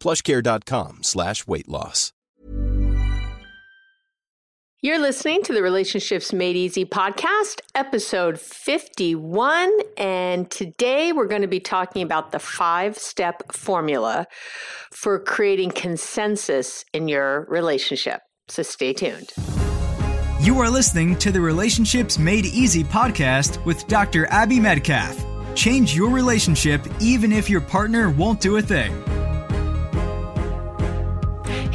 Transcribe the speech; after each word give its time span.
plushcare.com 0.00 1.02
slash 1.02 1.46
weight 1.46 1.68
loss. 1.68 2.12
You're 4.82 5.00
listening 5.00 5.42
to 5.44 5.52
the 5.52 5.62
Relationships 5.62 6.32
Made 6.32 6.54
Easy 6.54 6.84
podcast, 6.84 7.60
episode 7.74 8.38
51. 8.38 9.72
And 9.96 10.48
today 10.50 11.12
we're 11.12 11.26
going 11.26 11.42
to 11.42 11.48
be 11.48 11.60
talking 11.60 12.02
about 12.02 12.30
the 12.30 12.38
five 12.38 12.96
step 12.96 13.52
formula 13.52 14.26
for 14.92 15.18
creating 15.18 15.70
consensus 15.70 16.84
in 16.92 17.08
your 17.08 17.46
relationship. 17.48 18.20
So 18.48 18.62
stay 18.62 18.92
tuned. 18.92 19.32
You 20.40 20.60
are 20.60 20.70
listening 20.70 21.16
to 21.16 21.32
the 21.32 21.40
Relationships 21.40 22.18
Made 22.18 22.44
Easy 22.44 22.84
podcast 22.84 23.64
with 23.64 23.88
Dr. 23.88 24.26
Abby 24.26 24.58
Medcalf. 24.58 25.18
Change 25.56 25.96
your 25.96 26.10
relationship 26.10 26.86
even 27.00 27.32
if 27.32 27.50
your 27.50 27.62
partner 27.62 28.10
won't 28.10 28.40
do 28.40 28.58
a 28.58 28.62
thing. 28.62 28.92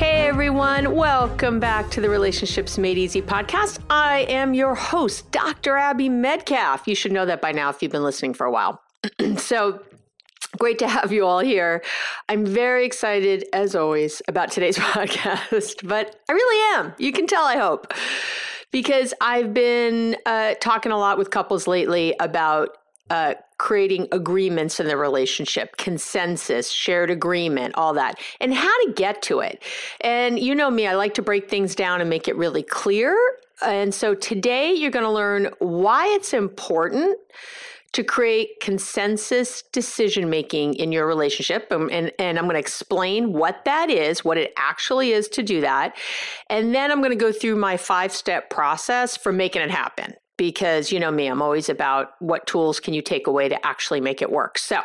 Hey 0.02 0.26
everyone, 0.26 0.96
welcome 0.96 1.60
back 1.60 1.92
to 1.92 2.02
the 2.02 2.10
Relationships 2.10 2.80
Made 2.80 2.98
Easy 2.98 3.22
podcast. 3.22 3.78
I 3.88 4.22
am 4.30 4.56
your 4.56 4.74
host, 4.74 5.32
Dr. 5.32 5.78
Abby 5.78 6.10
Medcalf. 6.10 6.88
You 6.88 6.96
should 6.96 7.12
know 7.12 7.28
that 7.28 7.40
by 7.40 7.52
now 7.52 7.70
if 7.70 7.84
you've 7.84 7.92
been 7.92 8.02
listening 8.02 8.34
for 8.34 8.48
a 8.48 8.52
while. 8.52 8.82
so, 9.38 9.80
Great 10.58 10.80
to 10.80 10.88
have 10.88 11.12
you 11.12 11.24
all 11.24 11.38
here. 11.38 11.84
I'm 12.30 12.48
very 12.48 12.84
excited, 12.84 13.46
as 13.54 13.76
always, 13.76 14.24
about 14.28 14.50
today's 14.50 14.78
podcast, 14.80 15.88
but 15.88 16.16
I 16.28 16.34
really 16.34 16.80
am. 16.80 16.96
You 16.98 17.12
can 17.12 17.28
tell, 17.28 17.44
I 17.44 17.58
hope, 17.58 17.94
because 18.72 19.14
I've 19.22 19.54
been 19.54 20.18
uh, 20.26 20.56
talking 20.60 20.92
a 20.92 20.98
lot 20.98 21.20
with 21.20 21.30
couples 21.30 21.68
lately 21.68 22.16
about 22.20 22.76
uh, 23.12 23.36
creating 23.62 24.08
agreements 24.12 24.80
in 24.80 24.88
the 24.88 24.98
relationship, 24.98 25.78
consensus, 25.78 26.72
shared 26.72 27.12
agreement, 27.12 27.76
all 27.76 27.94
that, 27.94 28.20
and 28.40 28.56
how 28.56 28.86
to 28.86 28.94
get 28.94 29.22
to 29.22 29.40
it. 29.40 29.62
And 30.02 30.40
you 30.40 30.56
know 30.56 30.72
me, 30.72 30.88
I 30.88 30.96
like 30.96 31.14
to 31.14 31.22
break 31.22 31.48
things 31.48 31.76
down 31.76 32.02
and 32.02 32.10
make 32.10 32.28
it 32.28 32.36
really 32.36 32.64
clear. 32.64 33.16
And 33.64 33.94
so 33.94 34.16
today 34.16 34.74
you're 34.74 34.90
going 34.90 35.06
to 35.06 35.12
learn 35.12 35.52
why 35.60 36.08
it's 36.08 36.34
important 36.34 37.20
to 37.92 38.04
create 38.04 38.60
consensus 38.62 39.62
decision 39.72 40.28
making 40.28 40.74
in 40.76 40.92
your 40.92 41.06
relationship. 41.06 41.68
Um, 41.72 41.88
and, 41.92 42.12
and 42.18 42.40
I'm 42.40 42.46
going 42.46 42.56
to 42.56 42.60
explain 42.60 43.32
what 43.32 43.64
that 43.66 43.92
is, 43.92 44.26
what 44.26 44.40
it 44.40 44.54
actually 44.58 45.12
is 45.12 45.28
to 45.30 45.44
do 45.44 45.62
that. 45.62 45.96
And 46.50 46.74
then 46.74 46.90
I'm 46.90 46.98
going 46.98 47.12
to 47.12 47.16
go 47.16 47.32
through 47.32 47.58
my 47.58 47.78
five 47.78 48.12
step 48.12 48.50
process 48.50 49.16
for 49.16 49.32
making 49.32 49.62
it 49.62 49.70
happen 49.70 50.16
because 50.42 50.92
you 50.92 51.00
know 51.00 51.12
me, 51.12 51.28
I'm 51.28 51.40
always 51.40 51.70
about 51.70 52.16
what 52.18 52.48
tools 52.48 52.80
can 52.80 52.96
you 52.96 53.04
take 53.04 53.28
away 53.28 53.48
to 53.48 53.64
actually 53.64 54.02
make 54.02 54.24
it 54.24 54.32
work. 54.32 54.58
So, 54.58 54.82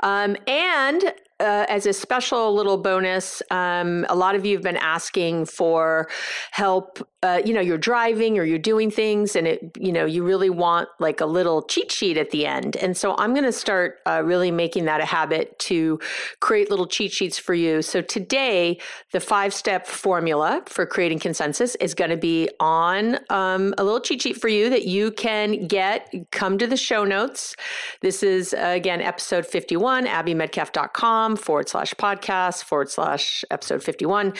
um, 0.00 0.36
and 0.48 1.04
uh, 1.38 1.64
as 1.68 1.86
a 1.86 1.92
special 1.92 2.52
little 2.52 2.76
bonus, 2.76 3.40
um, 3.52 4.04
a 4.08 4.16
lot 4.16 4.34
of 4.34 4.44
you 4.44 4.56
have 4.56 4.64
been 4.64 4.76
asking 4.76 5.46
for 5.46 6.08
help. 6.50 7.08
Uh, 7.22 7.40
you 7.44 7.52
know, 7.52 7.60
you're 7.60 7.78
driving 7.78 8.38
or 8.38 8.44
you're 8.44 8.58
doing 8.58 8.90
things, 8.90 9.36
and 9.36 9.46
it, 9.46 9.76
you 9.78 9.92
know, 9.92 10.06
you 10.06 10.24
really 10.24 10.48
want 10.48 10.88
like 10.98 11.20
a 11.20 11.26
little 11.26 11.62
cheat 11.62 11.92
sheet 11.92 12.16
at 12.16 12.30
the 12.30 12.46
end. 12.46 12.76
And 12.76 12.96
so 12.96 13.14
I'm 13.18 13.32
going 13.34 13.44
to 13.44 13.52
start 13.52 13.98
uh, 14.06 14.22
really 14.24 14.50
making 14.50 14.86
that 14.86 15.00
a 15.00 15.04
habit 15.04 15.58
to 15.60 16.00
create 16.40 16.70
little 16.70 16.86
cheat 16.86 17.12
sheets 17.12 17.38
for 17.38 17.52
you. 17.52 17.82
So 17.82 18.00
today, 18.00 18.78
the 19.12 19.20
five 19.20 19.52
step 19.52 19.86
formula 19.86 20.62
for 20.66 20.86
creating 20.86 21.18
consensus 21.18 21.74
is 21.76 21.94
going 21.94 22.10
to 22.10 22.16
be 22.16 22.48
on 22.58 23.18
um, 23.28 23.74
a 23.76 23.84
little 23.84 24.00
cheat 24.00 24.22
sheet 24.22 24.40
for 24.40 24.48
you 24.48 24.70
that 24.70 24.86
you 24.86 25.10
can 25.10 25.66
get. 25.66 26.12
Come 26.30 26.58
to 26.58 26.66
the 26.66 26.76
show 26.76 27.04
notes. 27.04 27.54
This 28.00 28.22
is 28.22 28.54
again 28.56 29.00
episode 29.00 29.46
51, 29.46 30.06
abbymedcalf.com 30.06 31.36
forward 31.36 31.68
slash 31.68 31.94
podcast 31.94 32.64
forward 32.64 32.90
slash 32.90 33.44
episode 33.50 33.82
51. 33.82 34.34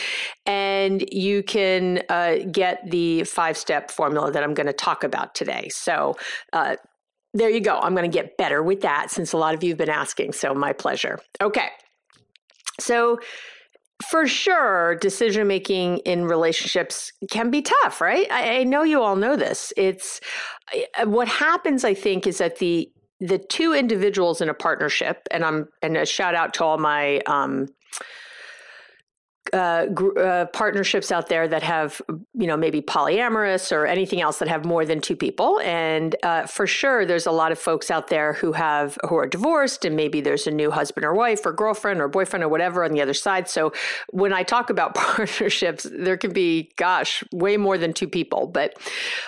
And 0.46 1.04
you 1.12 1.42
can 1.42 2.02
uh, 2.08 2.36
get 2.70 2.90
the 2.90 3.24
five 3.24 3.56
step 3.56 3.90
formula 3.90 4.30
that 4.32 4.42
I'm 4.42 4.54
going 4.54 4.66
to 4.66 4.72
talk 4.72 5.04
about 5.04 5.34
today. 5.34 5.68
So, 5.70 6.16
uh, 6.52 6.76
there 7.32 7.48
you 7.48 7.60
go. 7.60 7.78
I'm 7.78 7.94
going 7.94 8.10
to 8.10 8.14
get 8.14 8.36
better 8.36 8.62
with 8.62 8.80
that 8.80 9.10
since 9.10 9.32
a 9.32 9.36
lot 9.36 9.54
of 9.54 9.62
you 9.62 9.70
have 9.70 9.78
been 9.78 9.88
asking. 9.88 10.32
So, 10.32 10.54
my 10.54 10.72
pleasure. 10.72 11.20
Okay. 11.40 11.68
So, 12.80 13.20
for 14.08 14.26
sure, 14.26 14.96
decision 14.96 15.46
making 15.46 15.98
in 15.98 16.24
relationships 16.24 17.12
can 17.30 17.50
be 17.50 17.62
tough, 17.62 18.00
right? 18.00 18.26
I, 18.30 18.60
I, 18.60 18.64
know 18.64 18.82
you 18.82 19.02
all 19.02 19.14
know 19.14 19.36
this. 19.36 19.74
It's 19.76 20.22
what 21.04 21.28
happens, 21.28 21.84
I 21.84 21.92
think, 21.92 22.26
is 22.26 22.38
that 22.38 22.58
the 22.58 22.90
the 23.20 23.36
two 23.36 23.74
individuals 23.74 24.40
in 24.40 24.48
a 24.48 24.54
partnership, 24.54 25.28
and 25.30 25.44
I'm 25.44 25.68
and 25.82 25.98
a 25.98 26.06
shout 26.06 26.34
out 26.34 26.54
to 26.54 26.64
all 26.64 26.78
my 26.78 27.18
um, 27.26 27.66
uh, 29.52 29.86
gr- 29.86 30.18
uh, 30.18 30.46
partnerships 30.46 31.10
out 31.10 31.28
there 31.28 31.48
that 31.48 31.62
have, 31.62 32.00
you 32.34 32.46
know, 32.46 32.56
maybe 32.56 32.80
polyamorous 32.80 33.72
or 33.72 33.86
anything 33.86 34.20
else 34.20 34.38
that 34.38 34.48
have 34.48 34.64
more 34.64 34.84
than 34.84 35.00
two 35.00 35.16
people. 35.16 35.60
And 35.60 36.14
uh, 36.22 36.46
for 36.46 36.66
sure, 36.66 37.04
there's 37.04 37.26
a 37.26 37.32
lot 37.32 37.50
of 37.50 37.58
folks 37.58 37.90
out 37.90 38.08
there 38.08 38.34
who 38.34 38.52
have 38.52 38.98
who 39.08 39.16
are 39.16 39.26
divorced, 39.26 39.84
and 39.84 39.96
maybe 39.96 40.20
there's 40.20 40.46
a 40.46 40.50
new 40.50 40.70
husband 40.70 41.04
or 41.04 41.14
wife 41.14 41.44
or 41.44 41.52
girlfriend 41.52 42.00
or 42.00 42.08
boyfriend 42.08 42.44
or 42.44 42.48
whatever 42.48 42.84
on 42.84 42.92
the 42.92 43.00
other 43.00 43.14
side. 43.14 43.48
So 43.48 43.72
when 44.10 44.32
I 44.32 44.42
talk 44.42 44.70
about 44.70 44.94
partnerships, 44.94 45.86
there 45.90 46.16
can 46.16 46.32
be, 46.32 46.70
gosh, 46.76 47.24
way 47.32 47.56
more 47.56 47.78
than 47.78 47.92
two 47.92 48.08
people. 48.08 48.46
But 48.46 48.78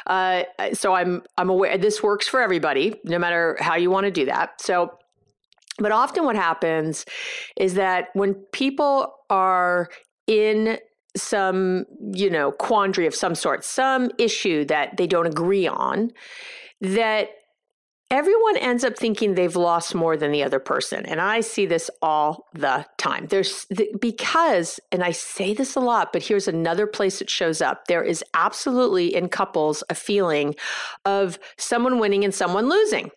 uh, 0.06 0.44
so 0.72 0.94
I'm 0.94 1.22
I'm 1.36 1.50
aware 1.50 1.76
this 1.78 2.02
works 2.02 2.28
for 2.28 2.40
everybody, 2.40 2.94
no 3.04 3.18
matter 3.18 3.56
how 3.60 3.76
you 3.76 3.90
want 3.90 4.04
to 4.04 4.10
do 4.10 4.26
that. 4.26 4.60
So 4.60 4.92
but 5.78 5.92
often 5.92 6.24
what 6.24 6.36
happens 6.36 7.04
is 7.56 7.74
that 7.74 8.08
when 8.14 8.34
people 8.52 9.14
are 9.30 9.88
in 10.26 10.78
some, 11.16 11.84
you 12.14 12.30
know, 12.30 12.52
quandary 12.52 13.06
of 13.06 13.14
some 13.14 13.34
sort, 13.34 13.64
some 13.64 14.10
issue 14.18 14.64
that 14.64 14.96
they 14.96 15.06
don't 15.06 15.26
agree 15.26 15.66
on, 15.66 16.10
that 16.80 17.28
everyone 18.10 18.58
ends 18.58 18.84
up 18.84 18.96
thinking 18.96 19.34
they've 19.34 19.56
lost 19.56 19.94
more 19.94 20.18
than 20.18 20.32
the 20.32 20.42
other 20.42 20.58
person. 20.58 21.06
And 21.06 21.20
I 21.20 21.40
see 21.40 21.64
this 21.64 21.90
all 22.02 22.46
the 22.52 22.86
time. 22.98 23.26
There's 23.26 23.66
because, 24.00 24.78
and 24.92 25.02
I 25.02 25.12
say 25.12 25.54
this 25.54 25.76
a 25.76 25.80
lot, 25.80 26.12
but 26.12 26.22
here's 26.22 26.46
another 26.46 26.86
place 26.86 27.22
it 27.22 27.30
shows 27.30 27.62
up. 27.62 27.86
There 27.86 28.02
is 28.02 28.22
absolutely 28.34 29.14
in 29.14 29.30
couples 29.30 29.82
a 29.88 29.94
feeling 29.94 30.54
of 31.06 31.38
someone 31.56 31.98
winning 31.98 32.22
and 32.22 32.34
someone 32.34 32.68
losing. 32.68 33.10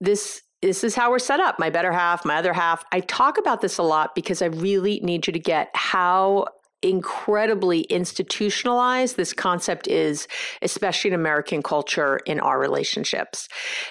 This 0.00 0.42
this 0.62 0.82
is 0.82 0.94
how 0.94 1.10
we're 1.10 1.18
set 1.18 1.40
up 1.40 1.58
my 1.58 1.70
better 1.70 1.92
half, 1.92 2.24
my 2.24 2.36
other 2.36 2.52
half. 2.52 2.84
I 2.92 3.00
talk 3.00 3.38
about 3.38 3.60
this 3.60 3.78
a 3.78 3.82
lot 3.82 4.14
because 4.14 4.42
I 4.42 4.46
really 4.46 5.00
need 5.00 5.26
you 5.26 5.32
to 5.32 5.38
get 5.38 5.70
how 5.74 6.46
incredibly 6.82 7.80
institutionalized 7.82 9.16
this 9.16 9.32
concept 9.32 9.88
is, 9.88 10.28
especially 10.62 11.08
in 11.08 11.14
American 11.14 11.62
culture 11.62 12.18
in 12.26 12.38
our 12.38 12.58
relationships. 12.58 13.48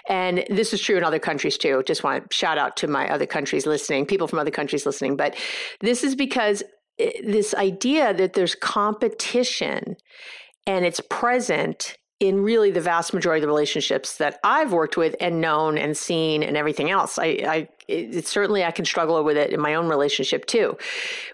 And 0.07 0.45
this 0.49 0.73
is 0.73 0.81
true 0.81 0.97
in 0.97 1.03
other 1.03 1.19
countries 1.19 1.57
too. 1.57 1.83
Just 1.85 2.03
want 2.03 2.29
to 2.29 2.35
shout 2.35 2.57
out 2.57 2.77
to 2.77 2.87
my 2.87 3.09
other 3.09 3.25
countries 3.25 3.65
listening, 3.65 4.05
people 4.05 4.27
from 4.27 4.39
other 4.39 4.51
countries 4.51 4.85
listening. 4.85 5.17
But 5.17 5.35
this 5.81 6.03
is 6.03 6.15
because 6.15 6.63
eh, 6.99 7.11
this 7.25 7.53
idea 7.53 8.13
that 8.13 8.33
there's 8.33 8.55
competition 8.55 9.97
and 10.65 10.85
it's 10.85 11.01
present 11.09 11.97
in 12.19 12.41
really 12.41 12.71
the 12.71 12.81
vast 12.81 13.13
majority 13.13 13.39
of 13.39 13.41
the 13.43 13.47
relationships 13.47 14.17
that 14.17 14.39
I've 14.43 14.73
worked 14.73 14.97
with 14.97 15.15
and 15.19 15.39
known 15.39 15.77
and 15.77 15.95
seen 15.95 16.41
and 16.41 16.57
everything 16.57 16.89
else. 16.89 17.19
I, 17.19 17.25
I 17.25 17.69
it, 17.87 18.25
certainly 18.27 18.63
I 18.63 18.71
can 18.71 18.85
struggle 18.85 19.23
with 19.23 19.37
it 19.37 19.51
in 19.51 19.59
my 19.59 19.75
own 19.75 19.87
relationship 19.87 20.45
too. 20.45 20.77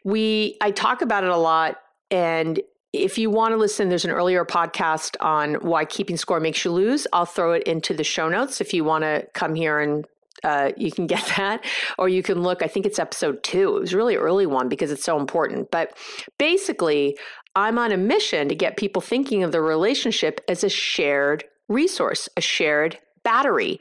We 0.03 0.57
I 0.61 0.71
talk 0.71 1.01
about 1.01 1.23
it 1.23 1.29
a 1.29 1.37
lot 1.37 1.77
and 2.11 2.59
if 2.91 3.17
you 3.17 3.31
want 3.31 3.53
to 3.53 3.57
listen, 3.57 3.89
there's 3.89 4.05
an 4.05 4.11
earlier 4.11 4.45
podcast 4.45 5.15
on 5.19 5.55
why 5.55 5.83
keeping 5.83 6.15
score 6.15 6.39
makes 6.39 6.63
you 6.63 6.71
lose. 6.71 7.07
I'll 7.11 7.25
throw 7.25 7.53
it 7.53 7.63
into 7.63 7.95
the 7.95 8.03
show 8.03 8.29
notes 8.29 8.61
if 8.61 8.71
you 8.71 8.83
want 8.83 9.03
to 9.03 9.27
come 9.33 9.55
here 9.55 9.79
and 9.79 10.05
uh, 10.43 10.71
you 10.77 10.91
can 10.91 11.07
get 11.13 11.25
that, 11.37 11.65
or 11.97 12.07
you 12.07 12.21
can 12.21 12.43
look. 12.43 12.61
I 12.61 12.67
think 12.67 12.85
it's 12.85 12.99
episode 12.99 13.41
two. 13.41 13.77
It 13.77 13.79
was 13.79 13.93
really 13.95 14.15
early 14.15 14.45
one 14.45 14.69
because 14.69 14.91
it's 14.91 15.03
so 15.03 15.19
important. 15.19 15.71
But 15.71 15.97
basically, 16.37 17.17
I'm 17.55 17.77
on 17.77 17.91
a 17.91 17.97
mission 17.97 18.49
to 18.49 18.55
get 18.55 18.77
people 18.77 19.01
thinking 19.01 19.43
of 19.43 19.51
the 19.51 19.61
relationship 19.61 20.41
as 20.47 20.63
a 20.63 20.69
shared 20.69 21.43
resource, 21.69 22.27
a 22.35 22.41
shared 22.41 22.97
battery. 23.23 23.79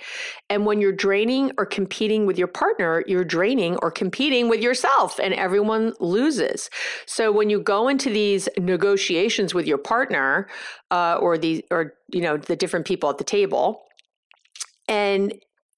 And 0.49 0.65
when 0.67 0.81
you're 0.81 0.93
draining 0.93 1.53
or 1.59 1.67
competing 1.67 2.27
with 2.27 2.39
your 2.39 2.47
partner, 2.47 3.03
you're 3.07 3.25
draining 3.25 3.77
or 3.77 3.91
competing 3.91 4.49
with 4.49 4.61
yourself, 4.61 5.19
and 5.19 5.35
everyone 5.35 5.95
loses. 6.01 6.71
So 7.07 7.33
when 7.33 7.51
you 7.51 7.61
go 7.61 7.89
into 7.89 8.09
these 8.09 8.49
negotiations 8.59 9.53
with 9.53 9.67
your 9.67 9.79
partner, 9.79 10.49
uh, 10.91 11.19
or 11.21 11.39
the 11.39 11.65
or 11.71 11.95
you 12.13 12.21
know 12.21 12.37
the 12.37 12.57
different 12.57 12.87
people 12.87 13.11
at 13.11 13.19
the 13.19 13.25
table, 13.25 13.83
and 14.89 15.35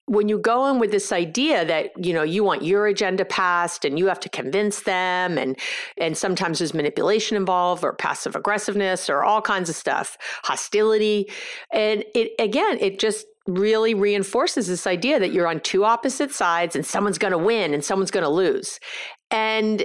when 0.06 0.28
you 0.28 0.38
go 0.38 0.70
in 0.70 0.78
with 0.78 0.90
this 0.90 1.12
idea 1.12 1.64
that 1.64 1.90
you 2.04 2.12
know 2.12 2.22
you 2.22 2.44
want 2.44 2.62
your 2.62 2.86
agenda 2.86 3.24
passed 3.24 3.84
and 3.84 3.98
you 3.98 4.06
have 4.06 4.20
to 4.20 4.28
convince 4.28 4.82
them 4.82 5.38
and 5.38 5.58
and 5.96 6.16
sometimes 6.16 6.58
there's 6.58 6.74
manipulation 6.74 7.36
involved 7.36 7.82
or 7.82 7.94
passive 7.94 8.36
aggressiveness 8.36 9.08
or 9.08 9.24
all 9.24 9.40
kinds 9.40 9.70
of 9.70 9.76
stuff 9.76 10.18
hostility. 10.42 11.30
And 11.72 12.04
it 12.14 12.32
again 12.38 12.78
it 12.80 12.98
just 12.98 13.26
really 13.46 13.94
reinforces 13.94 14.66
this 14.66 14.86
idea 14.86 15.18
that 15.18 15.32
you're 15.32 15.46
on 15.46 15.60
two 15.60 15.84
opposite 15.84 16.32
sides 16.32 16.74
and 16.74 16.84
someone's 16.84 17.18
going 17.18 17.32
to 17.32 17.38
win 17.38 17.74
and 17.74 17.84
someone's 17.84 18.10
going 18.10 18.24
to 18.24 18.30
lose. 18.30 18.80
And 19.30 19.84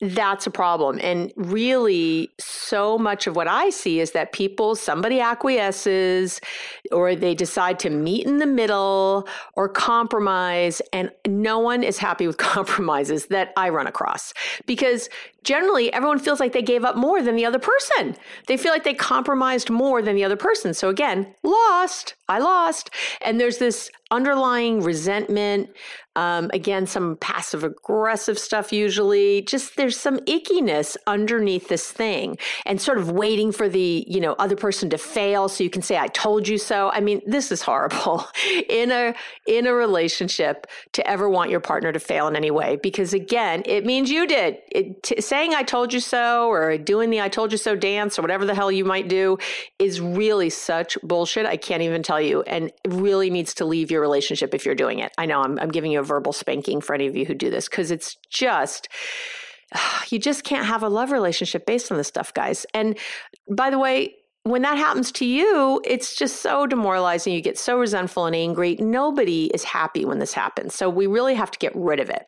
that's 0.00 0.46
a 0.46 0.50
problem. 0.50 0.98
And 1.02 1.30
really, 1.36 2.30
so 2.38 2.96
much 2.96 3.26
of 3.26 3.36
what 3.36 3.46
I 3.46 3.68
see 3.68 4.00
is 4.00 4.12
that 4.12 4.32
people, 4.32 4.74
somebody 4.74 5.20
acquiesces 5.20 6.40
or 6.90 7.14
they 7.14 7.34
decide 7.34 7.78
to 7.80 7.90
meet 7.90 8.26
in 8.26 8.38
the 8.38 8.46
middle 8.46 9.28
or 9.54 9.68
compromise, 9.68 10.80
and 10.92 11.10
no 11.26 11.58
one 11.58 11.82
is 11.82 11.98
happy 11.98 12.26
with 12.26 12.36
compromises 12.38 13.26
that 13.26 13.52
I 13.56 13.68
run 13.68 13.86
across 13.86 14.32
because 14.66 15.10
generally 15.44 15.92
everyone 15.92 16.18
feels 16.18 16.40
like 16.40 16.52
they 16.52 16.62
gave 16.62 16.84
up 16.84 16.96
more 16.96 17.22
than 17.22 17.36
the 17.36 17.46
other 17.46 17.58
person. 17.58 18.16
They 18.46 18.56
feel 18.56 18.72
like 18.72 18.84
they 18.84 18.94
compromised 18.94 19.70
more 19.70 20.02
than 20.02 20.16
the 20.16 20.24
other 20.24 20.36
person. 20.36 20.74
So 20.74 20.88
again, 20.88 21.34
lost. 21.42 22.14
I 22.28 22.38
lost. 22.38 22.90
And 23.22 23.40
there's 23.40 23.58
this 23.58 23.90
underlying 24.12 24.82
resentment, 24.82 25.70
um, 26.16 26.50
again, 26.52 26.86
some 26.86 27.16
passive 27.16 27.62
aggressive 27.62 28.38
stuff 28.38 28.72
usually. 28.72 29.42
Just 29.42 29.76
there's 29.76 29.96
some 29.96 30.18
ickiness 30.20 30.96
underneath 31.06 31.68
this 31.68 31.90
thing 31.90 32.36
and 32.66 32.80
sort 32.80 32.98
of 32.98 33.10
waiting 33.12 33.52
for 33.52 33.68
the, 33.68 34.04
you 34.08 34.20
know, 34.20 34.32
other 34.34 34.56
person 34.56 34.90
to 34.90 34.98
fail 34.98 35.48
so 35.48 35.62
you 35.62 35.70
can 35.70 35.82
say, 35.82 35.96
I 35.96 36.08
told 36.08 36.48
you 36.48 36.58
so. 36.58 36.90
I 36.90 37.00
mean, 37.00 37.20
this 37.26 37.52
is 37.52 37.62
horrible 37.62 38.26
in 38.68 38.90
a 38.90 39.14
in 39.46 39.66
a 39.66 39.72
relationship 39.74 40.66
to 40.92 41.06
ever 41.08 41.28
want 41.28 41.50
your 41.50 41.60
partner 41.60 41.92
to 41.92 42.00
fail 42.00 42.26
in 42.26 42.34
any 42.34 42.50
way 42.50 42.76
because 42.82 43.14
again, 43.14 43.62
it 43.64 43.86
means 43.86 44.10
you 44.10 44.26
did. 44.26 44.58
It, 44.72 45.02
t- 45.04 45.20
saying 45.30 45.54
I 45.54 45.62
told 45.62 45.92
you 45.92 46.00
so 46.00 46.48
or 46.48 46.76
doing 46.76 47.08
the 47.08 47.20
I 47.20 47.28
told 47.28 47.52
you 47.52 47.58
so 47.58 47.76
dance 47.76 48.18
or 48.18 48.22
whatever 48.22 48.44
the 48.44 48.54
hell 48.54 48.72
you 48.72 48.84
might 48.84 49.06
do 49.06 49.38
is 49.78 50.00
really 50.00 50.50
such 50.50 50.98
bullshit. 51.04 51.46
I 51.46 51.56
can't 51.56 51.82
even 51.82 52.02
tell 52.02 52.20
you. 52.20 52.42
And 52.42 52.72
it 52.84 52.92
really 52.92 53.30
needs 53.30 53.54
to 53.54 53.64
leave 53.64 53.92
your 53.92 54.00
relationship 54.00 54.54
if 54.54 54.66
you're 54.66 54.74
doing 54.74 54.98
it. 54.98 55.12
I 55.18 55.26
know 55.26 55.40
I'm, 55.40 55.56
I'm 55.60 55.68
giving 55.68 55.92
you 55.92 56.00
a 56.00 56.02
verbal 56.02 56.32
spanking 56.32 56.80
for 56.80 56.94
any 56.94 57.06
of 57.06 57.14
you 57.14 57.24
who 57.26 57.34
do 57.34 57.48
this 57.48 57.68
because 57.68 57.92
it's 57.92 58.16
just 58.28 58.88
you 60.10 60.18
just 60.18 60.42
can't 60.42 60.66
have 60.66 60.82
a 60.82 60.88
love 60.88 61.12
relationship 61.12 61.64
based 61.64 61.92
on 61.92 61.96
this 61.96 62.08
stuff, 62.08 62.34
guys. 62.34 62.66
And 62.74 62.98
by 63.48 63.70
the 63.70 63.78
way, 63.78 64.16
when 64.42 64.62
that 64.62 64.78
happens 64.78 65.12
to 65.12 65.24
you, 65.24 65.80
it's 65.84 66.16
just 66.16 66.42
so 66.42 66.66
demoralizing. 66.66 67.34
You 67.34 67.40
get 67.40 67.56
so 67.56 67.78
resentful 67.78 68.26
and 68.26 68.34
angry. 68.34 68.74
Nobody 68.80 69.46
is 69.46 69.62
happy 69.62 70.04
when 70.04 70.18
this 70.18 70.32
happens. 70.32 70.74
So 70.74 70.90
we 70.90 71.06
really 71.06 71.34
have 71.34 71.52
to 71.52 71.58
get 71.60 71.70
rid 71.76 72.00
of 72.00 72.10
it. 72.10 72.26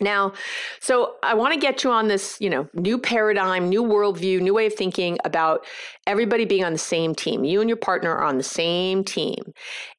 Now, 0.00 0.32
so 0.80 1.16
I 1.22 1.34
want 1.34 1.54
to 1.54 1.60
get 1.60 1.84
you 1.84 1.90
on 1.90 2.08
this, 2.08 2.40
you 2.40 2.50
know, 2.50 2.68
new 2.74 2.98
paradigm, 2.98 3.68
new 3.68 3.82
worldview, 3.82 4.40
new 4.40 4.54
way 4.54 4.66
of 4.66 4.74
thinking 4.74 5.18
about 5.24 5.66
everybody 6.06 6.44
being 6.44 6.64
on 6.64 6.72
the 6.72 6.78
same 6.78 7.14
team. 7.14 7.44
You 7.44 7.60
and 7.60 7.68
your 7.68 7.76
partner 7.76 8.12
are 8.12 8.24
on 8.24 8.36
the 8.36 8.44
same 8.44 9.04
team, 9.04 9.54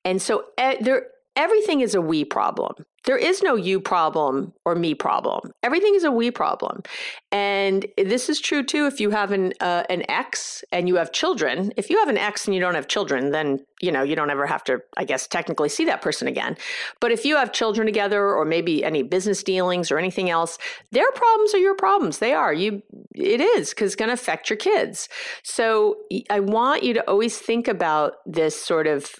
and 0.05 0.21
so 0.21 0.45
uh, 0.57 0.75
there 0.79 1.07
everything 1.39 1.79
is 1.79 1.95
a 1.95 2.01
we 2.01 2.25
problem. 2.25 2.85
There 3.05 3.17
is 3.17 3.41
no 3.41 3.55
you 3.55 3.79
problem 3.79 4.53
or 4.65 4.75
me 4.75 4.93
problem. 4.93 5.53
Everything 5.63 5.95
is 5.95 6.03
a 6.03 6.11
we 6.11 6.31
problem. 6.31 6.83
And 7.31 7.85
this 7.97 8.27
is 8.27 8.41
true 8.41 8.61
too 8.61 8.87
if 8.87 8.99
you 8.99 9.09
have 9.11 9.31
an 9.31 9.53
uh, 9.61 9.83
an 9.89 10.03
ex 10.09 10.65
and 10.73 10.89
you 10.89 10.95
have 10.97 11.13
children. 11.13 11.71
If 11.77 11.89
you 11.89 11.97
have 11.99 12.09
an 12.09 12.17
ex 12.17 12.45
and 12.45 12.53
you 12.53 12.59
don't 12.59 12.75
have 12.75 12.89
children, 12.89 13.31
then 13.31 13.65
you 13.81 13.89
know, 13.89 14.03
you 14.03 14.17
don't 14.17 14.29
ever 14.29 14.45
have 14.45 14.65
to 14.65 14.81
I 14.97 15.05
guess 15.05 15.27
technically 15.27 15.69
see 15.69 15.85
that 15.85 16.01
person 16.01 16.27
again. 16.27 16.57
But 16.99 17.13
if 17.13 17.23
you 17.23 17.37
have 17.37 17.53
children 17.53 17.87
together 17.87 18.21
or 18.21 18.43
maybe 18.43 18.83
any 18.83 19.01
business 19.01 19.41
dealings 19.43 19.91
or 19.91 19.97
anything 19.97 20.29
else, 20.29 20.57
their 20.91 21.09
problems 21.13 21.55
are 21.55 21.59
your 21.59 21.75
problems. 21.75 22.19
They 22.19 22.33
are. 22.33 22.53
You 22.53 22.83
it 23.15 23.39
is 23.39 23.73
cuz 23.73 23.85
it's 23.87 23.95
going 23.95 24.09
to 24.09 24.13
affect 24.21 24.49
your 24.49 24.57
kids. 24.57 25.07
So 25.43 25.99
I 26.29 26.41
want 26.41 26.83
you 26.83 26.93
to 26.95 27.09
always 27.09 27.39
think 27.39 27.69
about 27.69 28.15
this 28.25 28.61
sort 28.61 28.87
of 28.87 29.15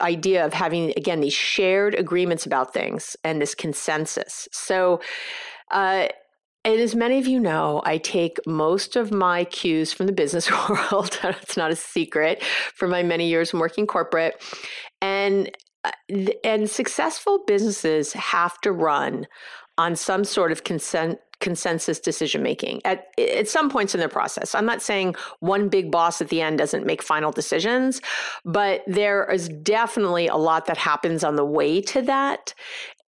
idea 0.00 0.44
of 0.44 0.52
having 0.52 0.92
again 0.96 1.20
these 1.20 1.32
shared 1.32 1.94
agreements 1.94 2.46
about 2.46 2.72
things 2.72 3.16
and 3.24 3.40
this 3.40 3.54
consensus 3.54 4.48
so 4.52 5.00
uh, 5.70 6.06
and 6.64 6.80
as 6.80 6.94
many 6.94 7.18
of 7.18 7.26
you 7.26 7.40
know, 7.40 7.80
I 7.84 7.98
take 7.98 8.38
most 8.46 8.96
of 8.96 9.10
my 9.10 9.44
cues 9.44 9.92
from 9.92 10.06
the 10.06 10.12
business 10.12 10.50
world. 10.68 11.18
it's 11.24 11.56
not 11.56 11.70
a 11.70 11.76
secret 11.76 12.42
from 12.42 12.90
my 12.90 13.02
many 13.02 13.28
years 13.28 13.54
working 13.54 13.86
corporate. 13.86 14.42
And 15.00 15.50
uh, 15.84 15.92
and 16.42 16.68
successful 16.68 17.44
businesses 17.46 18.12
have 18.12 18.60
to 18.62 18.72
run 18.72 19.26
on 19.78 19.94
some 19.94 20.24
sort 20.24 20.50
of 20.50 20.64
consent 20.64 21.20
consensus 21.40 22.00
decision 22.00 22.42
making 22.42 22.80
at 22.84 23.06
at 23.18 23.48
some 23.48 23.70
points 23.70 23.94
in 23.94 24.00
the 24.00 24.08
process. 24.08 24.54
I'm 24.54 24.66
not 24.66 24.82
saying 24.82 25.14
one 25.40 25.68
big 25.68 25.90
boss 25.90 26.20
at 26.20 26.28
the 26.28 26.40
end 26.40 26.58
doesn't 26.58 26.84
make 26.84 27.02
final 27.02 27.30
decisions, 27.30 28.00
but 28.44 28.82
there 28.86 29.24
is 29.30 29.48
definitely 29.48 30.26
a 30.26 30.36
lot 30.36 30.66
that 30.66 30.76
happens 30.76 31.22
on 31.22 31.36
the 31.36 31.44
way 31.44 31.80
to 31.82 32.02
that. 32.02 32.54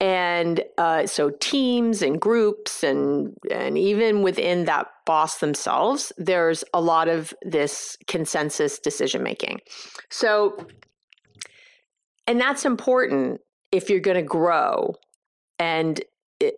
And 0.01 0.63
uh, 0.79 1.07
so 1.07 1.31
teams 1.41 2.03
and 2.03 2.21
groups 2.21 2.83
and 2.83 3.37
and 3.51 3.77
even 3.77 4.23
within 4.23 4.65
that 4.67 4.87
boss 5.07 5.39
themselves, 5.39 6.13
there's 6.17 6.63
a 6.73 6.81
lot 6.81 7.09
of 7.09 7.35
this 7.43 7.97
consensus 8.07 8.79
decision 8.79 9.23
making. 9.23 9.61
So 10.09 10.67
and 12.27 12.41
that's 12.41 12.65
important 12.65 13.41
if 13.73 13.91
you're 13.91 14.01
going 14.01 14.17
to 14.17 14.23
grow 14.23 14.95
and 15.59 16.01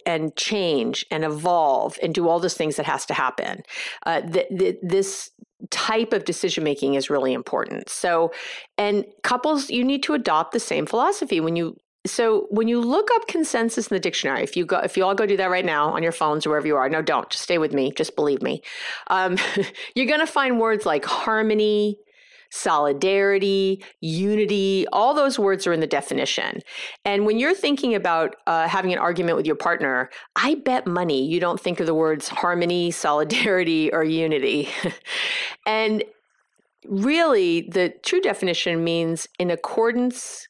and 0.06 0.34
change 0.36 1.04
and 1.10 1.24
evolve 1.24 1.98
and 2.02 2.14
do 2.14 2.28
all 2.28 2.40
those 2.40 2.54
things 2.54 2.76
that 2.76 2.86
has 2.86 3.06
to 3.06 3.14
happen. 3.14 3.62
Uh, 4.06 4.20
th- 4.20 4.48
th- 4.56 4.78
this 4.82 5.30
type 5.70 6.12
of 6.12 6.24
decision 6.24 6.64
making 6.64 6.94
is 6.94 7.10
really 7.10 7.32
important. 7.32 7.88
So, 7.88 8.32
and 8.78 9.04
couples, 9.22 9.70
you 9.70 9.84
need 9.84 10.02
to 10.04 10.14
adopt 10.14 10.52
the 10.52 10.60
same 10.60 10.86
philosophy 10.86 11.40
when 11.40 11.56
you. 11.56 11.76
So 12.04 12.48
when 12.50 12.66
you 12.66 12.80
look 12.80 13.10
up 13.14 13.28
consensus 13.28 13.86
in 13.86 13.94
the 13.94 14.00
dictionary, 14.00 14.42
if 14.42 14.56
you 14.56 14.66
go, 14.66 14.78
if 14.78 14.96
you 14.96 15.04
all 15.04 15.14
go 15.14 15.24
do 15.24 15.36
that 15.36 15.50
right 15.50 15.64
now 15.64 15.90
on 15.90 16.02
your 16.02 16.10
phones 16.10 16.44
or 16.44 16.50
wherever 16.50 16.66
you 16.66 16.76
are, 16.76 16.88
no, 16.88 17.00
don't. 17.00 17.30
Just 17.30 17.44
stay 17.44 17.58
with 17.58 17.72
me. 17.72 17.92
Just 17.92 18.16
believe 18.16 18.42
me. 18.42 18.60
Um, 19.06 19.38
you're 19.94 20.06
going 20.06 20.18
to 20.18 20.26
find 20.26 20.58
words 20.58 20.84
like 20.84 21.04
harmony, 21.04 21.98
solidarity, 22.52 23.82
unity, 24.00 24.86
all 24.92 25.14
those 25.14 25.38
words 25.38 25.66
are 25.66 25.72
in 25.72 25.80
the 25.80 25.86
definition. 25.86 26.60
And 27.02 27.24
when 27.24 27.38
you're 27.38 27.54
thinking 27.54 27.94
about 27.94 28.36
uh, 28.46 28.68
having 28.68 28.92
an 28.92 28.98
argument 28.98 29.38
with 29.38 29.46
your 29.46 29.56
partner, 29.56 30.10
I 30.36 30.56
bet 30.56 30.86
money 30.86 31.26
you 31.26 31.40
don't 31.40 31.58
think 31.58 31.80
of 31.80 31.86
the 31.86 31.94
words 31.94 32.28
harmony, 32.28 32.90
solidarity, 32.90 33.90
or 33.90 34.04
unity. 34.04 34.68
and 35.66 36.04
really, 36.86 37.62
the 37.62 37.94
true 38.02 38.20
definition 38.20 38.84
means 38.84 39.26
in 39.38 39.50
accordance, 39.50 40.46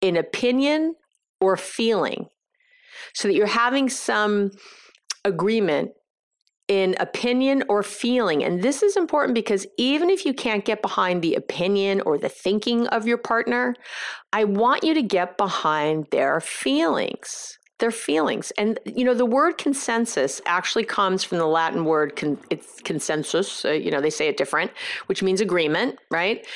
in 0.00 0.16
opinion, 0.16 0.94
or 1.38 1.58
feeling. 1.58 2.28
So 3.14 3.28
that 3.28 3.34
you're 3.34 3.46
having 3.46 3.90
some 3.90 4.52
agreement 5.22 5.90
in 6.68 6.94
opinion 7.00 7.64
or 7.68 7.82
feeling. 7.82 8.44
And 8.44 8.62
this 8.62 8.82
is 8.82 8.96
important 8.96 9.34
because 9.34 9.66
even 9.78 10.10
if 10.10 10.26
you 10.26 10.34
can't 10.34 10.66
get 10.66 10.82
behind 10.82 11.22
the 11.22 11.34
opinion 11.34 12.02
or 12.02 12.18
the 12.18 12.28
thinking 12.28 12.86
of 12.88 13.06
your 13.06 13.16
partner, 13.16 13.74
I 14.32 14.44
want 14.44 14.84
you 14.84 14.92
to 14.94 15.02
get 15.02 15.38
behind 15.38 16.08
their 16.10 16.40
feelings. 16.40 17.58
Their 17.78 17.90
feelings. 17.90 18.52
And, 18.58 18.78
you 18.84 19.04
know, 19.04 19.14
the 19.14 19.24
word 19.24 19.56
consensus 19.56 20.42
actually 20.44 20.84
comes 20.84 21.24
from 21.24 21.38
the 21.38 21.46
Latin 21.46 21.84
word, 21.84 22.16
con- 22.16 22.38
it's 22.50 22.80
consensus. 22.82 23.64
You 23.64 23.90
know, 23.90 24.00
they 24.00 24.10
say 24.10 24.28
it 24.28 24.36
different, 24.36 24.70
which 25.06 25.22
means 25.22 25.40
agreement, 25.40 25.96
right? 26.10 26.46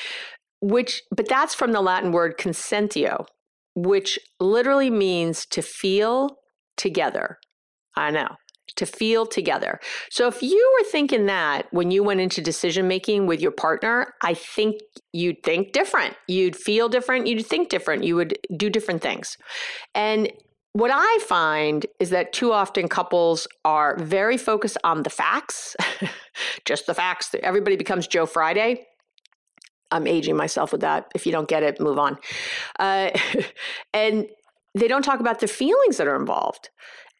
Which, 0.61 1.01
but 1.15 1.27
that's 1.27 1.55
from 1.55 1.71
the 1.71 1.81
Latin 1.81 2.11
word 2.11 2.37
consentio, 2.37 3.25
which 3.73 4.19
literally 4.39 4.89
means 4.89 5.45
to 5.47 5.61
feel 5.61 6.37
together. 6.77 7.37
I 7.95 8.11
know 8.11 8.35
to 8.75 8.85
feel 8.85 9.25
together. 9.25 9.79
So 10.09 10.27
if 10.27 10.41
you 10.41 10.77
were 10.77 10.89
thinking 10.89 11.25
that 11.27 11.67
when 11.71 11.91
you 11.91 12.03
went 12.03 12.21
into 12.21 12.41
decision 12.41 12.87
making 12.87 13.27
with 13.27 13.41
your 13.41 13.51
partner, 13.51 14.13
I 14.21 14.33
think 14.33 14.81
you'd 15.11 15.43
think 15.43 15.73
different. 15.73 16.15
You'd 16.27 16.55
feel 16.55 16.89
different, 16.89 17.27
you'd 17.27 17.45
think 17.45 17.69
different, 17.69 18.03
you 18.03 18.15
would 18.15 18.37
do 18.55 18.69
different 18.69 19.01
things. 19.01 19.37
And 19.93 20.31
what 20.73 20.89
I 20.91 21.19
find 21.21 21.85
is 21.99 22.09
that 22.09 22.33
too 22.33 22.51
often 22.51 22.87
couples 22.87 23.47
are 23.63 23.95
very 23.99 24.37
focused 24.37 24.77
on 24.83 25.03
the 25.03 25.09
facts, 25.09 25.75
just 26.65 26.87
the 26.87 26.95
facts. 26.95 27.35
Everybody 27.43 27.75
becomes 27.75 28.07
Joe 28.07 28.25
Friday. 28.25 28.87
I'm 29.91 30.07
aging 30.07 30.35
myself 30.35 30.71
with 30.71 30.81
that. 30.81 31.11
If 31.13 31.27
you 31.27 31.31
don't 31.31 31.47
get 31.47 31.61
it, 31.61 31.79
move 31.79 31.99
on. 31.99 32.17
Uh, 32.79 33.11
and 33.93 34.25
they 34.73 34.87
don't 34.87 35.03
talk 35.03 35.19
about 35.19 35.39
the 35.39 35.47
feelings 35.47 35.97
that 35.97 36.07
are 36.07 36.15
involved 36.15 36.69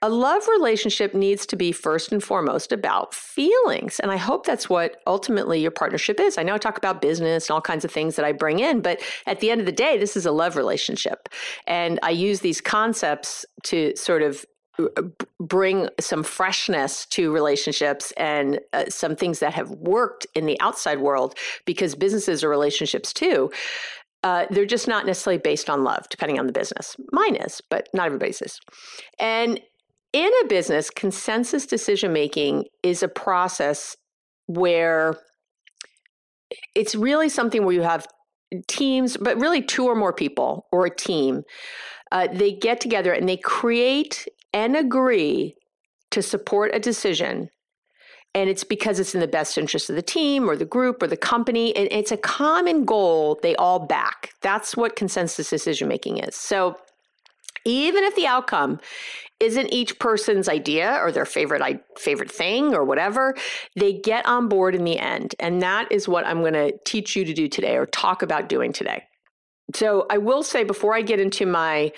a 0.04 0.10
love 0.10 0.46
relationship 0.50 1.14
needs 1.14 1.46
to 1.46 1.56
be 1.56 1.72
first 1.72 2.12
and 2.12 2.22
foremost 2.22 2.74
about 2.74 3.14
feelings. 3.14 4.02
And 4.02 4.12
I 4.12 4.18
hope 4.18 4.46
that's 4.46 4.70
what 4.70 5.02
ultimately 5.08 5.62
your 5.62 5.72
partnership 5.72 6.20
is. 6.20 6.38
I 6.38 6.44
know 6.44 6.56
I 6.56 6.58
talk 6.58 6.78
about 6.78 7.02
business 7.02 7.48
and 7.48 7.54
all 7.54 7.62
kinds 7.62 7.86
of 7.86 7.92
things 7.92 8.18
that 8.18 8.26
I 8.26 8.34
bring 8.34 8.60
in, 8.60 8.82
but 8.82 9.02
at 9.26 9.40
the 9.40 9.50
end 9.50 9.62
of 9.62 9.66
the 9.66 9.72
day, 9.72 9.98
this 9.98 10.18
is 10.18 10.26
a 10.26 10.32
love 10.32 10.58
relationship. 10.58 11.30
And 11.68 12.02
I 12.04 12.10
use 12.10 12.42
these 12.42 12.60
concepts 12.60 13.46
to 13.64 13.96
sort 13.96 14.24
of 14.24 14.46
uh, 14.78 15.04
bring 15.40 15.88
some 16.02 16.22
freshness 16.22 17.06
to 17.06 17.32
relationships 17.32 18.12
and 18.18 18.60
uh, 18.74 18.84
some 18.90 19.16
things 19.16 19.40
that 19.40 19.54
have 19.54 19.72
worked 19.72 20.28
in 20.36 20.48
the 20.48 20.60
outside 20.60 21.00
world 21.00 21.34
because 21.64 21.96
businesses 21.96 22.44
are 22.44 22.50
relationships 22.50 23.14
too. 23.14 23.50
Uh, 24.24 24.48
they're 24.50 24.66
just 24.66 24.88
not 24.88 25.06
necessarily 25.06 25.38
based 25.38 25.70
on 25.70 25.86
love, 25.86 26.10
depending 26.10 26.40
on 26.40 26.48
the 26.48 26.54
business. 26.54 26.98
Mine 27.14 27.36
is, 27.36 27.62
but 27.70 27.88
not 27.94 28.08
everybody's 28.08 28.42
is. 28.42 28.60
And 29.18 29.62
in 30.14 30.32
a 30.44 30.48
business, 30.48 30.90
consensus 30.90 31.66
decision 31.66 32.14
making 32.14 32.66
is 32.84 33.04
a 33.04 33.08
process 33.08 33.98
where 34.46 35.16
it's 36.76 36.96
really 36.96 37.30
something 37.30 37.66
where 37.66 37.74
you 37.74 37.82
have 37.82 38.08
teams, 38.68 39.18
but 39.18 39.40
really 39.40 39.62
two 39.62 39.86
or 39.86 39.96
more 39.96 40.14
people 40.14 40.68
or 40.72 40.86
a 40.86 40.96
team. 40.96 41.44
Uh, 42.12 42.28
they 42.32 42.54
get 42.54 42.80
together 42.80 43.12
and 43.12 43.28
they 43.28 43.38
create 43.38 44.28
and 44.54 44.76
agree 44.76 45.56
to 46.12 46.22
support 46.22 46.70
a 46.76 46.80
decision. 46.80 47.50
And 48.36 48.50
it's 48.50 48.64
because 48.64 49.00
it's 49.00 49.16
in 49.16 49.22
the 49.22 49.28
best 49.28 49.58
interest 49.58 49.90
of 49.90 49.96
the 49.96 50.02
team 50.04 50.48
or 50.48 50.56
the 50.56 50.66
group 50.66 51.02
or 51.02 51.08
the 51.08 51.18
company. 51.18 51.76
And 51.76 51.88
it's 51.92 52.12
a 52.12 52.18
common 52.18 52.86
goal 52.86 53.40
they 53.42 53.56
all 53.56 53.80
back. 53.80 54.34
That's 54.42 54.78
what 54.78 54.96
consensus 54.96 55.50
decision 55.50 55.88
making 55.88 56.20
is. 56.20 56.36
So 56.36 56.78
even 57.66 58.04
if 58.04 58.16
the 58.16 58.28
outcome 58.28 58.80
isn't 59.44 59.74
each 59.74 60.00
person's 60.00 60.48
idea 60.48 60.98
or 61.02 61.12
their 61.12 61.26
favorite 61.26 61.84
favorite 61.98 62.32
thing 62.32 62.74
or 62.74 62.84
whatever, 62.86 63.36
they 63.76 63.94
get 63.94 64.26
on 64.26 64.48
board 64.48 64.74
in 64.74 64.86
the 64.86 64.98
end. 64.98 65.36
And 65.40 65.62
that 65.62 65.92
is 65.92 66.08
what 66.08 66.26
I'm 66.26 66.40
going 66.40 66.54
to 66.54 66.74
teach 66.86 67.16
you 67.16 67.26
to 67.26 67.34
do 67.34 67.48
today 67.48 67.76
or 67.76 67.86
talk 67.86 68.22
about 68.22 68.50
doing 68.50 68.72
today. 68.72 69.04
So 69.76 70.06
I 70.10 70.18
will 70.18 70.44
say 70.44 70.64
before 70.64 70.96
I 70.96 71.02
get 71.02 71.20
into 71.20 71.46
my 71.46 71.92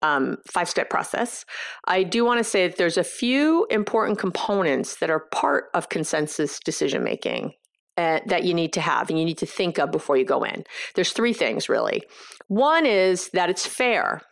um, 0.00 0.38
five 0.46 0.68
step 0.68 0.88
process, 0.88 1.44
I 1.86 2.04
do 2.04 2.24
want 2.24 2.38
to 2.38 2.44
say 2.44 2.66
that 2.66 2.76
there's 2.76 2.98
a 2.98 3.04
few 3.04 3.66
important 3.70 4.18
components 4.18 4.96
that 4.96 5.10
are 5.10 5.20
part 5.20 5.66
of 5.74 5.88
consensus 5.88 6.58
decision 6.60 7.04
making 7.04 7.52
uh, 7.96 8.20
that 8.26 8.44
you 8.44 8.54
need 8.54 8.72
to 8.74 8.80
have 8.80 9.10
and 9.10 9.18
you 9.18 9.24
need 9.24 9.38
to 9.38 9.46
think 9.46 9.78
of 9.78 9.90
before 9.90 10.16
you 10.16 10.24
go 10.24 10.42
in. 10.44 10.64
There's 10.94 11.12
three 11.12 11.32
things 11.32 11.68
really. 11.68 12.02
One 12.46 12.86
is 12.86 13.28
that 13.30 13.50
it's 13.50 13.66
fair 13.66 14.22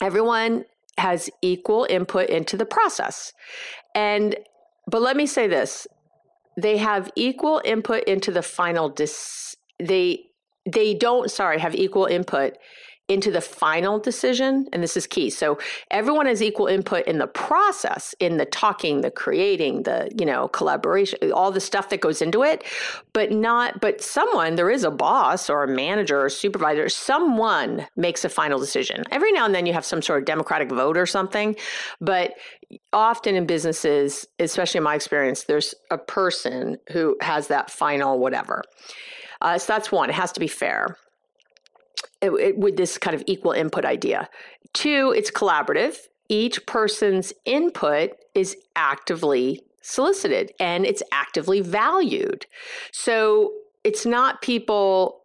everyone 0.00 0.64
has 0.98 1.30
equal 1.42 1.86
input 1.88 2.28
into 2.28 2.56
the 2.56 2.66
process. 2.66 3.32
And 3.94 4.36
but 4.86 5.02
let 5.02 5.16
me 5.16 5.26
say 5.26 5.46
this, 5.46 5.86
they 6.56 6.76
have 6.78 7.10
equal 7.16 7.60
input 7.64 8.04
into 8.04 8.30
the 8.32 8.42
final 8.42 8.88
dis 8.88 9.56
they 9.78 10.24
they 10.70 10.94
don't 10.94 11.30
sorry 11.30 11.58
have 11.58 11.74
equal 11.74 12.06
input 12.06 12.56
into 13.10 13.32
the 13.32 13.40
final 13.40 13.98
decision 13.98 14.68
and 14.72 14.82
this 14.82 14.96
is 14.96 15.06
key. 15.06 15.28
So 15.30 15.58
everyone 15.90 16.26
has 16.26 16.40
equal 16.40 16.68
input 16.68 17.04
in 17.06 17.18
the 17.18 17.26
process 17.26 18.14
in 18.20 18.36
the 18.36 18.46
talking 18.46 19.00
the 19.00 19.10
creating 19.10 19.82
the 19.82 20.10
you 20.16 20.24
know 20.24 20.46
collaboration 20.48 21.18
all 21.32 21.50
the 21.50 21.60
stuff 21.60 21.88
that 21.88 22.00
goes 22.00 22.22
into 22.22 22.44
it 22.44 22.64
but 23.12 23.32
not 23.32 23.80
but 23.80 24.00
someone 24.00 24.54
there 24.54 24.70
is 24.70 24.84
a 24.84 24.90
boss 24.92 25.50
or 25.50 25.64
a 25.64 25.68
manager 25.68 26.24
or 26.24 26.28
supervisor 26.28 26.88
someone 26.88 27.84
makes 27.96 28.24
a 28.24 28.28
final 28.28 28.60
decision. 28.60 29.02
Every 29.10 29.32
now 29.32 29.44
and 29.44 29.54
then 29.54 29.66
you 29.66 29.72
have 29.72 29.84
some 29.84 30.02
sort 30.02 30.20
of 30.20 30.24
democratic 30.24 30.70
vote 30.70 30.96
or 30.96 31.06
something 31.06 31.56
but 32.00 32.34
often 32.92 33.34
in 33.34 33.44
businesses 33.44 34.24
especially 34.38 34.78
in 34.78 34.84
my 34.84 34.94
experience 34.94 35.44
there's 35.44 35.74
a 35.90 35.98
person 35.98 36.78
who 36.92 37.16
has 37.20 37.48
that 37.48 37.70
final 37.70 38.20
whatever. 38.20 38.62
Uh, 39.40 39.58
so 39.58 39.72
that's 39.72 39.90
one. 39.90 40.10
It 40.10 40.14
has 40.14 40.30
to 40.32 40.40
be 40.40 40.46
fair 40.46 40.96
with 42.22 42.76
this 42.76 42.98
kind 42.98 43.14
of 43.14 43.22
equal 43.26 43.52
input 43.52 43.84
idea. 43.84 44.28
Two, 44.72 45.12
it's 45.16 45.30
collaborative. 45.30 45.96
Each 46.28 46.64
person's 46.66 47.32
input 47.44 48.10
is 48.34 48.56
actively 48.76 49.62
solicited 49.82 50.52
and 50.60 50.86
it's 50.86 51.02
actively 51.12 51.60
valued. 51.60 52.46
So 52.92 53.52
it's 53.84 54.04
not 54.06 54.42
people 54.42 55.22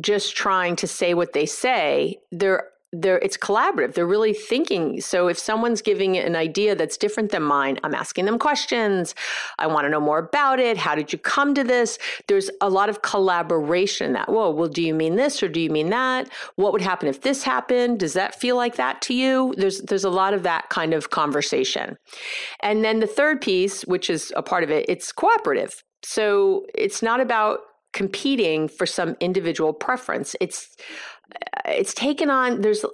just 0.00 0.36
trying 0.36 0.76
to 0.76 0.86
say 0.86 1.14
what 1.14 1.32
they 1.32 1.46
say. 1.46 2.18
They're 2.30 2.68
they're 2.92 3.18
it's 3.18 3.36
collaborative. 3.36 3.94
They're 3.94 4.06
really 4.06 4.34
thinking. 4.34 5.00
So 5.00 5.28
if 5.28 5.38
someone's 5.38 5.80
giving 5.80 6.18
an 6.18 6.36
idea 6.36 6.74
that's 6.74 6.96
different 6.98 7.30
than 7.30 7.42
mine 7.42 7.78
i'm 7.84 7.94
asking 7.94 8.26
them 8.26 8.38
questions. 8.38 9.14
I 9.58 9.66
want 9.66 9.86
to 9.86 9.88
know 9.88 10.00
more 10.00 10.18
about 10.18 10.60
it. 10.60 10.76
How 10.76 10.94
did 10.94 11.12
you 11.12 11.18
come 11.18 11.54
to 11.54 11.64
this? 11.64 11.98
There's 12.28 12.50
a 12.60 12.68
lot 12.68 12.88
of 12.88 13.02
collaboration 13.02 14.12
that 14.12 14.28
whoa 14.28 14.50
well 14.50 14.68
do 14.68 14.82
you 14.82 14.94
mean 14.94 15.16
this 15.16 15.42
or 15.42 15.48
do 15.48 15.60
you 15.60 15.70
mean 15.70 15.90
that? 15.90 16.28
What 16.56 16.72
would 16.72 16.82
happen 16.82 17.08
if 17.08 17.22
this 17.22 17.42
happened? 17.42 18.00
Does 18.00 18.12
that 18.12 18.38
feel 18.38 18.56
like 18.56 18.76
that 18.76 19.00
to 19.02 19.14
you? 19.14 19.54
There's 19.56 19.80
there's 19.80 20.04
a 20.04 20.10
lot 20.10 20.34
of 20.34 20.42
that 20.42 20.68
kind 20.68 20.92
of 20.92 21.10
conversation. 21.10 21.96
And 22.60 22.84
then 22.84 23.00
the 23.00 23.06
third 23.06 23.40
piece 23.40 23.82
which 23.82 24.10
is 24.10 24.32
a 24.36 24.42
part 24.42 24.64
of 24.64 24.70
it 24.70 24.84
it's 24.88 25.12
cooperative. 25.12 25.82
So 26.04 26.66
it's 26.74 27.00
not 27.02 27.20
about 27.20 27.60
competing 27.92 28.68
for 28.68 28.86
some 28.86 29.16
individual 29.20 29.72
preference. 29.72 30.34
It's 30.40 30.76
it's 31.64 31.94
taken 31.94 32.30
on 32.30 32.60
there's 32.60 32.84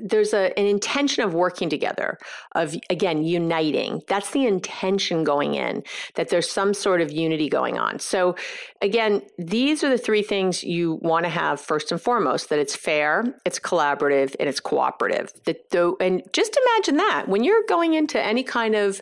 there's 0.00 0.32
a, 0.32 0.58
an 0.58 0.66
intention 0.66 1.22
of 1.22 1.34
working 1.34 1.68
together 1.68 2.18
of 2.54 2.74
again 2.88 3.22
uniting. 3.24 4.02
That's 4.08 4.30
the 4.30 4.46
intention 4.46 5.24
going 5.24 5.54
in 5.54 5.82
that 6.14 6.28
there's 6.30 6.50
some 6.50 6.72
sort 6.72 7.00
of 7.00 7.12
unity 7.12 7.48
going 7.48 7.78
on. 7.78 7.98
So 7.98 8.36
again 8.80 9.22
these 9.38 9.84
are 9.84 9.90
the 9.90 9.98
three 9.98 10.22
things 10.22 10.64
you 10.64 10.98
want 11.02 11.24
to 11.24 11.30
have 11.30 11.60
first 11.60 11.92
and 11.92 12.00
foremost 12.00 12.48
that 12.48 12.58
it's 12.58 12.76
fair 12.76 13.24
it's 13.44 13.58
collaborative 13.58 14.34
and 14.40 14.48
it's 14.48 14.60
cooperative. 14.60 15.32
That 15.44 15.70
the, 15.70 15.94
and 16.00 16.22
just 16.32 16.58
imagine 16.66 16.96
that 16.96 17.28
when 17.28 17.44
you're 17.44 17.64
going 17.68 17.94
into 17.94 18.20
any 18.20 18.42
kind 18.42 18.74
of 18.74 19.00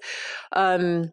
um, 0.52 1.12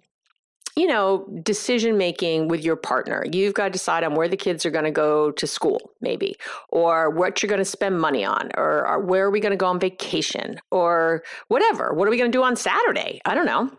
you 0.77 0.85
know, 0.85 1.25
decision 1.41 1.97
making 1.97 2.49
with 2.49 2.63
your 2.63 2.75
partner. 2.75 3.25
You've 3.33 3.55
got 3.55 3.63
to 3.65 3.69
decide 3.71 4.03
on 4.03 4.13
where 4.13 4.27
the 4.27 4.37
kids 4.37 4.63
are 4.63 4.69
going 4.69 4.85
to 4.85 4.91
go 4.91 5.31
to 5.31 5.47
school, 5.47 5.89
maybe, 6.01 6.37
or 6.69 7.09
what 7.09 7.41
you're 7.41 7.49
going 7.49 7.57
to 7.57 7.65
spend 7.65 7.99
money 7.99 8.23
on, 8.23 8.51
or, 8.55 8.87
or 8.87 8.99
where 8.99 9.25
are 9.25 9.31
we 9.31 9.39
going 9.39 9.51
to 9.51 9.57
go 9.57 9.65
on 9.65 9.79
vacation, 9.79 10.59
or 10.69 11.23
whatever. 11.47 11.95
What 11.95 12.07
are 12.07 12.11
we 12.11 12.17
going 12.17 12.31
to 12.31 12.37
do 12.37 12.43
on 12.43 12.55
Saturday? 12.55 13.19
I 13.25 13.33
don't 13.33 13.47
know. 13.47 13.71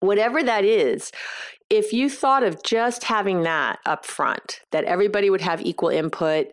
Whatever 0.00 0.42
that 0.42 0.62
is, 0.62 1.10
if 1.70 1.90
you 1.94 2.10
thought 2.10 2.42
of 2.42 2.62
just 2.62 3.04
having 3.04 3.44
that 3.44 3.78
up 3.86 4.04
front, 4.04 4.60
that 4.72 4.84
everybody 4.84 5.30
would 5.30 5.40
have 5.40 5.62
equal 5.62 5.88
input, 5.88 6.48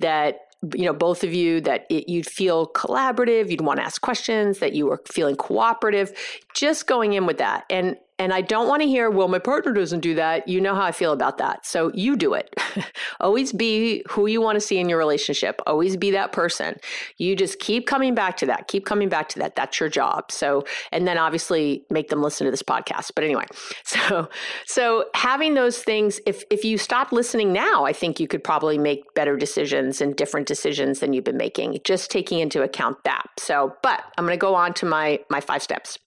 that 0.00 0.40
you 0.74 0.86
know 0.86 0.92
both 0.92 1.22
of 1.22 1.32
you 1.32 1.60
that 1.60 1.86
it, 1.88 2.08
you'd 2.08 2.26
feel 2.26 2.66
collaborative 2.68 3.50
you'd 3.50 3.60
want 3.60 3.78
to 3.78 3.84
ask 3.84 4.00
questions 4.00 4.60
that 4.60 4.72
you 4.72 4.86
were 4.86 4.98
feeling 5.06 5.36
cooperative 5.36 6.10
just 6.54 6.86
going 6.86 7.12
in 7.12 7.26
with 7.26 7.36
that 7.36 7.64
and 7.68 7.98
And 8.18 8.32
I 8.32 8.42
don't 8.42 8.68
want 8.68 8.80
to 8.82 8.86
hear, 8.86 9.10
well, 9.10 9.26
my 9.26 9.40
partner 9.40 9.72
doesn't 9.72 10.00
do 10.00 10.14
that. 10.14 10.46
You 10.46 10.60
know 10.60 10.74
how 10.74 10.82
I 10.82 10.92
feel 10.92 11.12
about 11.12 11.38
that. 11.38 11.66
So 11.66 11.90
you 11.94 12.16
do 12.16 12.34
it. 12.34 12.54
Always 13.20 13.52
be 13.52 14.04
who 14.08 14.26
you 14.28 14.40
want 14.40 14.54
to 14.54 14.60
see 14.60 14.78
in 14.78 14.88
your 14.88 14.98
relationship. 14.98 15.60
Always 15.66 15.96
be 15.96 16.12
that 16.12 16.30
person. 16.30 16.76
You 17.18 17.34
just 17.34 17.58
keep 17.58 17.88
coming 17.88 18.14
back 18.14 18.36
to 18.36 18.46
that. 18.46 18.68
Keep 18.68 18.86
coming 18.86 19.08
back 19.08 19.28
to 19.30 19.40
that. 19.40 19.56
That's 19.56 19.80
your 19.80 19.88
job. 19.88 20.30
So, 20.30 20.64
and 20.92 21.08
then 21.08 21.18
obviously 21.18 21.84
make 21.90 22.08
them 22.08 22.22
listen 22.22 22.44
to 22.44 22.52
this 22.52 22.62
podcast. 22.62 23.10
But 23.16 23.24
anyway, 23.24 23.46
so 23.84 24.28
so 24.66 25.06
having 25.14 25.54
those 25.54 25.82
things, 25.82 26.20
if 26.24 26.44
if 26.50 26.64
you 26.64 26.78
stop 26.78 27.10
listening 27.10 27.52
now, 27.52 27.84
I 27.84 27.92
think 27.92 28.20
you 28.20 28.28
could 28.28 28.44
probably 28.44 28.78
make 28.78 29.12
better 29.14 29.36
decisions 29.36 30.00
and 30.00 30.14
different 30.14 30.46
decisions 30.46 31.00
than 31.00 31.12
you've 31.12 31.24
been 31.24 31.36
making. 31.36 31.80
Just 31.82 32.12
taking 32.12 32.38
into 32.38 32.62
account 32.62 33.02
that. 33.04 33.26
So, 33.40 33.74
but 33.82 34.04
I'm 34.16 34.24
going 34.24 34.38
to 34.38 34.40
go 34.40 34.54
on 34.54 34.72
to 34.74 34.86
my 34.86 35.18
my 35.30 35.40
five 35.40 35.62
steps. 35.62 35.98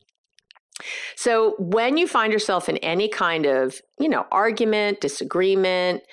So 1.16 1.56
when 1.58 1.98
you 1.98 2.08
find 2.08 2.32
yourself 2.32 2.70
in 2.70 2.78
any 2.78 3.08
kind 3.10 3.46
of, 3.46 3.82
you 4.00 4.10
know, 4.10 4.26
argument, 4.32 5.02
disagreement, 5.02 6.04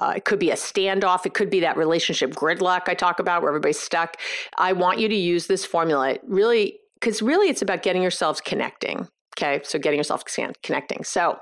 uh, 0.00 0.14
it 0.16 0.24
could 0.24 0.38
be 0.38 0.50
a 0.50 0.54
standoff. 0.54 1.26
It 1.26 1.34
could 1.34 1.50
be 1.50 1.60
that 1.60 1.76
relationship 1.76 2.32
gridlock 2.32 2.88
I 2.88 2.94
talk 2.94 3.20
about 3.20 3.42
where 3.42 3.50
everybody's 3.50 3.78
stuck. 3.78 4.16
I 4.56 4.72
want 4.72 4.98
you 4.98 5.08
to 5.08 5.14
use 5.14 5.46
this 5.46 5.64
formula 5.64 6.16
really, 6.26 6.78
because 6.94 7.22
really 7.22 7.48
it's 7.48 7.62
about 7.62 7.82
getting 7.82 8.02
yourselves 8.02 8.40
connecting. 8.40 9.08
Okay. 9.38 9.60
So 9.64 9.78
getting 9.78 9.98
yourself 9.98 10.24
connecting. 10.62 11.04
So, 11.04 11.38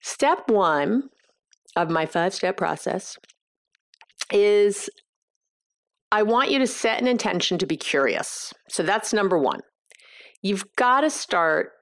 step 0.00 0.50
one 0.50 1.08
of 1.76 1.90
my 1.90 2.06
five 2.06 2.34
step 2.34 2.56
process 2.56 3.16
is 4.32 4.90
I 6.10 6.22
want 6.22 6.50
you 6.50 6.58
to 6.58 6.66
set 6.66 7.00
an 7.00 7.06
intention 7.06 7.58
to 7.58 7.66
be 7.66 7.76
curious. 7.76 8.52
So, 8.68 8.82
that's 8.82 9.12
number 9.12 9.38
one 9.38 9.60
you've 10.42 10.64
got 10.76 11.02
to 11.02 11.10
start 11.10 11.72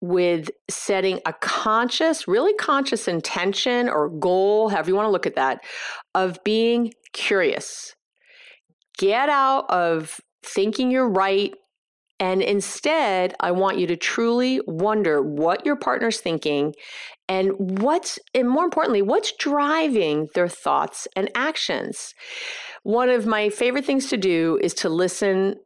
with 0.00 0.50
setting 0.68 1.20
a 1.26 1.32
conscious, 1.34 2.26
really 2.26 2.54
conscious 2.54 3.06
intention 3.06 3.88
or 3.88 4.08
goal, 4.08 4.70
however 4.70 4.90
you 4.90 4.96
want 4.96 5.06
to 5.06 5.10
look 5.10 5.26
at 5.26 5.36
that, 5.36 5.60
of 6.14 6.42
being 6.42 6.92
curious. 7.12 7.94
Get 8.98 9.28
out 9.28 9.70
of 9.70 10.20
thinking 10.42 10.90
you're 10.90 11.08
right. 11.08 11.52
And 12.18 12.42
instead, 12.42 13.34
I 13.40 13.50
want 13.50 13.78
you 13.78 13.86
to 13.88 13.96
truly 13.96 14.60
wonder 14.66 15.22
what 15.22 15.64
your 15.64 15.76
partner's 15.76 16.20
thinking 16.20 16.74
and 17.28 17.52
what's, 17.56 18.18
and 18.34 18.48
more 18.48 18.64
importantly, 18.64 19.02
what's 19.02 19.32
driving 19.38 20.28
their 20.34 20.48
thoughts 20.48 21.08
and 21.16 21.30
actions. 21.34 22.14
One 22.82 23.08
of 23.08 23.26
my 23.26 23.48
favorite 23.48 23.84
things 23.84 24.08
to 24.10 24.16
do 24.16 24.58
is 24.62 24.74
to 24.74 24.88
listen 24.88 25.56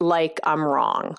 like 0.00 0.38
I'm 0.44 0.62
wrong. 0.62 1.16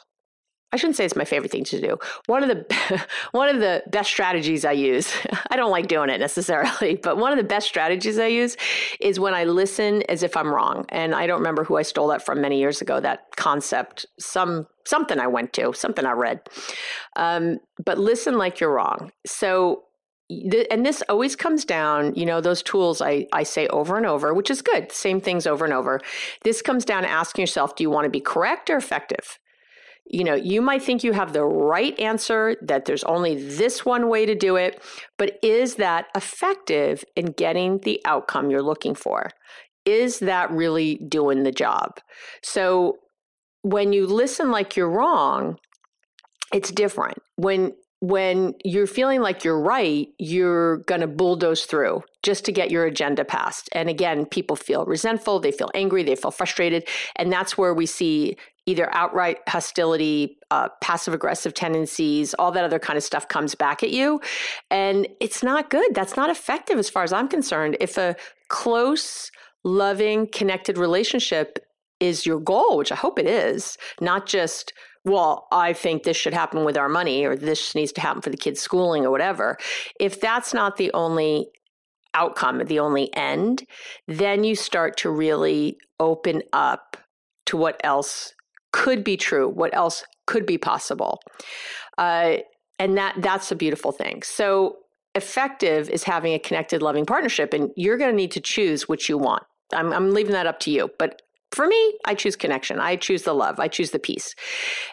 I 0.72 0.78
shouldn't 0.78 0.98
say 0.98 1.06
it's 1.06 1.16
my 1.16 1.26
favorite 1.26 1.52
thing 1.52 1.64
to 1.66 1.82
do. 1.82 1.98
One 2.28 2.44
of 2.44 2.50
the 2.50 3.06
one 3.32 3.50
of 3.50 3.60
the 3.60 3.84
best 3.88 4.10
strategies 4.10 4.66
I 4.66 4.74
use. 4.74 5.12
I 5.50 5.56
don't 5.56 5.72
like 5.72 5.88
doing 5.88 6.10
it 6.10 6.20
necessarily, 6.20 6.96
but 7.04 7.18
one 7.18 7.32
of 7.32 7.38
the 7.38 7.44
best 7.44 7.68
strategies 7.68 8.20
I 8.20 8.28
use 8.28 8.56
is 9.00 9.20
when 9.20 9.34
I 9.34 9.46
listen 9.46 10.04
as 10.10 10.24
if 10.24 10.38
I'm 10.38 10.54
wrong. 10.54 10.86
And 10.90 11.16
I 11.16 11.28
don't 11.28 11.40
remember 11.40 11.64
who 11.64 11.78
I 11.78 11.82
stole 11.82 12.08
that 12.10 12.26
from 12.26 12.42
many 12.42 12.60
years 12.60 12.82
ago. 12.82 13.00
That 13.00 13.36
concept, 13.36 14.06
some 14.20 14.68
something 14.86 15.20
I 15.20 15.28
went 15.28 15.54
to, 15.54 15.74
something 15.74 16.06
I 16.06 16.12
read. 16.12 16.42
Um, 17.16 17.60
but 17.84 17.98
listen 17.98 18.38
like 18.38 18.60
you're 18.60 18.74
wrong. 18.74 19.12
So 19.26 19.84
and 20.70 20.86
this 20.86 21.02
always 21.10 21.36
comes 21.36 21.66
down, 21.66 22.14
you 22.14 22.24
know, 22.24 22.40
those 22.40 22.62
tools 22.62 23.02
I, 23.02 23.26
I 23.34 23.42
say 23.42 23.66
over 23.70 23.98
and 23.98 24.06
over, 24.06 24.32
which 24.32 24.52
is 24.52 24.62
good, 24.62 24.92
same 24.92 25.20
things 25.20 25.48
over 25.48 25.66
and 25.66 25.74
over. 25.74 26.00
This 26.44 26.62
comes 26.62 26.86
down 26.86 27.02
to 27.02 27.10
asking 27.10 27.42
yourself, 27.42 27.76
do 27.76 27.84
you 27.84 27.90
want 27.90 28.06
to 28.06 28.12
be 28.12 28.20
correct 28.22 28.70
or 28.70 28.78
effective? 28.78 29.40
You 30.10 30.24
know, 30.24 30.34
you 30.34 30.62
might 30.62 30.82
think 30.82 31.04
you 31.04 31.14
have 31.14 31.34
the 31.34 31.46
right 31.46 31.98
answer, 32.00 32.56
that 32.62 32.86
there's 32.86 33.04
only 33.04 33.36
this 33.36 33.86
one 33.86 34.10
way 34.10 34.26
to 34.26 34.36
do 34.36 34.56
it, 34.56 34.82
but 35.18 35.38
is 35.44 35.76
that 35.76 36.08
effective 36.16 37.06
in 37.16 37.28
getting 37.28 37.80
the 37.80 38.02
outcome 38.06 38.50
you're 38.50 38.64
looking 38.64 38.96
for? 38.96 39.30
Is 39.86 40.20
that 40.20 40.52
really 40.52 40.96
doing 41.08 41.44
the 41.44 41.52
job? 41.52 42.00
So 42.44 42.98
when 43.62 43.94
you 43.94 44.08
listen 44.08 44.52
like 44.52 44.76
you're 44.76 44.90
wrong, 44.90 45.58
it's 46.54 46.72
different. 46.72 47.20
When 47.36 47.74
when 48.02 48.54
you're 48.64 48.88
feeling 48.88 49.20
like 49.20 49.44
you're 49.44 49.60
right, 49.60 50.08
you're 50.18 50.78
going 50.84 51.02
to 51.02 51.08
bulldoze 51.08 51.66
through 51.66 52.02
just 52.24 52.46
to 52.46 52.52
get 52.54 52.72
your 52.72 52.86
agenda 52.86 53.26
passed. 53.26 53.68
And 53.74 53.90
again, 53.90 54.26
people 54.26 54.56
feel 54.56 54.86
resentful, 54.86 55.42
they 55.42 55.52
feel 55.52 55.70
angry, 55.76 56.04
they 56.04 56.16
feel 56.16 56.32
frustrated. 56.32 56.88
And 57.18 57.30
that's 57.30 57.58
where 57.58 57.74
we 57.74 57.86
see 57.86 58.38
either 58.70 58.94
outright 58.94 59.40
hostility, 59.48 60.38
uh, 60.52 60.70
passive 60.80 61.12
aggressive 61.12 61.56
tendencies, 61.56 62.36
all 62.36 62.52
that 62.52 62.64
other 62.64 62.78
kind 62.78 62.98
of 62.98 63.04
stuff 63.04 63.28
comes 63.28 63.56
back 63.56 63.82
at 63.82 63.90
you. 63.90 64.22
And 64.70 65.08
it's 65.20 65.42
not 65.42 65.72
good. 65.72 65.96
That's 65.96 66.16
not 66.16 66.30
effective 66.30 66.78
as 66.78 66.88
far 66.88 67.04
as 67.04 67.12
I'm 67.12 67.28
concerned. 67.28 67.78
If 67.80 67.98
a 67.98 68.16
close, 68.50 69.32
loving, 69.64 70.28
connected 70.28 70.78
relationship 70.78 71.58
is 72.00 72.28
your 72.28 72.40
goal, 72.40 72.78
which 72.78 72.92
I 72.92 72.96
hope 72.96 73.18
it 73.18 73.26
is, 73.26 73.76
not 74.00 74.28
just, 74.28 74.72
well, 75.04 75.48
I 75.52 75.74
think 75.74 76.04
this 76.04 76.16
should 76.16 76.36
happen 76.36 76.64
with 76.64 76.78
our 76.78 76.90
money 76.90 77.26
or 77.26 77.36
this 77.36 77.74
needs 77.74 77.92
to 77.94 78.02
happen 78.02 78.22
for 78.22 78.30
the 78.30 78.38
kids' 78.38 78.62
schooling 78.62 79.04
or 79.04 79.10
whatever. 79.10 79.58
If 80.00 80.22
that's 80.22 80.54
not 80.54 80.78
the 80.78 80.92
only 80.94 81.50
outcome, 82.14 82.64
the 82.66 82.80
only 82.80 83.12
end, 83.16 83.64
then 84.08 84.44
you 84.44 84.56
start 84.56 84.96
to 84.98 85.10
really 85.10 85.78
open 86.00 86.44
up 86.54 86.98
to 87.48 87.58
what 87.58 87.82
else 87.84 88.34
could 88.72 89.04
be 89.04 89.18
true, 89.18 89.48
what 89.48 89.74
else 89.76 90.04
could 90.28 90.46
be 90.46 90.58
possible. 90.58 91.20
Uh, 91.98 92.38
and 92.78 92.98
that 92.98 93.16
that's 93.20 93.52
a 93.52 93.56
beautiful 93.56 93.92
thing. 93.92 94.22
So 94.24 94.78
effective 95.16 95.90
is 95.90 96.04
having 96.04 96.34
a 96.34 96.40
connected, 96.40 96.82
loving 96.82 97.06
partnership, 97.06 97.54
and 97.54 97.72
you're 97.76 97.98
going 97.98 98.12
to 98.12 98.16
need 98.16 98.32
to 98.32 98.40
choose 98.40 98.88
which 98.88 99.10
you 99.10 99.18
want. 99.18 99.44
I'm, 99.74 99.92
I'm 99.92 100.12
leaving 100.12 100.34
that 100.34 100.48
up 100.48 100.60
to 100.62 100.72
you, 100.72 100.90
but 100.98 101.22
for 101.52 101.68
me, 101.68 101.98
I 102.06 102.14
choose 102.14 102.36
connection. 102.36 102.80
I 102.80 102.96
choose 102.96 103.24
the 103.24 103.34
love. 103.34 103.60
I 103.60 103.68
choose 103.68 103.92
the 103.92 104.00
peace. 104.00 104.36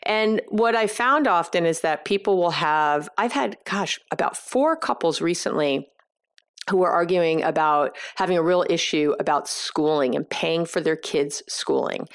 And 0.04 0.40
what 0.48 0.74
I 0.74 0.86
found 0.86 1.28
often 1.28 1.66
is 1.66 1.80
that 1.80 2.06
people 2.06 2.38
will 2.38 2.52
have, 2.52 3.10
I've 3.18 3.32
had, 3.32 3.58
gosh, 3.64 4.00
about 4.10 4.36
four 4.36 4.74
couples 4.74 5.20
recently 5.20 5.88
who 6.70 6.82
are 6.82 6.90
arguing 6.90 7.42
about 7.42 7.96
having 8.16 8.36
a 8.36 8.42
real 8.42 8.64
issue 8.68 9.14
about 9.20 9.48
schooling 9.48 10.14
and 10.14 10.28
paying 10.28 10.64
for 10.64 10.80
their 10.80 10.96
kids' 10.96 11.42
schooling. 11.48 12.08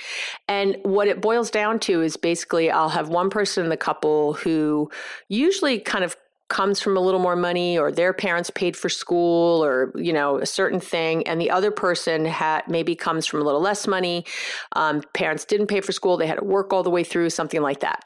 And 0.48 0.78
what 0.84 1.08
it 1.08 1.22
boils 1.22 1.50
down 1.52 1.80
to 1.82 2.02
is 2.02 2.18
basically 2.18 2.70
I'll 2.70 2.90
have 2.90 3.10
one 3.10 3.30
person 3.30 3.64
in 3.64 3.70
the 3.70 3.78
couple 3.78 4.34
who 4.34 4.90
usually 5.30 5.80
kind 5.80 6.04
of 6.04 6.16
comes 6.52 6.82
from 6.82 6.98
a 6.98 7.00
little 7.00 7.20
more 7.22 7.38
money 7.38 7.80
or 7.80 7.94
their 7.94 8.12
parents 8.12 8.50
paid 8.50 8.76
for 8.76 8.90
school 8.90 9.64
or 9.64 9.94
you 9.96 10.12
know 10.12 10.38
a 10.38 10.46
certain 10.46 10.82
thing 10.82 11.26
and 11.26 11.40
the 11.40 11.50
other 11.50 11.72
person 11.72 12.26
had 12.26 12.62
maybe 12.68 12.94
comes 12.94 13.26
from 13.26 13.40
a 13.40 13.44
little 13.44 13.62
less 13.62 13.88
money 13.88 14.26
um, 14.74 15.02
parents 15.14 15.46
didn't 15.46 15.68
pay 15.68 15.80
for 15.80 15.94
school 15.94 16.18
they 16.18 16.28
had 16.28 16.38
to 16.38 16.44
work 16.44 16.74
all 16.74 16.84
the 16.84 16.90
way 16.90 17.06
through 17.06 17.30
something 17.30 17.62
like 17.62 17.80
that. 17.80 18.04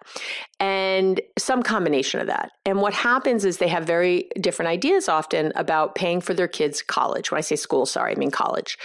And 0.60 1.20
some 1.40 1.64
combination 1.64 2.22
of 2.22 2.28
that. 2.28 2.52
And 2.66 2.82
what 2.82 2.94
happens 2.94 3.46
is 3.46 3.58
they 3.58 3.68
have 3.68 3.84
very 3.84 4.30
different 4.40 4.70
ideas 4.70 5.10
often 5.10 5.52
about 5.56 5.96
paying 5.96 6.22
for 6.22 6.36
their 6.36 6.48
kids 6.48 6.84
college. 6.84 7.32
When 7.32 7.40
i 7.40 7.42
say 7.42 7.56
school 7.56 7.88
sorry 7.88 8.12
i 8.12 8.16
mean 8.16 8.30
college. 8.30 8.78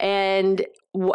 And 0.00 0.66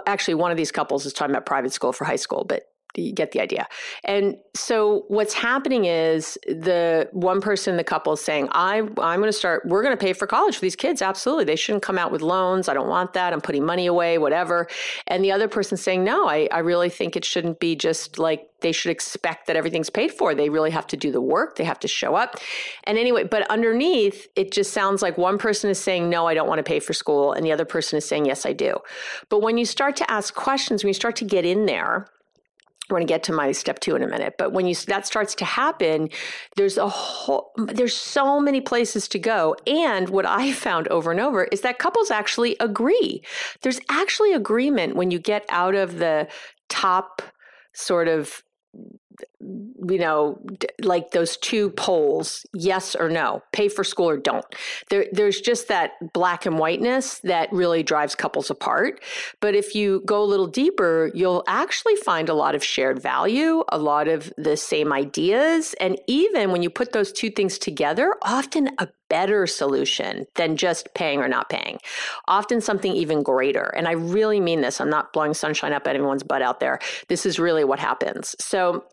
actually 0.06 0.36
one 0.36 0.52
of 0.52 0.58
these 0.58 0.72
couples 0.72 1.06
is 1.06 1.12
talking 1.12 1.36
about 1.36 1.46
private 1.46 1.74
school 1.74 1.94
for 1.94 2.04
high 2.06 2.18
school 2.18 2.44
but 2.44 2.64
you 2.95 3.13
get 3.13 3.32
the 3.32 3.39
idea. 3.39 3.67
And 4.04 4.38
so 4.56 5.06
what's 5.08 5.34
happening 5.34 5.86
is 5.86 6.38
the 6.47 7.08
one 7.12 7.41
person 7.41 7.71
in 7.71 7.78
the 7.78 7.84
couple 7.84 8.13
is 8.13 8.21
saying, 8.21 8.49
I, 8.52 8.80
I'm 8.80 9.19
going 9.19 9.23
to 9.23 9.34
start, 9.34 9.63
we're 9.65 9.84
going 9.84 9.95
to 9.95 10.04
pay 10.04 10.13
for 10.13 10.25
college 10.25 10.56
for 10.56 10.62
these 10.62 10.75
kids. 10.75 11.02
Absolutely. 11.02 11.45
They 11.45 11.56
shouldn't 11.56 11.84
come 11.84 11.97
out 11.97 12.12
with 12.12 12.21
loans. 12.21 12.67
I 12.67 12.73
don't 12.73 12.88
want 12.89 13.13
that. 13.13 13.32
I'm 13.32 13.41
putting 13.41 13.65
money 13.65 13.86
away, 13.86 14.17
whatever. 14.17 14.67
And 15.08 15.23
the 15.23 15.32
other 15.32 15.47
person 15.47 15.78
saying, 15.78 16.04
no, 16.04 16.28
I, 16.28 16.47
I 16.52 16.60
really 16.60 16.89
think 16.89 17.15
it 17.15 17.25
shouldn't 17.25 17.60
be 17.60 17.75
just 17.75 18.17
like 18.17 18.49
they 18.62 18.71
should 18.71 18.91
expect 18.91 19.47
that 19.47 19.56
everything's 19.56 19.89
paid 19.89 20.12
for. 20.12 20.36
They 20.36 20.49
really 20.49 20.71
have 20.71 20.88
to 20.88 20.97
do 20.97 21.12
the 21.12 21.21
work. 21.21 21.56
They 21.56 21.63
have 21.63 21.80
to 21.80 21.88
show 21.88 22.15
up. 22.15 22.36
And 22.84 22.97
anyway, 22.97 23.23
but 23.23 23.49
underneath, 23.49 24.28
it 24.36 24.52
just 24.52 24.73
sounds 24.73 25.02
like 25.02 25.17
one 25.17 25.38
person 25.38 25.69
is 25.69 25.80
saying, 25.80 26.10
no, 26.10 26.28
I 26.28 26.34
don't 26.34 26.47
want 26.47 26.60
to 26.60 26.63
pay 26.63 26.80
for 26.80 26.93
school. 26.93 27.32
And 27.32 27.45
the 27.45 27.52
other 27.54 27.65
person 27.65 27.97
is 27.97 28.06
saying, 28.06 28.25
yes, 28.25 28.45
I 28.45 28.54
do. 28.54 28.80
But 29.30 29.41
when 29.41 29.58
you 29.58 29.65
start 29.65 29.95
to 29.97 30.12
ask 30.12 30.34
questions, 30.34 30.84
when 30.84 30.89
you 30.89 30.93
start 30.93 31.15
to 31.17 31.25
get 31.25 31.45
in 31.45 31.67
there, 31.67 32.08
going 32.97 33.08
to 33.08 33.12
get 33.12 33.23
to 33.23 33.34
my 33.34 33.52
step 33.52 33.80
two 33.80 33.95
in 33.95 34.04
a 34.04 34.08
minute 34.08 34.36
but 34.38 34.52
when 34.52 34.65
you 34.65 34.75
that 34.75 35.06
starts 35.06 35.36
to 35.36 35.45
happen 35.45 36.10
there's 36.56 36.78
a 36.78 36.88
whole 36.88 37.52
there's 37.58 37.95
so 37.95 38.39
many 38.39 38.62
places 38.62 39.08
to 39.08 39.19
go. 39.19 39.56
And 39.67 40.10
what 40.10 40.25
i 40.25 40.52
found 40.52 40.88
over 40.89 41.12
and 41.12 41.19
over 41.19 41.45
is 41.45 41.62
that 41.62 41.80
couples 41.80 42.12
actually 42.12 42.56
agree. 42.60 43.21
There's 43.62 43.80
actually 43.89 44.34
agreement 44.34 44.95
when 44.95 45.12
you 45.12 45.19
get 45.19 45.45
out 45.49 45.75
of 45.75 45.99
the 45.99 46.28
top 46.67 47.21
sort 47.73 48.08
of 48.08 48.43
you 49.41 49.97
know, 49.97 50.39
like 50.82 51.12
those 51.12 51.38
two 51.38 51.69
poles, 51.71 52.45
yes 52.54 52.95
or 52.95 53.10
no, 53.10 53.41
pay 53.54 53.69
for 53.69 53.84
school 53.84 54.10
or 54.10 54.17
don't. 54.17 54.45
There, 54.89 55.06
there's 55.12 55.39
just 55.39 55.69
that 55.69 55.91
black 56.13 56.45
and 56.45 56.60
whiteness 56.60 57.19
that 57.19 57.52
really 57.52 57.82
drives 57.82 58.15
couples 58.15 58.49
apart. 58.49 59.02
But 59.39 59.56
if 59.56 59.75
you 59.75 60.02
go 60.06 60.21
a 60.21 60.25
little 60.25 60.47
deeper, 60.47 61.12
you'll 61.13 61.43
actually 61.47 61.95
find 61.95 62.28
a 62.28 62.34
lot 62.34 62.54
of 62.54 62.63
shared 62.63 63.02
value, 63.02 63.63
a 63.69 63.78
lot 63.78 64.08
of 64.08 64.32
the 64.38 64.58
same 64.58 64.91
ideas. 64.91 65.73
And 65.80 65.99
even 66.08 66.52
when 66.52 66.62
you 66.62 66.69
put 66.69 66.91
those 66.91 67.12
two 67.13 67.30
things 67.30 67.58
together, 67.58 68.15
often 68.23 68.71
a 68.78 68.89
better 69.10 69.47
solution 69.47 70.25
than 70.36 70.56
just 70.56 70.93
paying 70.93 71.19
or 71.19 71.28
not 71.28 71.49
paying. 71.49 71.80
Often 72.28 72.62
something 72.62 72.93
even 72.93 73.23
greater. 73.23 73.73
And 73.75 73.88
I 73.88 73.93
really 73.93 74.39
mean 74.39 74.62
this. 74.62 74.80
I'm 74.80 74.89
not 74.89 75.13
blowing 75.13 75.34
sunshine 75.34 75.73
up 75.73 75.88
anyone's 75.88 76.23
butt 76.23 76.41
out 76.41 76.60
there. 76.60 76.80
This 77.08 77.25
is 77.25 77.39
really 77.39 77.63
what 77.63 77.80
happens. 77.80 78.36
So 78.39 78.86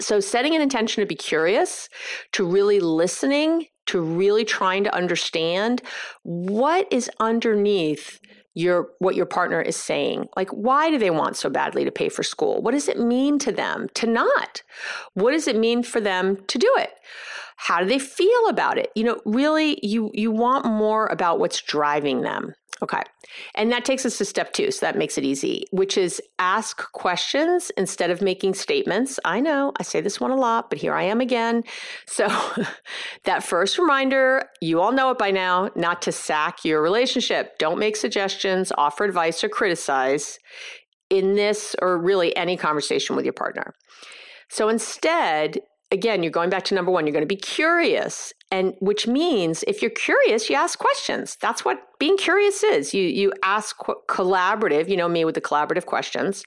so, 0.00 0.20
setting 0.20 0.54
an 0.54 0.60
intention 0.62 1.02
to 1.02 1.06
be 1.06 1.14
curious, 1.14 1.88
to 2.32 2.46
really 2.46 2.80
listening, 2.80 3.66
to 3.86 4.00
really 4.00 4.44
trying 4.44 4.84
to 4.84 4.94
understand 4.94 5.82
what 6.22 6.86
is 6.92 7.10
underneath 7.18 8.20
your 8.54 8.88
what 8.98 9.14
your 9.14 9.26
partner 9.26 9.60
is 9.60 9.76
saying. 9.76 10.28
Like 10.36 10.50
why 10.50 10.90
do 10.90 10.98
they 10.98 11.10
want 11.10 11.36
so 11.36 11.48
badly 11.48 11.84
to 11.84 11.92
pay 11.92 12.08
for 12.08 12.22
school? 12.22 12.60
What 12.60 12.72
does 12.72 12.88
it 12.88 12.98
mean 12.98 13.38
to 13.40 13.52
them 13.52 13.88
to 13.94 14.06
not? 14.06 14.62
What 15.14 15.32
does 15.32 15.46
it 15.46 15.56
mean 15.56 15.82
for 15.82 16.00
them 16.00 16.44
to 16.48 16.58
do 16.58 16.72
it? 16.76 16.90
How 17.56 17.80
do 17.80 17.86
they 17.86 17.98
feel 17.98 18.48
about 18.48 18.78
it? 18.78 18.90
You 18.94 19.04
know 19.04 19.20
really 19.24 19.78
you 19.82 20.10
you 20.12 20.30
want 20.32 20.64
more 20.64 21.06
about 21.06 21.38
what's 21.38 21.62
driving 21.62 22.22
them 22.22 22.54
Okay. 22.82 23.02
And 23.54 23.72
that 23.72 23.84
takes 23.84 24.06
us 24.06 24.18
to 24.18 24.24
step 24.24 24.52
two. 24.52 24.70
So 24.70 24.86
that 24.86 24.96
makes 24.96 25.18
it 25.18 25.24
easy, 25.24 25.66
which 25.72 25.98
is 25.98 26.22
ask 26.38 26.90
questions 26.92 27.70
instead 27.76 28.10
of 28.10 28.22
making 28.22 28.54
statements. 28.54 29.18
I 29.24 29.40
know 29.40 29.72
I 29.78 29.82
say 29.82 30.00
this 30.00 30.20
one 30.20 30.30
a 30.30 30.36
lot, 30.36 30.70
but 30.70 30.78
here 30.78 30.94
I 30.94 31.02
am 31.02 31.20
again. 31.20 31.64
So 32.06 32.28
that 33.24 33.42
first 33.42 33.78
reminder, 33.78 34.44
you 34.60 34.80
all 34.80 34.92
know 34.92 35.10
it 35.10 35.18
by 35.18 35.30
now, 35.30 35.70
not 35.74 36.02
to 36.02 36.12
sack 36.12 36.64
your 36.64 36.80
relationship. 36.80 37.58
Don't 37.58 37.78
make 37.78 37.96
suggestions, 37.96 38.72
offer 38.78 39.04
advice, 39.04 39.42
or 39.42 39.48
criticize 39.48 40.38
in 41.10 41.34
this 41.34 41.74
or 41.80 41.98
really 41.98 42.36
any 42.36 42.56
conversation 42.56 43.16
with 43.16 43.24
your 43.24 43.32
partner. 43.32 43.74
So 44.50 44.68
instead, 44.68 45.58
again, 45.90 46.22
you're 46.22 46.32
going 46.32 46.50
back 46.50 46.64
to 46.64 46.74
number 46.74 46.90
one, 46.90 47.06
you're 47.06 47.12
going 47.12 47.22
to 47.22 47.26
be 47.26 47.36
curious. 47.36 48.32
And 48.50 48.74
which 48.80 49.06
means 49.06 49.62
if 49.66 49.82
you're 49.82 49.90
curious, 49.90 50.48
you 50.48 50.56
ask 50.56 50.78
questions. 50.78 51.36
That's 51.40 51.64
what 51.64 51.78
being 51.98 52.16
curious 52.16 52.62
is. 52.62 52.94
You, 52.94 53.02
you 53.02 53.32
ask 53.42 53.76
collaborative, 54.08 54.88
you 54.88 54.96
know, 54.96 55.08
me 55.08 55.24
with 55.24 55.34
the 55.34 55.40
collaborative 55.40 55.84
questions. 55.84 56.44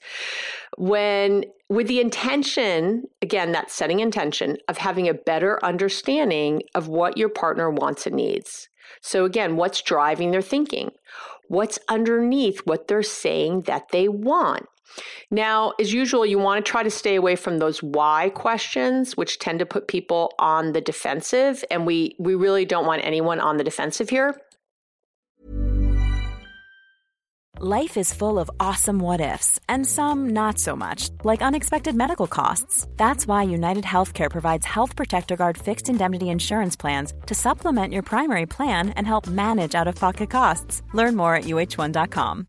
When, 0.78 1.44
with 1.68 1.86
the 1.86 2.00
intention, 2.00 3.04
again, 3.20 3.52
that 3.52 3.70
setting 3.70 4.00
intention 4.00 4.56
of 4.68 4.78
having 4.78 5.08
a 5.08 5.14
better 5.14 5.64
understanding 5.64 6.62
of 6.74 6.88
what 6.88 7.16
your 7.16 7.28
partner 7.28 7.70
wants 7.70 8.06
and 8.06 8.16
needs. 8.16 8.68
So, 9.00 9.24
again, 9.24 9.56
what's 9.56 9.80
driving 9.82 10.32
their 10.32 10.42
thinking? 10.42 10.90
What's 11.48 11.78
underneath 11.88 12.60
what 12.60 12.88
they're 12.88 13.02
saying 13.02 13.62
that 13.62 13.90
they 13.92 14.08
want? 14.08 14.66
Now, 15.30 15.72
as 15.80 15.92
usual, 15.92 16.26
you 16.26 16.38
want 16.38 16.64
to 16.64 16.70
try 16.70 16.82
to 16.82 16.90
stay 16.90 17.16
away 17.16 17.36
from 17.36 17.58
those 17.58 17.82
why 17.82 18.30
questions, 18.34 19.16
which 19.16 19.38
tend 19.38 19.58
to 19.60 19.66
put 19.66 19.88
people 19.88 20.32
on 20.38 20.72
the 20.72 20.80
defensive. 20.80 21.64
And 21.70 21.86
we, 21.86 22.16
we 22.18 22.34
really 22.34 22.64
don't 22.64 22.86
want 22.86 23.04
anyone 23.04 23.40
on 23.40 23.56
the 23.56 23.64
defensive 23.64 24.10
here. 24.10 24.36
Life 27.64 27.96
is 27.96 28.12
full 28.12 28.40
of 28.40 28.50
awesome 28.58 28.98
what 28.98 29.20
ifs, 29.20 29.60
and 29.68 29.86
some 29.86 30.30
not 30.30 30.58
so 30.58 30.74
much, 30.74 31.10
like 31.22 31.42
unexpected 31.42 31.94
medical 31.94 32.26
costs. 32.26 32.88
That's 32.96 33.24
why 33.24 33.44
United 33.44 33.84
Healthcare 33.84 34.28
provides 34.28 34.66
Health 34.66 34.96
Protector 34.96 35.36
Guard 35.36 35.56
fixed 35.56 35.88
indemnity 35.88 36.30
insurance 36.30 36.76
plans 36.76 37.12
to 37.26 37.34
supplement 37.34 37.92
your 37.92 38.02
primary 38.02 38.46
plan 38.46 38.88
and 38.96 39.06
help 39.06 39.28
manage 39.28 39.74
out 39.76 39.86
of 39.86 39.94
pocket 39.94 40.30
costs. 40.30 40.82
Learn 40.92 41.14
more 41.14 41.36
at 41.36 41.44
uh1.com. 41.44 42.48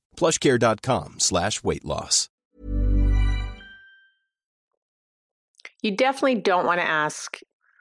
plushcare.com 0.21 1.19
slash 1.19 1.63
weight 1.63 1.83
loss. 1.83 2.29
You 5.81 5.95
definitely 5.95 6.35
don't 6.35 6.65
want 6.65 6.79
to 6.79 6.87
ask 6.87 7.39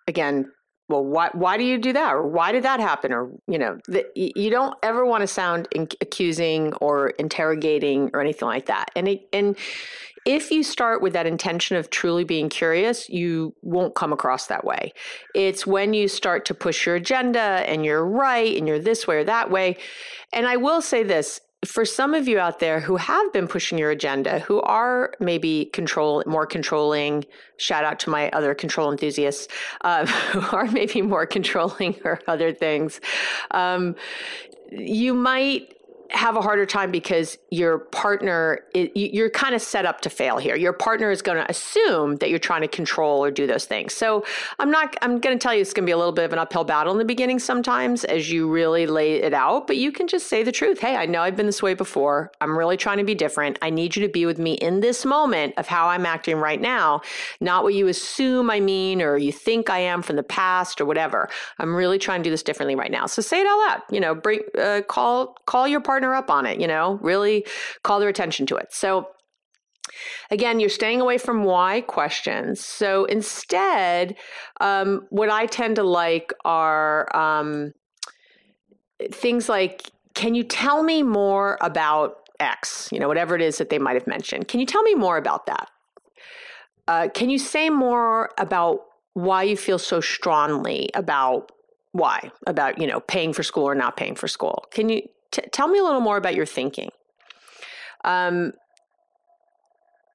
again, 0.08 0.50
well, 0.88 1.04
why, 1.04 1.30
why 1.34 1.56
do 1.56 1.64
you 1.64 1.78
do 1.78 1.92
that? 1.92 2.14
Or 2.14 2.26
why 2.26 2.50
did 2.50 2.64
that 2.64 2.80
happen? 2.80 3.12
Or, 3.12 3.30
you 3.46 3.58
know, 3.58 3.78
the, 3.86 4.06
you 4.16 4.50
don't 4.50 4.74
ever 4.82 5.04
want 5.04 5.20
to 5.20 5.26
sound 5.26 5.68
in, 5.72 5.86
accusing 6.00 6.72
or 6.74 7.10
interrogating 7.10 8.10
or 8.12 8.20
anything 8.20 8.48
like 8.48 8.66
that. 8.66 8.90
And, 8.96 9.06
it, 9.06 9.28
and 9.32 9.56
if 10.26 10.50
you 10.50 10.64
start 10.64 11.00
with 11.00 11.12
that 11.12 11.26
intention 11.26 11.76
of 11.76 11.90
truly 11.90 12.24
being 12.24 12.48
curious, 12.48 13.08
you 13.08 13.54
won't 13.62 13.94
come 13.94 14.12
across 14.12 14.48
that 14.48 14.64
way. 14.64 14.92
It's 15.34 15.66
when 15.66 15.94
you 15.94 16.08
start 16.08 16.44
to 16.46 16.54
push 16.54 16.86
your 16.86 16.96
agenda 16.96 17.40
and 17.40 17.84
you're 17.84 18.04
right 18.04 18.56
and 18.56 18.66
you're 18.66 18.80
this 18.80 19.06
way 19.06 19.16
or 19.16 19.24
that 19.24 19.50
way. 19.50 19.76
And 20.32 20.46
I 20.46 20.56
will 20.56 20.82
say 20.82 21.04
this 21.04 21.40
for 21.64 21.84
some 21.84 22.14
of 22.14 22.26
you 22.26 22.38
out 22.38 22.58
there 22.58 22.80
who 22.80 22.96
have 22.96 23.32
been 23.32 23.46
pushing 23.46 23.76
your 23.76 23.90
agenda, 23.90 24.38
who 24.40 24.62
are 24.62 25.12
maybe 25.20 25.66
control 25.66 26.22
more 26.26 26.46
controlling, 26.46 27.24
shout 27.58 27.84
out 27.84 27.98
to 28.00 28.10
my 28.10 28.30
other 28.30 28.54
control 28.54 28.90
enthusiasts, 28.90 29.46
uh, 29.82 30.06
who 30.32 30.56
are 30.56 30.66
maybe 30.66 31.02
more 31.02 31.26
controlling 31.26 32.00
or 32.04 32.20
other 32.26 32.52
things, 32.52 33.00
um, 33.50 33.94
you 34.70 35.12
might 35.12 35.76
have 36.12 36.36
a 36.36 36.42
harder 36.42 36.66
time 36.66 36.90
because 36.90 37.38
your 37.50 37.78
partner 37.78 38.60
you're 38.74 39.30
kind 39.30 39.54
of 39.54 39.62
set 39.62 39.86
up 39.86 40.00
to 40.00 40.10
fail 40.10 40.38
here. 40.38 40.56
Your 40.56 40.72
partner 40.72 41.10
is 41.10 41.22
going 41.22 41.38
to 41.38 41.48
assume 41.50 42.16
that 42.16 42.30
you're 42.30 42.38
trying 42.38 42.62
to 42.62 42.68
control 42.68 43.24
or 43.24 43.30
do 43.30 43.46
those 43.46 43.64
things. 43.64 43.92
So 43.94 44.24
i'm 44.58 44.70
not 44.70 44.96
i'm 45.02 45.18
going 45.18 45.38
to 45.38 45.42
tell 45.42 45.54
you 45.54 45.60
it's 45.60 45.72
going 45.72 45.84
to 45.84 45.88
be 45.88 45.92
a 45.92 45.96
little 45.96 46.12
bit 46.12 46.24
of 46.24 46.32
an 46.32 46.38
uphill 46.38 46.64
battle 46.64 46.92
in 46.92 46.98
the 46.98 47.04
beginning 47.04 47.38
sometimes 47.38 48.04
as 48.04 48.30
you 48.30 48.50
really 48.50 48.86
lay 48.86 49.14
it 49.14 49.34
out 49.34 49.66
but 49.66 49.76
you 49.76 49.92
can 49.92 50.06
just 50.06 50.26
say 50.26 50.42
the 50.42 50.52
truth. 50.52 50.78
Hey 50.80 50.96
i 50.96 51.06
know 51.06 51.22
i've 51.22 51.36
been 51.36 51.46
this 51.46 51.62
way 51.62 51.74
before. 51.74 52.32
I'm 52.40 52.56
really 52.56 52.76
trying 52.76 52.98
to 52.98 53.04
be 53.04 53.14
different. 53.14 53.58
I 53.62 53.70
need 53.70 53.96
you 53.96 54.02
to 54.06 54.12
be 54.12 54.26
with 54.26 54.38
me 54.38 54.54
in 54.54 54.80
this 54.80 55.04
moment 55.04 55.54
of 55.56 55.66
how 55.66 55.88
i'm 55.88 56.06
acting 56.06 56.36
right 56.36 56.60
now 56.60 57.02
not 57.40 57.62
what 57.62 57.74
you 57.74 57.88
assume 57.88 58.50
i 58.50 58.60
mean 58.60 59.02
or 59.02 59.16
you 59.16 59.32
think 59.32 59.70
i 59.70 59.78
am 59.78 60.02
from 60.02 60.16
the 60.16 60.22
past 60.22 60.80
or 60.80 60.84
whatever. 60.84 61.28
I'm 61.58 61.74
really 61.74 61.98
trying 61.98 62.20
to 62.20 62.24
do 62.24 62.30
this 62.30 62.42
differently 62.42 62.74
right 62.74 62.90
now. 62.90 63.06
So 63.06 63.22
say 63.22 63.40
it 63.40 63.46
all 63.46 63.68
out 63.68 63.82
you 63.90 64.00
know 64.00 64.14
bring 64.14 64.40
uh, 64.58 64.82
call 64.88 65.36
call 65.46 65.68
your 65.68 65.80
partner 65.80 65.99
partner 66.00 66.14
up 66.14 66.30
on 66.30 66.46
it, 66.46 66.60
you 66.60 66.66
know, 66.66 66.98
really 67.02 67.44
call 67.82 68.00
their 68.00 68.08
attention 68.08 68.46
to 68.46 68.56
it. 68.56 68.72
So 68.72 69.08
Again, 70.30 70.60
you're 70.60 70.68
staying 70.68 71.00
away 71.00 71.18
from 71.18 71.42
why 71.42 71.80
questions. 71.80 72.64
So 72.64 73.06
instead, 73.06 74.16
um, 74.60 75.06
what 75.10 75.30
I 75.30 75.46
tend 75.46 75.76
to 75.76 75.82
like 75.82 76.32
are 76.44 77.08
um, 77.14 77.72
things 79.10 79.48
like 79.48 79.90
Can 80.14 80.34
you 80.36 80.44
tell 80.44 80.84
me 80.84 81.02
more 81.02 81.58
about 81.60 82.28
X? 82.38 82.88
You 82.92 83.00
know, 83.00 83.08
whatever 83.08 83.34
it 83.34 83.42
is 83.42 83.58
that 83.58 83.68
they 83.68 83.78
might 83.80 83.94
have 83.94 84.06
mentioned. 84.06 84.46
Can 84.46 84.60
you 84.60 84.66
tell 84.66 84.82
me 84.82 84.94
more 84.94 85.16
about 85.16 85.46
that? 85.46 85.68
Uh, 86.86 87.08
can 87.12 87.28
you 87.28 87.38
say 87.38 87.68
more 87.68 88.30
about 88.38 88.82
why 89.14 89.42
you 89.42 89.56
feel 89.56 89.78
so 89.78 90.00
strongly 90.00 90.88
about 90.94 91.50
why 91.92 92.30
about 92.46 92.78
you 92.80 92.86
know 92.86 93.00
paying 93.00 93.32
for 93.32 93.42
school 93.42 93.64
or 93.64 93.74
not 93.74 93.96
paying 93.96 94.14
for 94.14 94.28
school 94.28 94.64
can 94.70 94.88
you 94.88 95.02
T- 95.32 95.42
tell 95.52 95.68
me 95.68 95.78
a 95.78 95.82
little 95.82 96.00
more 96.00 96.16
about 96.16 96.34
your 96.34 96.46
thinking. 96.46 96.90
Um, 98.04 98.52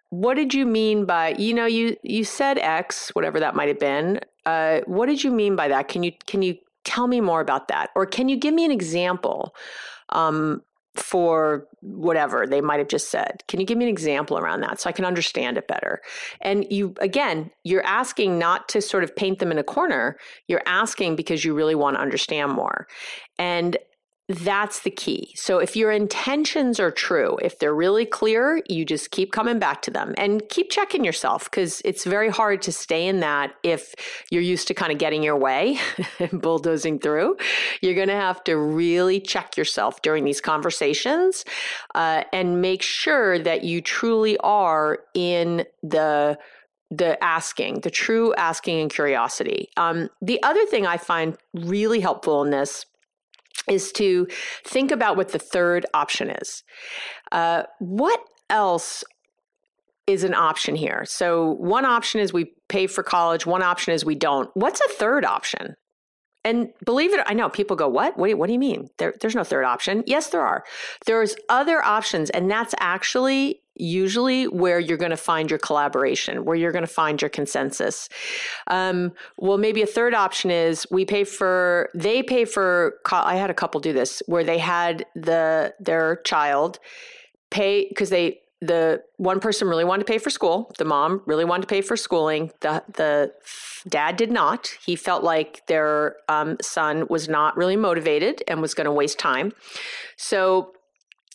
what 0.10 0.36
did 0.36 0.54
you 0.54 0.66
mean 0.66 1.06
by 1.06 1.36
you 1.38 1.54
know 1.54 1.66
you 1.66 1.98
you 2.04 2.24
said 2.24 2.58
X, 2.58 3.10
whatever 3.14 3.40
that 3.40 3.56
might 3.56 3.68
have 3.68 3.80
been. 3.80 4.20
Uh, 4.46 4.82
what 4.86 5.08
did 5.08 5.24
you 5.24 5.32
mean 5.32 5.56
by 5.56 5.68
that? 5.68 5.88
Can 5.88 6.04
you 6.04 6.12
can 6.26 6.42
you 6.42 6.58
tell 6.84 7.08
me 7.08 7.20
more 7.20 7.42
about 7.42 7.68
that, 7.68 7.90
or 7.96 8.06
can 8.06 8.30
you 8.30 8.38
give 8.38 8.54
me 8.54 8.64
an 8.64 8.72
example 8.72 9.56
um, 10.10 10.62
for 10.96 11.68
whatever 11.82 12.46
they 12.48 12.62
might 12.62 12.80
have 12.80 12.88
just 12.88 13.10
said? 13.10 13.44
Can 13.48 13.60
you 13.60 13.66
give 13.66 13.78
me 13.78 13.86
an 13.86 13.92
example 13.92 14.38
around 14.38 14.62
that 14.62 14.80
so 14.80 14.90
I 14.90 14.94
can 14.94 15.04
understand 15.04 15.58
it 15.58 15.68
better? 15.68 16.02
And 16.42 16.66
you 16.72 16.94
again, 17.02 17.52
you're 17.64 17.86
asking 17.86 18.40
not 18.40 18.70
to 18.70 18.82
sort 18.82 19.04
of 19.04 19.16
paint 19.16 19.40
them 19.40 19.52
in 19.52 19.58
a 19.58 19.64
corner. 19.64 20.18
You're 20.48 20.64
asking 20.66 21.16
because 21.16 21.44
you 21.44 21.54
really 21.54 21.76
want 21.76 21.98
to 21.98 22.02
understand 22.02 22.54
more. 22.54 22.88
And 23.38 23.78
that's 24.28 24.80
the 24.80 24.90
key. 24.90 25.32
So 25.36 25.60
if 25.60 25.76
your 25.76 25.92
intentions 25.92 26.80
are 26.80 26.90
true, 26.90 27.38
if 27.44 27.60
they're 27.60 27.76
really 27.76 28.08
clear, 28.08 28.64
you 28.68 28.84
just 28.84 29.12
keep 29.12 29.32
coming 29.32 29.60
back 29.60 29.84
to 29.84 29.92
them 29.92 30.16
and 30.18 30.42
keep 30.50 30.72
checking 30.72 31.06
yourself 31.06 31.44
because 31.44 31.80
it's 31.86 32.06
very 32.06 32.30
hard 32.30 32.64
to 32.64 32.72
stay 32.72 33.06
in 33.08 33.20
that 33.20 33.54
if 33.62 33.94
you're 34.32 34.42
used 34.42 34.68
to 34.70 34.74
kind 34.74 34.92
of 34.92 34.98
getting 34.98 35.22
your 35.22 35.38
way 35.38 35.78
and 36.20 36.42
bulldozing 36.42 36.98
through. 36.98 37.38
You're 37.82 37.94
going 37.94 38.08
to 38.08 38.16
have 38.16 38.44
to 38.46 38.58
really 38.58 39.20
check 39.20 39.58
yourself 39.58 40.02
during 40.02 40.24
these 40.24 40.42
conversations 40.42 41.46
uh, 41.94 42.24
and 42.34 42.64
make 42.64 42.82
sure 42.82 43.38
that 43.38 43.64
you 43.64 43.80
truly 43.80 44.38
are 44.40 45.00
in 45.14 45.66
the 45.84 46.40
the 46.92 47.22
asking, 47.24 47.82
the 47.82 47.90
true 47.90 48.34
asking 48.36 48.80
and 48.80 48.94
curiosity. 48.94 49.70
Um, 49.76 50.10
the 50.22 50.42
other 50.44 50.66
thing 50.68 50.86
I 50.86 50.98
find 50.98 51.36
really 51.54 52.00
helpful 52.00 52.44
in 52.44 52.52
this 52.52 52.86
is 53.70 53.92
to 53.94 54.28
think 54.64 54.92
about 54.92 55.18
what 55.18 55.30
the 55.30 55.40
third 55.40 55.86
option 55.94 56.30
is. 56.30 56.64
Uh, 57.32 57.64
what 57.80 58.20
else 58.50 59.04
is 60.08 60.24
an 60.24 60.34
option 60.34 60.76
here? 60.76 61.04
So, 61.06 61.52
one 61.54 61.86
option 61.86 62.22
is 62.22 62.32
we 62.32 62.54
pay 62.68 62.88
for 62.88 63.04
college, 63.04 63.46
one 63.46 63.64
option 63.64 63.94
is 63.94 64.06
we 64.06 64.16
don't. 64.16 64.50
What's 64.54 64.82
a 64.82 64.90
third 64.90 65.26
option? 65.26 65.76
And 66.44 66.70
believe 66.86 67.12
it, 67.12 67.22
I 67.26 67.34
know 67.34 67.50
people 67.50 67.76
go, 67.76 67.88
"What? 67.88 68.18
What 68.18 68.28
do 68.28 68.30
you, 68.30 68.38
what 68.38 68.48
do 68.48 68.54
you 68.54 68.60
mean? 68.60 68.88
There, 69.00 69.16
there's 69.20 69.36
no 69.36 69.44
third 69.44 69.66
option." 69.66 70.04
Yes, 70.06 70.30
there 70.30 70.46
are. 70.46 70.64
There's 71.08 71.36
other 71.50 71.84
options, 71.84 72.30
and 72.30 72.52
that's 72.52 72.76
actually 72.80 73.62
usually 73.76 74.48
where 74.48 74.80
you're 74.80 74.98
going 74.98 75.12
to 75.12 75.18
find 75.18 75.50
your 75.50 75.60
collaboration, 75.60 76.46
where 76.46 76.56
you're 76.56 76.72
going 76.72 76.84
to 76.84 76.88
find 76.88 77.22
your 77.22 77.30
consensus. 77.30 78.10
Um, 78.68 79.14
well, 79.38 79.58
maybe 79.58 79.82
a 79.82 79.88
third 79.88 80.14
option 80.14 80.52
is 80.52 80.88
we 80.92 81.06
pay 81.06 81.24
for, 81.24 81.90
they 81.94 82.24
pay 82.24 82.46
for, 82.46 83.00
I 83.12 83.36
had 83.36 83.50
a 83.50 83.54
couple 83.54 83.80
do 83.82 83.94
this 83.94 84.22
where 84.28 84.44
they 84.44 84.58
had 84.58 85.06
the, 85.16 85.74
their 85.80 86.18
child 86.18 86.80
pay, 87.50 87.88
because 87.90 88.10
they, 88.10 88.40
the 88.62 89.04
one 89.18 89.40
person 89.40 89.68
really 89.68 89.84
wanted 89.84 90.08
to 90.08 90.12
pay 90.12 90.18
for 90.18 90.30
school. 90.30 90.72
The 90.78 90.86
mom 90.86 91.22
really 91.26 91.46
wanted 91.46 91.64
to 91.64 91.68
pay 91.68 91.82
for 91.82 91.98
schooling. 91.98 92.52
The 92.62 92.84
the 92.94 93.34
dad 93.88 94.18
did 94.18 94.32
not. 94.32 94.72
He 94.84 94.96
felt 94.96 95.24
like 95.24 95.66
their 95.68 96.16
um, 96.30 96.58
son 96.62 97.06
was 97.10 97.28
not 97.28 97.56
really 97.58 97.76
motivated 97.76 98.44
and 98.48 98.62
was 98.62 98.74
going 98.74 98.86
to 98.86 98.92
waste 98.92 99.20
time. 99.20 99.54
So 100.18 100.72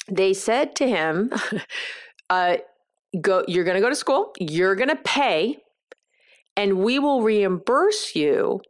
they 0.08 0.32
said 0.32 0.74
to 0.76 0.88
him, 0.88 1.32
uh, 2.30 2.56
go 3.20 3.44
you're 3.48 3.64
going 3.64 3.74
to 3.74 3.80
go 3.80 3.88
to 3.88 3.96
school 3.96 4.32
you're 4.38 4.74
going 4.74 4.88
to 4.88 4.96
pay 4.96 5.58
and 6.56 6.78
we 6.78 6.98
will 6.98 7.22
reimburse 7.22 8.14
you 8.14 8.60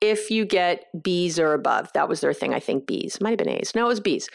if 0.00 0.30
you 0.30 0.44
get 0.44 0.86
b's 1.02 1.38
or 1.38 1.52
above 1.52 1.92
that 1.92 2.08
was 2.08 2.20
their 2.20 2.32
thing 2.32 2.54
i 2.54 2.60
think 2.60 2.86
b's 2.86 3.20
might 3.20 3.30
have 3.30 3.38
been 3.38 3.48
a's 3.48 3.74
no 3.74 3.84
it 3.84 3.88
was 3.88 4.00
b's 4.00 4.28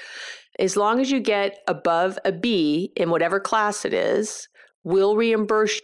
as 0.60 0.78
long 0.78 1.00
as 1.00 1.10
you 1.10 1.20
get 1.20 1.60
above 1.68 2.20
a 2.26 2.32
b 2.32 2.92
in 2.96 3.10
whatever 3.10 3.40
class 3.40 3.86
it 3.86 3.94
is 3.94 4.48
we'll 4.84 5.16
reimburse 5.16 5.82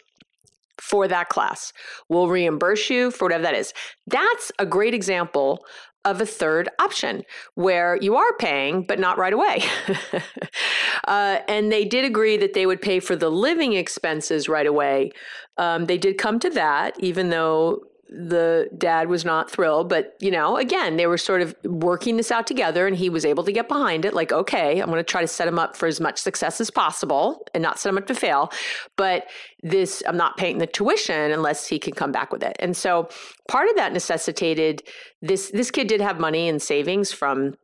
for 0.80 1.08
that 1.08 1.30
class. 1.30 1.74
We'll 2.08 2.30
reimburse 2.30 2.90
you 2.90 3.12
for 3.12 3.26
whatever 3.26 3.44
that 3.44 3.56
is. 3.56 3.74
That's 4.08 4.52
a 4.60 4.66
great 4.66 4.94
example 4.94 5.66
of 6.06 6.22
a 6.22 6.26
third 6.26 6.70
option 6.80 7.24
where 7.56 7.98
you 7.98 8.16
are 8.16 8.34
paying, 8.38 8.84
but 8.84 9.00
not 9.00 9.18
right 9.18 9.34
away. 9.34 9.64
uh, 11.08 11.40
and 11.48 11.72
they 11.72 11.86
did 11.86 12.06
agree 12.06 12.38
that 12.38 12.54
they 12.54 12.66
would 12.66 12.82
pay 12.82 13.00
for 13.00 13.16
the 13.16 13.30
living 13.30 13.74
expenses 13.74 14.48
right 14.48 14.68
away. 14.68 15.12
Um, 15.58 15.86
they 15.86 15.98
did 15.98 16.18
come 16.18 16.40
to 16.40 16.50
that, 16.52 16.96
even 17.00 17.30
though 17.30 17.82
the 18.10 18.70
dad 18.78 19.08
was 19.08 19.24
not 19.24 19.52
thrilled 19.52 19.88
but 19.88 20.16
you 20.20 20.32
know 20.32 20.58
again 20.58 20.98
they 20.98 21.08
were 21.08 21.18
sort 21.18 21.42
of 21.42 21.56
working 21.64 22.18
this 22.18 22.32
out 22.32 22.48
together 22.48 22.88
and 22.88 22.98
he 22.98 23.10
was 23.10 23.24
able 23.24 23.44
to 23.44 23.52
get 23.52 23.68
behind 23.68 24.04
it 24.04 24.14
like 24.14 24.32
okay 24.32 24.80
i'm 24.80 24.88
going 24.88 24.98
to 24.98 25.04
try 25.04 25.22
to 25.22 25.28
set 25.28 25.48
him 25.48 25.60
up 25.60 25.76
for 25.76 25.88
as 25.88 26.00
much 26.00 26.18
success 26.20 26.60
as 26.60 26.70
possible 26.70 27.46
and 27.54 27.62
not 27.62 27.80
set 27.80 27.90
him 27.90 27.98
up 27.98 28.08
to 28.08 28.16
fail. 28.16 28.52
But 28.96 29.28
this 29.62 30.04
i'm 30.08 30.18
not 30.18 30.38
paying 30.38 30.58
the 30.58 30.68
tuition 30.68 31.32
unless 31.32 31.68
he 31.68 31.80
can 31.80 31.94
come 31.94 32.12
back 32.12 32.32
with 32.32 32.44
it. 32.44 32.56
And 32.60 32.76
so 32.76 33.10
part 33.48 33.70
of 33.70 33.76
that 33.76 33.94
necessitated 33.94 34.84
this 35.22 35.52
this 35.52 35.72
kid 35.72 35.88
did 35.88 36.02
have 36.02 36.20
money 36.20 36.48
and 36.48 36.62
savings 36.62 37.12
from 37.12 37.56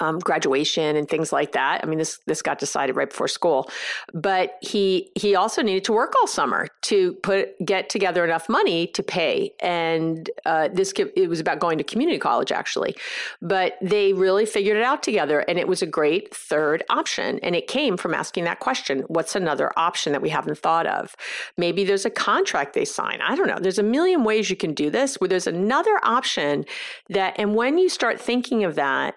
um, 0.00 0.18
graduation 0.18 0.96
and 0.96 1.08
things 1.08 1.32
like 1.32 1.52
that. 1.52 1.80
I 1.82 1.86
mean, 1.86 1.98
this 1.98 2.18
this 2.26 2.42
got 2.42 2.58
decided 2.58 2.96
right 2.96 3.08
before 3.08 3.28
school, 3.28 3.70
but 4.12 4.58
he 4.60 5.10
he 5.14 5.34
also 5.34 5.62
needed 5.62 5.84
to 5.84 5.92
work 5.92 6.14
all 6.20 6.26
summer 6.26 6.68
to 6.82 7.14
put 7.22 7.54
get 7.64 7.88
together 7.88 8.24
enough 8.24 8.48
money 8.48 8.88
to 8.88 9.02
pay. 9.02 9.52
And 9.60 10.28
uh, 10.44 10.68
this 10.72 10.92
it 10.96 11.28
was 11.28 11.40
about 11.40 11.60
going 11.60 11.78
to 11.78 11.84
community 11.84 12.18
college 12.18 12.52
actually, 12.52 12.96
but 13.40 13.78
they 13.80 14.12
really 14.12 14.46
figured 14.46 14.76
it 14.76 14.82
out 14.82 15.02
together, 15.02 15.40
and 15.40 15.58
it 15.58 15.68
was 15.68 15.82
a 15.82 15.86
great 15.86 16.34
third 16.34 16.82
option. 16.90 17.38
And 17.42 17.54
it 17.54 17.68
came 17.68 17.96
from 17.96 18.12
asking 18.12 18.44
that 18.44 18.60
question: 18.60 19.00
What's 19.08 19.36
another 19.36 19.72
option 19.76 20.12
that 20.12 20.22
we 20.22 20.30
haven't 20.30 20.58
thought 20.58 20.86
of? 20.86 21.14
Maybe 21.56 21.84
there's 21.84 22.04
a 22.04 22.10
contract 22.10 22.74
they 22.74 22.84
sign. 22.84 23.20
I 23.20 23.36
don't 23.36 23.46
know. 23.46 23.58
There's 23.60 23.78
a 23.78 23.84
million 23.84 24.24
ways 24.24 24.50
you 24.50 24.56
can 24.56 24.74
do 24.74 24.90
this. 24.90 25.16
Where 25.16 25.28
there's 25.28 25.46
another 25.46 25.98
option 26.02 26.64
that, 27.08 27.34
and 27.38 27.54
when 27.54 27.78
you 27.78 27.88
start 27.88 28.20
thinking 28.20 28.64
of 28.64 28.74
that 28.74 29.14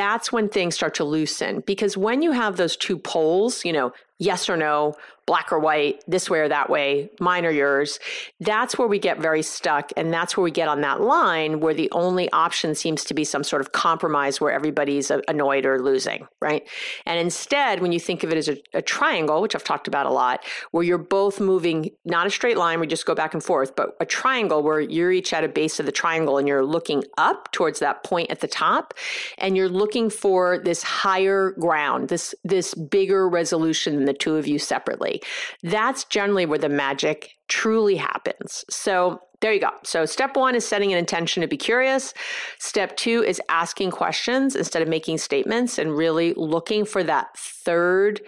that's 0.00 0.32
when 0.32 0.48
things 0.48 0.74
start 0.74 0.94
to 0.94 1.04
loosen. 1.04 1.62
Because 1.66 1.94
when 1.94 2.22
you 2.22 2.32
have 2.32 2.56
those 2.56 2.74
two 2.74 2.98
poles, 2.98 3.66
you 3.66 3.72
know, 3.72 3.92
yes 4.20 4.48
or 4.48 4.56
no, 4.56 4.94
black 5.30 5.52
or 5.52 5.60
white, 5.60 6.02
this 6.08 6.28
way 6.28 6.40
or 6.40 6.48
that 6.48 6.68
way, 6.68 7.08
mine 7.20 7.46
or 7.46 7.50
yours. 7.50 8.00
That's 8.40 8.76
where 8.76 8.88
we 8.88 8.98
get 8.98 9.20
very 9.20 9.42
stuck. 9.42 9.92
And 9.96 10.12
that's 10.12 10.36
where 10.36 10.42
we 10.42 10.50
get 10.50 10.66
on 10.66 10.80
that 10.80 11.00
line 11.00 11.60
where 11.60 11.72
the 11.72 11.88
only 11.92 12.28
option 12.32 12.74
seems 12.74 13.04
to 13.04 13.14
be 13.14 13.22
some 13.22 13.44
sort 13.44 13.62
of 13.62 13.70
compromise 13.70 14.40
where 14.40 14.50
everybody's 14.50 15.12
annoyed 15.28 15.66
or 15.66 15.80
losing, 15.80 16.26
right? 16.40 16.68
And 17.06 17.20
instead, 17.20 17.80
when 17.80 17.92
you 17.92 18.00
think 18.00 18.24
of 18.24 18.32
it 18.32 18.38
as 18.38 18.48
a, 18.48 18.56
a 18.74 18.82
triangle, 18.82 19.40
which 19.40 19.54
I've 19.54 19.62
talked 19.62 19.86
about 19.86 20.06
a 20.06 20.10
lot, 20.10 20.44
where 20.72 20.82
you're 20.82 20.98
both 20.98 21.38
moving, 21.38 21.90
not 22.04 22.26
a 22.26 22.30
straight 22.30 22.56
line, 22.56 22.80
we 22.80 22.88
just 22.88 23.06
go 23.06 23.14
back 23.14 23.32
and 23.32 23.42
forth, 23.42 23.76
but 23.76 23.90
a 24.00 24.06
triangle 24.06 24.64
where 24.64 24.80
you're 24.80 25.12
each 25.12 25.32
at 25.32 25.44
a 25.44 25.48
base 25.48 25.78
of 25.78 25.86
the 25.86 25.92
triangle 25.92 26.38
and 26.38 26.48
you're 26.48 26.64
looking 26.64 27.04
up 27.18 27.52
towards 27.52 27.78
that 27.78 28.02
point 28.02 28.32
at 28.32 28.40
the 28.40 28.48
top 28.48 28.94
and 29.38 29.56
you're 29.56 29.68
looking 29.68 30.10
for 30.10 30.58
this 30.58 30.82
higher 30.82 31.52
ground, 31.52 32.08
this, 32.08 32.34
this 32.42 32.74
bigger 32.74 33.28
resolution 33.28 34.06
the 34.10 34.18
two 34.18 34.36
of 34.36 34.46
you 34.46 34.58
separately. 34.58 35.22
That's 35.62 36.04
generally 36.04 36.46
where 36.46 36.58
the 36.58 36.68
magic 36.68 37.30
truly 37.48 37.96
happens. 37.96 38.64
So 38.68 39.20
there 39.40 39.52
you 39.52 39.60
go. 39.60 39.70
So, 39.84 40.04
step 40.04 40.36
one 40.36 40.54
is 40.54 40.66
setting 40.66 40.92
an 40.92 40.98
intention 40.98 41.40
to 41.40 41.46
be 41.46 41.56
curious. 41.56 42.12
Step 42.58 42.96
two 42.96 43.22
is 43.22 43.40
asking 43.48 43.90
questions 43.90 44.54
instead 44.54 44.82
of 44.82 44.88
making 44.88 45.16
statements 45.18 45.78
and 45.78 45.96
really 45.96 46.34
looking 46.34 46.84
for 46.84 47.02
that 47.04 47.28
third 47.38 48.20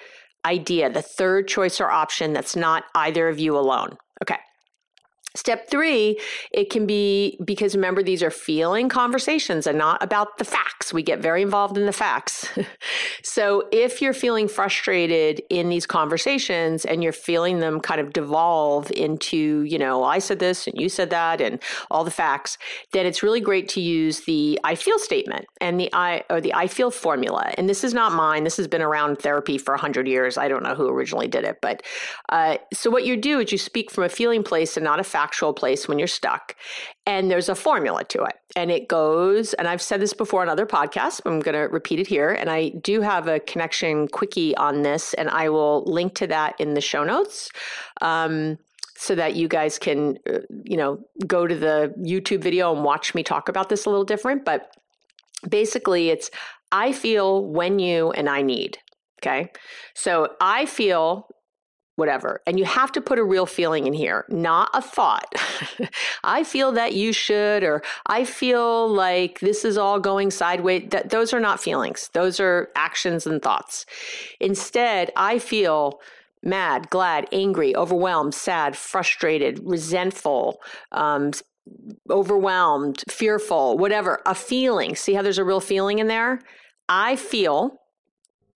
idea, 0.45 0.91
the 0.91 1.03
third 1.03 1.49
choice 1.49 1.81
or 1.81 1.91
option 1.91 2.33
that's 2.33 2.57
not 2.57 2.85
either 2.95 3.29
of 3.29 3.39
you 3.39 3.57
alone. 3.57 3.97
Okay. 4.23 4.39
Step 5.35 5.69
three, 5.69 6.21
it 6.51 6.69
can 6.69 6.87
be 6.87 7.39
because 7.45 7.75
remember, 7.75 8.03
these 8.03 8.23
are 8.23 8.31
feeling 8.31 8.89
conversations 8.89 9.67
and 9.67 9.79
not 9.79 10.03
about 10.03 10.37
the 10.39 10.45
facts. 10.45 10.93
We 10.93 11.03
get 11.03 11.21
very 11.21 11.41
involved 11.41 11.79
in 11.79 11.87
the 11.87 11.93
facts. 11.93 12.49
so 13.23 13.69
if 13.73 14.03
you're 14.03 14.13
feeling 14.13 14.47
frustrated 14.47 15.43
in 15.49 15.71
these 15.71 15.87
conversations 15.87 16.85
and 16.85 17.03
you're 17.03 17.13
feeling 17.13 17.61
them 17.61 17.81
kind 17.81 18.01
of 18.01 18.13
devolve 18.13 18.91
into, 18.91 19.63
you 19.63 19.79
know, 19.79 20.05
I 20.05 20.19
said 20.19 20.39
this 20.39 20.67
and 20.67 20.79
you 20.79 20.91
said 20.91 21.09
that 21.11 21.41
and 21.41 21.63
all 21.91 22.05
the 22.05 22.11
facts, 22.11 22.59
then 22.93 23.07
it's 23.07 23.23
really 23.23 23.41
great 23.41 23.69
to 23.71 23.81
use 23.81 24.21
the 24.21 24.61
I 24.65 24.75
feel 24.75 24.99
statement 24.99 25.47
and 25.61 25.81
the 25.81 25.89
I 25.95 26.25
or 26.29 26.43
the 26.43 26.53
I 26.53 26.67
feel 26.67 26.91
formula. 26.91 27.53
And 27.57 27.69
this 27.69 27.85
is 27.85 27.95
not 27.95 28.13
mine. 28.13 28.45
This 28.45 28.59
has 28.59 28.69
been 28.69 28.83
around 28.83 29.19
therapy 29.19 29.57
for 29.57 29.73
100 29.73 30.07
years. 30.07 30.37
I 30.37 30.49
don't 30.49 30.63
know 30.63 30.75
who 30.75 30.89
originally 30.89 31.29
did 31.29 31.45
it. 31.45 31.59
But 31.63 31.83
uh, 32.29 32.59
so 32.75 32.91
what 32.91 33.07
you 33.07 33.17
do 33.17 33.41
is 33.41 33.51
you 33.51 33.59
speak 33.59 33.91
from 33.91 34.05
a 34.05 34.11
feeling 34.11 34.43
place 34.43 34.77
and 34.77 34.85
not 34.85 35.01
a 35.01 35.05
fact 35.05 35.22
actual 35.23 35.53
place 35.53 35.89
when 35.89 35.99
you're 35.99 36.09
stuck. 36.21 36.57
And 37.07 37.31
there's 37.31 37.49
a 37.49 37.55
formula 37.55 38.05
to 38.05 38.23
it. 38.25 38.37
And 38.57 38.71
it 38.71 38.89
goes, 38.89 39.55
and 39.55 39.67
I've 39.69 39.83
said 39.83 40.01
this 40.01 40.15
before 40.15 40.43
on 40.43 40.49
other 40.49 40.67
podcasts, 40.67 41.21
I'm 41.25 41.41
going 41.41 41.55
to 41.55 41.69
repeat 41.79 41.99
it 42.01 42.07
here. 42.07 42.31
And 42.31 42.51
I 42.51 42.71
do 42.91 43.01
have 43.01 43.29
a 43.29 43.41
connection 43.41 44.09
quickie 44.09 44.55
on 44.57 44.83
this, 44.83 45.15
and 45.15 45.29
I 45.29 45.49
will 45.49 45.85
link 45.85 46.15
to 46.17 46.27
that 46.29 46.61
in 46.61 46.75
the 46.75 46.81
show 46.81 47.05
notes. 47.05 47.51
Um, 48.01 48.59
so 48.97 49.17
that 49.17 49.35
you 49.35 49.49
guys 49.49 49.81
can, 49.81 50.17
uh, 50.33 50.39
you 50.65 50.77
know, 50.77 51.05
go 51.27 51.45
to 51.45 51.57
the 51.57 51.93
YouTube 51.99 52.41
video 52.41 52.73
and 52.73 52.85
watch 52.85 53.17
me 53.17 53.25
talk 53.25 53.49
about 53.49 53.69
this 53.69 53.85
a 53.85 53.91
little 53.91 54.05
different. 54.05 54.45
But 54.45 54.77
basically, 55.49 56.11
it's 56.11 56.31
I 56.71 56.93
feel 56.93 57.45
when 57.45 57.81
you 57.81 58.13
and 58.13 58.29
I 58.29 58.43
need. 58.43 58.79
Okay. 59.21 59.51
So 59.95 60.35
I 60.41 60.67
feel 60.67 61.29
whatever. 62.03 62.43
And 62.49 62.59
you 62.59 62.65
have 62.65 62.91
to 62.93 63.01
put 63.01 63.21
a 63.21 63.25
real 63.25 63.47
feeling 63.47 63.87
in 63.87 63.93
here, 63.93 64.25
not 64.29 64.71
a 64.75 64.83
thought. 64.83 65.33
I 66.25 66.43
feel 66.43 66.73
that 66.73 66.95
you 66.95 67.13
should, 67.13 67.63
or 67.63 67.81
I 68.07 68.25
feel 68.25 68.89
like 68.89 69.39
this 69.39 69.65
is 69.65 69.79
all 69.79 70.01
going 70.01 70.33
sideways. 70.33 70.89
That 70.91 71.11
those 71.11 71.33
are 71.33 71.39
not 71.39 71.63
feelings. 71.63 72.11
Those 72.13 72.41
are 72.41 72.71
actions 72.75 73.25
and 73.25 73.41
thoughts. 73.41 73.87
Instead, 74.41 75.13
I 75.15 75.39
feel 75.39 76.01
mad, 76.43 76.91
glad, 76.91 77.29
angry, 77.31 77.77
overwhelmed, 77.77 78.35
sad, 78.35 78.77
frustrated, 78.77 79.61
resentful, 79.63 80.61
um, 80.91 81.31
overwhelmed, 82.11 83.05
fearful, 83.09 83.79
whatever, 83.79 84.21
a 84.27 84.35
feeling. 84.35 84.97
See 84.97 85.15
how 85.15 85.23
there's 85.23 85.39
a 85.39 85.45
real 85.45 85.61
feeling 85.61 86.01
in 86.01 86.09
there? 86.09 86.41
I 86.89 87.15
feel 87.15 87.79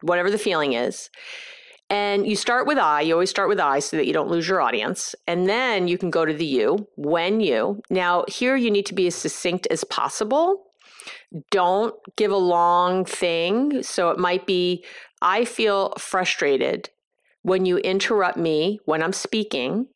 whatever 0.00 0.32
the 0.32 0.36
feeling 0.36 0.72
is. 0.72 1.10
And 1.88 2.26
you 2.26 2.34
start 2.34 2.66
with 2.66 2.78
I, 2.78 3.02
you 3.02 3.12
always 3.12 3.30
start 3.30 3.48
with 3.48 3.60
I 3.60 3.78
so 3.78 3.96
that 3.96 4.06
you 4.06 4.12
don't 4.12 4.28
lose 4.28 4.48
your 4.48 4.60
audience. 4.60 5.14
And 5.26 5.48
then 5.48 5.86
you 5.86 5.98
can 5.98 6.10
go 6.10 6.24
to 6.24 6.32
the 6.32 6.44
you, 6.44 6.88
when 6.96 7.40
you. 7.40 7.80
Now, 7.90 8.24
here 8.28 8.56
you 8.56 8.70
need 8.70 8.86
to 8.86 8.94
be 8.94 9.06
as 9.06 9.14
succinct 9.14 9.68
as 9.70 9.84
possible. 9.84 10.64
Don't 11.50 11.94
give 12.16 12.32
a 12.32 12.36
long 12.36 13.04
thing. 13.04 13.84
So 13.84 14.10
it 14.10 14.18
might 14.18 14.46
be 14.46 14.84
I 15.22 15.44
feel 15.44 15.92
frustrated 15.98 16.90
when 17.42 17.64
you 17.64 17.78
interrupt 17.78 18.36
me 18.36 18.80
when 18.84 19.02
I'm 19.02 19.12
speaking. 19.12 19.86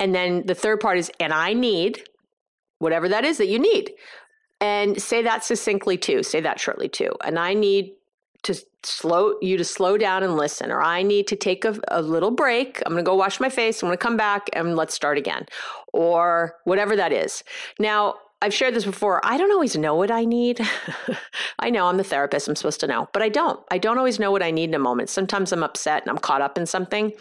And 0.00 0.12
then 0.12 0.44
the 0.46 0.54
third 0.56 0.80
part 0.80 0.98
is, 0.98 1.12
and 1.20 1.32
I 1.32 1.52
need 1.52 2.02
whatever 2.78 3.08
that 3.08 3.24
is 3.24 3.38
that 3.38 3.46
you 3.46 3.60
need. 3.60 3.92
And 4.60 5.00
say 5.00 5.22
that 5.22 5.44
succinctly 5.44 5.96
too. 5.96 6.24
Say 6.24 6.40
that 6.40 6.58
shortly 6.58 6.88
too. 6.88 7.12
And 7.24 7.38
I 7.38 7.54
need 7.54 7.92
to 8.42 8.60
slow 8.84 9.34
you 9.40 9.56
to 9.56 9.64
slow 9.64 9.96
down 9.96 10.22
and 10.22 10.36
listen 10.36 10.70
or 10.70 10.82
i 10.82 11.02
need 11.02 11.26
to 11.26 11.36
take 11.36 11.64
a, 11.64 11.78
a 11.88 12.02
little 12.02 12.30
break 12.30 12.82
i'm 12.84 12.92
going 12.92 13.04
to 13.04 13.08
go 13.08 13.14
wash 13.14 13.40
my 13.40 13.48
face 13.48 13.82
i'm 13.82 13.88
going 13.88 13.96
to 13.96 14.02
come 14.02 14.16
back 14.16 14.48
and 14.52 14.76
let's 14.76 14.94
start 14.94 15.18
again 15.18 15.46
or 15.92 16.54
whatever 16.64 16.96
that 16.96 17.12
is 17.12 17.44
now 17.78 18.14
I've 18.42 18.52
shared 18.52 18.74
this 18.74 18.84
before. 18.84 19.24
I 19.24 19.36
don't 19.36 19.52
always 19.52 19.76
know 19.76 19.94
what 19.94 20.10
I 20.10 20.24
need. 20.24 20.60
I 21.60 21.70
know 21.70 21.86
I'm 21.86 21.96
the 21.96 22.02
therapist. 22.02 22.48
I'm 22.48 22.56
supposed 22.56 22.80
to 22.80 22.88
know, 22.88 23.08
but 23.12 23.22
I 23.22 23.28
don't. 23.28 23.60
I 23.70 23.78
don't 23.78 23.98
always 23.98 24.18
know 24.18 24.32
what 24.32 24.42
I 24.42 24.50
need 24.50 24.70
in 24.70 24.74
a 24.74 24.80
moment. 24.80 25.10
Sometimes 25.10 25.52
I'm 25.52 25.62
upset 25.62 26.02
and 26.02 26.10
I'm 26.10 26.18
caught 26.18 26.42
up 26.42 26.58
in 26.58 26.66
something. 26.66 27.12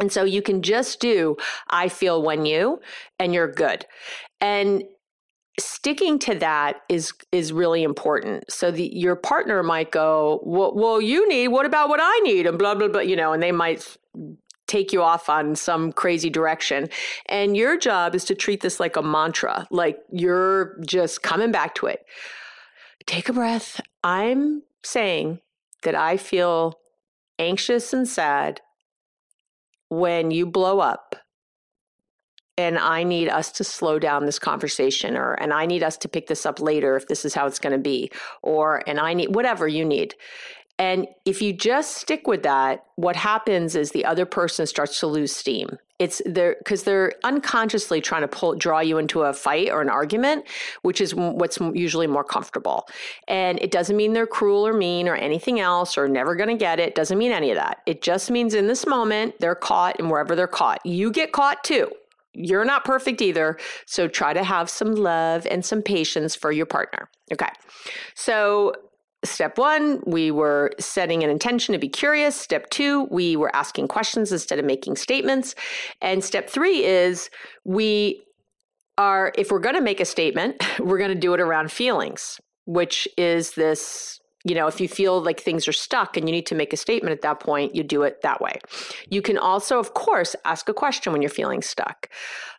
And 0.00 0.10
so 0.10 0.24
you 0.24 0.42
can 0.42 0.62
just 0.62 0.98
do 0.98 1.36
I 1.70 1.88
feel 1.88 2.22
when 2.22 2.44
you 2.44 2.80
and 3.20 3.32
you're 3.32 3.52
good. 3.52 3.86
And 4.40 4.82
sticking 5.58 6.18
to 6.20 6.34
that 6.36 6.80
is 6.88 7.12
is 7.30 7.52
really 7.52 7.82
important. 7.82 8.50
So 8.50 8.70
the 8.70 8.90
your 8.94 9.16
partner 9.16 9.62
might 9.62 9.90
go 9.90 10.40
well, 10.42 10.74
well 10.74 11.00
you 11.00 11.28
need 11.28 11.48
what 11.48 11.66
about 11.66 11.88
what 11.88 12.00
i 12.02 12.20
need? 12.22 12.46
and 12.46 12.58
blah 12.58 12.74
blah 12.74 12.88
blah 12.88 13.00
you 13.00 13.16
know 13.16 13.32
and 13.32 13.42
they 13.42 13.52
might 13.52 13.96
take 14.66 14.92
you 14.92 15.02
off 15.02 15.28
on 15.28 15.54
some 15.54 15.92
crazy 15.92 16.30
direction. 16.30 16.88
And 17.26 17.56
your 17.56 17.76
job 17.76 18.14
is 18.14 18.24
to 18.26 18.34
treat 18.34 18.62
this 18.62 18.80
like 18.80 18.96
a 18.96 19.02
mantra 19.02 19.66
like 19.70 19.98
you're 20.10 20.78
just 20.86 21.22
coming 21.22 21.52
back 21.52 21.74
to 21.76 21.86
it. 21.86 22.06
Take 23.06 23.28
a 23.28 23.32
breath. 23.32 23.80
I'm 24.02 24.62
saying 24.84 25.40
that 25.82 25.94
i 25.94 26.16
feel 26.16 26.78
anxious 27.38 27.92
and 27.92 28.08
sad 28.08 28.60
when 29.88 30.30
you 30.30 30.46
blow 30.46 30.80
up 30.80 31.16
and 32.58 32.78
I 32.78 33.02
need 33.02 33.28
us 33.28 33.50
to 33.52 33.64
slow 33.64 33.98
down 33.98 34.26
this 34.26 34.38
conversation 34.38 35.16
or 35.16 35.34
and 35.34 35.52
I 35.52 35.66
need 35.66 35.82
us 35.82 35.96
to 35.98 36.08
pick 36.08 36.26
this 36.26 36.44
up 36.44 36.60
later 36.60 36.96
if 36.96 37.08
this 37.08 37.24
is 37.24 37.34
how 37.34 37.46
it's 37.46 37.58
going 37.58 37.72
to 37.72 37.78
be 37.78 38.10
or 38.42 38.82
and 38.86 39.00
I 39.00 39.14
need 39.14 39.34
whatever 39.34 39.66
you 39.66 39.84
need. 39.84 40.14
And 40.78 41.06
if 41.24 41.40
you 41.42 41.52
just 41.52 41.98
stick 41.98 42.26
with 42.26 42.42
that, 42.42 42.84
what 42.96 43.14
happens 43.14 43.76
is 43.76 43.90
the 43.90 44.04
other 44.04 44.26
person 44.26 44.66
starts 44.66 44.98
to 45.00 45.06
lose 45.06 45.30
steam. 45.30 45.78
It's 45.98 46.20
there 46.26 46.56
because 46.58 46.82
they're 46.82 47.12
unconsciously 47.22 48.00
trying 48.00 48.22
to 48.22 48.28
pull, 48.28 48.56
draw 48.56 48.80
you 48.80 48.98
into 48.98 49.22
a 49.22 49.32
fight 49.32 49.70
or 49.70 49.80
an 49.80 49.88
argument, 49.88 50.46
which 50.80 51.00
is 51.00 51.14
what's 51.14 51.58
usually 51.60 52.08
more 52.08 52.24
comfortable. 52.24 52.88
And 53.28 53.60
it 53.62 53.70
doesn't 53.70 53.96
mean 53.96 54.12
they're 54.12 54.26
cruel 54.26 54.66
or 54.66 54.72
mean 54.72 55.08
or 55.08 55.14
anything 55.14 55.60
else 55.60 55.96
or 55.96 56.08
never 56.08 56.34
going 56.34 56.48
to 56.48 56.56
get 56.56 56.80
it. 56.80 56.96
Doesn't 56.96 57.18
mean 57.18 57.30
any 57.30 57.50
of 57.50 57.56
that. 57.56 57.82
It 57.86 58.02
just 58.02 58.30
means 58.30 58.52
in 58.54 58.66
this 58.66 58.84
moment 58.84 59.38
they're 59.38 59.54
caught, 59.54 60.00
and 60.00 60.10
wherever 60.10 60.34
they're 60.34 60.48
caught, 60.48 60.84
you 60.84 61.12
get 61.12 61.30
caught 61.30 61.62
too 61.62 61.92
you're 62.34 62.64
not 62.64 62.84
perfect 62.84 63.20
either. 63.20 63.58
So 63.86 64.08
try 64.08 64.32
to 64.32 64.44
have 64.44 64.70
some 64.70 64.94
love 64.94 65.46
and 65.50 65.64
some 65.64 65.82
patience 65.82 66.34
for 66.34 66.52
your 66.52 66.66
partner. 66.66 67.08
Okay. 67.32 67.50
So 68.14 68.72
Step 69.24 69.56
one, 69.56 70.02
we 70.04 70.32
were 70.32 70.72
setting 70.80 71.22
an 71.22 71.30
intention 71.30 71.72
to 71.72 71.78
be 71.78 71.88
curious. 71.88 72.34
Step 72.34 72.68
two, 72.70 73.04
we 73.04 73.36
were 73.36 73.54
asking 73.54 73.86
questions 73.86 74.32
instead 74.32 74.58
of 74.58 74.64
making 74.64 74.96
statements. 74.96 75.54
And 76.00 76.24
step 76.24 76.50
three 76.50 76.84
is 76.84 77.30
we 77.64 78.20
are, 78.98 79.32
if 79.38 79.52
we're 79.52 79.60
going 79.60 79.76
to 79.76 79.80
make 79.80 80.00
a 80.00 80.04
statement, 80.04 80.60
we're 80.80 80.98
going 80.98 81.10
to 81.10 81.14
do 81.14 81.34
it 81.34 81.40
around 81.40 81.70
feelings, 81.70 82.40
which 82.64 83.06
is 83.16 83.52
this 83.52 84.18
you 84.44 84.54
know, 84.54 84.66
if 84.66 84.80
you 84.80 84.88
feel 84.88 85.22
like 85.22 85.40
things 85.40 85.68
are 85.68 85.72
stuck 85.72 86.16
and 86.16 86.28
you 86.28 86.32
need 86.32 86.46
to 86.46 86.54
make 86.54 86.72
a 86.72 86.76
statement 86.76 87.12
at 87.12 87.22
that 87.22 87.40
point, 87.40 87.74
you 87.74 87.82
do 87.82 88.02
it 88.02 88.22
that 88.22 88.40
way. 88.40 88.58
You 89.08 89.22
can 89.22 89.38
also, 89.38 89.78
of 89.78 89.94
course, 89.94 90.34
ask 90.44 90.68
a 90.68 90.74
question 90.74 91.12
when 91.12 91.22
you're 91.22 91.30
feeling 91.30 91.62
stuck. 91.62 92.08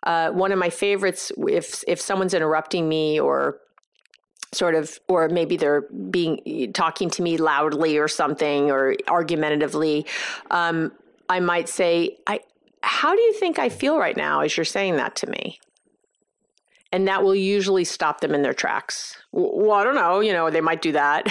Uh, 0.04 0.32
one 0.32 0.52
of 0.52 0.60
my 0.60 0.69
favorites, 0.69 1.32
if 1.38 1.84
if 1.88 2.00
someone's 2.00 2.34
interrupting 2.34 2.88
me 2.88 3.19
or 3.19 3.60
sort 4.54 4.76
of 4.76 5.00
or 5.08 5.30
maybe 5.30 5.58
they're 5.58 5.82
being 6.10 6.72
talking 6.74 7.10
to 7.10 7.22
me 7.22 7.38
loudly 7.38 7.98
or 7.98 8.08
something 8.08 8.69
or 8.72 8.96
argumentatively 9.08 10.06
um, 10.52 10.91
i 11.30 11.39
might 11.39 11.67
say 11.67 12.15
i 12.28 12.39
how 12.82 13.15
do 13.15 13.22
you 13.22 13.34
think 13.34 13.58
i 13.58 13.69
feel 13.69 13.98
right 13.98 14.17
now 14.17 14.41
as 14.41 14.56
you're 14.56 14.63
saying 14.63 14.96
that 14.96 15.15
to 15.15 15.28
me 15.28 15.60
and 16.93 17.08
that 17.08 17.23
will 17.23 17.36
usually 17.36 17.84
stop 17.84 18.21
them 18.21 18.36
in 18.36 18.43
their 18.43 18.53
tracks. 18.53 19.17
Well, 19.32 19.71
I 19.71 19.84
don't 19.84 19.95
know, 19.95 20.19
you 20.19 20.32
know, 20.32 20.51
they 20.51 20.62
might 20.62 20.84
do 20.84 20.91
that. 20.91 21.27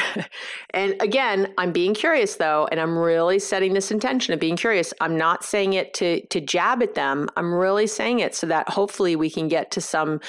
and 0.70 1.00
again, 1.00 1.54
I'm 1.56 1.70
being 1.70 1.94
curious 1.94 2.34
though, 2.34 2.68
and 2.72 2.80
I'm 2.80 2.98
really 2.98 3.38
setting 3.38 3.72
this 3.72 3.92
intention 3.92 4.34
of 4.34 4.40
being 4.40 4.56
curious. 4.56 4.92
I'm 5.00 5.16
not 5.16 5.44
saying 5.44 5.74
it 5.74 5.94
to 5.94 6.20
to 6.26 6.40
jab 6.40 6.82
at 6.82 6.96
them. 6.96 7.28
I'm 7.36 7.54
really 7.54 7.86
saying 7.86 8.18
it 8.18 8.34
so 8.34 8.48
that 8.48 8.68
hopefully 8.68 9.14
we 9.14 9.30
can 9.30 9.46
get 9.46 9.70
to 9.70 9.80
some 9.80 10.20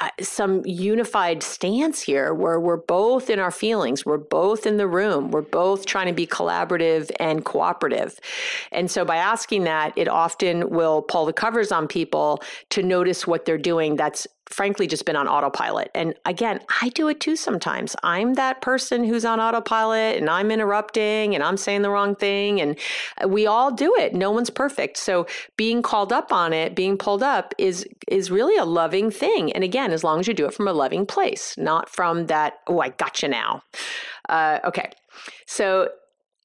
uh, 0.00 0.08
some 0.20 0.62
unified 0.64 1.42
stance 1.42 2.00
here 2.00 2.32
where 2.32 2.58
we're 2.58 2.78
both 2.78 3.28
in 3.28 3.38
our 3.38 3.50
feelings, 3.50 4.06
we're 4.06 4.16
both 4.16 4.66
in 4.66 4.78
the 4.78 4.86
room, 4.86 5.30
we're 5.30 5.42
both 5.42 5.84
trying 5.84 6.06
to 6.06 6.12
be 6.14 6.26
collaborative 6.26 7.10
and 7.20 7.44
cooperative. 7.44 8.18
And 8.72 8.90
so 8.90 9.04
by 9.04 9.16
asking 9.16 9.64
that, 9.64 9.92
it 9.96 10.08
often 10.08 10.70
will 10.70 11.02
pull 11.02 11.26
the 11.26 11.34
covers 11.34 11.70
on 11.70 11.86
people 11.86 12.42
to 12.70 12.82
notice 12.82 13.26
what 13.26 13.44
they're 13.44 13.58
doing 13.58 13.96
that's 13.96 14.26
frankly 14.50 14.86
just 14.86 15.04
been 15.04 15.16
on 15.16 15.28
autopilot. 15.28 15.90
And 15.94 16.14
again, 16.24 16.60
I 16.82 16.90
do 16.90 17.08
it 17.08 17.20
too 17.20 17.36
sometimes. 17.36 17.96
I'm 18.02 18.34
that 18.34 18.60
person 18.60 19.04
who's 19.04 19.24
on 19.24 19.40
autopilot 19.40 20.18
and 20.18 20.28
I'm 20.28 20.50
interrupting 20.50 21.34
and 21.34 21.42
I'm 21.42 21.56
saying 21.56 21.82
the 21.82 21.90
wrong 21.90 22.14
thing. 22.14 22.60
And 22.60 22.76
we 23.26 23.46
all 23.46 23.70
do 23.70 23.94
it. 23.96 24.14
No 24.14 24.30
one's 24.30 24.50
perfect. 24.50 24.96
So 24.96 25.26
being 25.56 25.82
called 25.82 26.12
up 26.12 26.32
on 26.32 26.52
it, 26.52 26.74
being 26.74 26.98
pulled 26.98 27.22
up 27.22 27.54
is 27.58 27.86
is 28.08 28.30
really 28.30 28.56
a 28.56 28.64
loving 28.64 29.10
thing. 29.10 29.52
And 29.52 29.64
again, 29.64 29.92
as 29.92 30.04
long 30.04 30.20
as 30.20 30.28
you 30.28 30.34
do 30.34 30.46
it 30.46 30.54
from 30.54 30.68
a 30.68 30.72
loving 30.72 31.06
place, 31.06 31.54
not 31.56 31.88
from 31.88 32.26
that, 32.26 32.58
oh, 32.66 32.80
I 32.80 32.90
got 32.90 33.22
you 33.22 33.28
now. 33.28 33.62
Uh, 34.28 34.58
okay. 34.64 34.90
So 35.46 35.88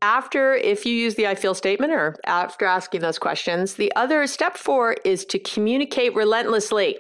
after 0.02 0.54
if 0.54 0.86
you 0.86 0.94
use 0.94 1.16
the 1.16 1.26
i 1.26 1.34
feel 1.34 1.56
statement 1.56 1.92
or 1.92 2.16
after 2.26 2.66
asking 2.66 3.02
those 3.02 3.18
questions 3.18 3.76
the 3.76 3.92
other 3.96 4.28
step 4.28 4.58
four 4.58 4.94
is 5.06 5.26
to 5.26 5.40
communicate 5.40 6.14
relentlessly 6.16 6.98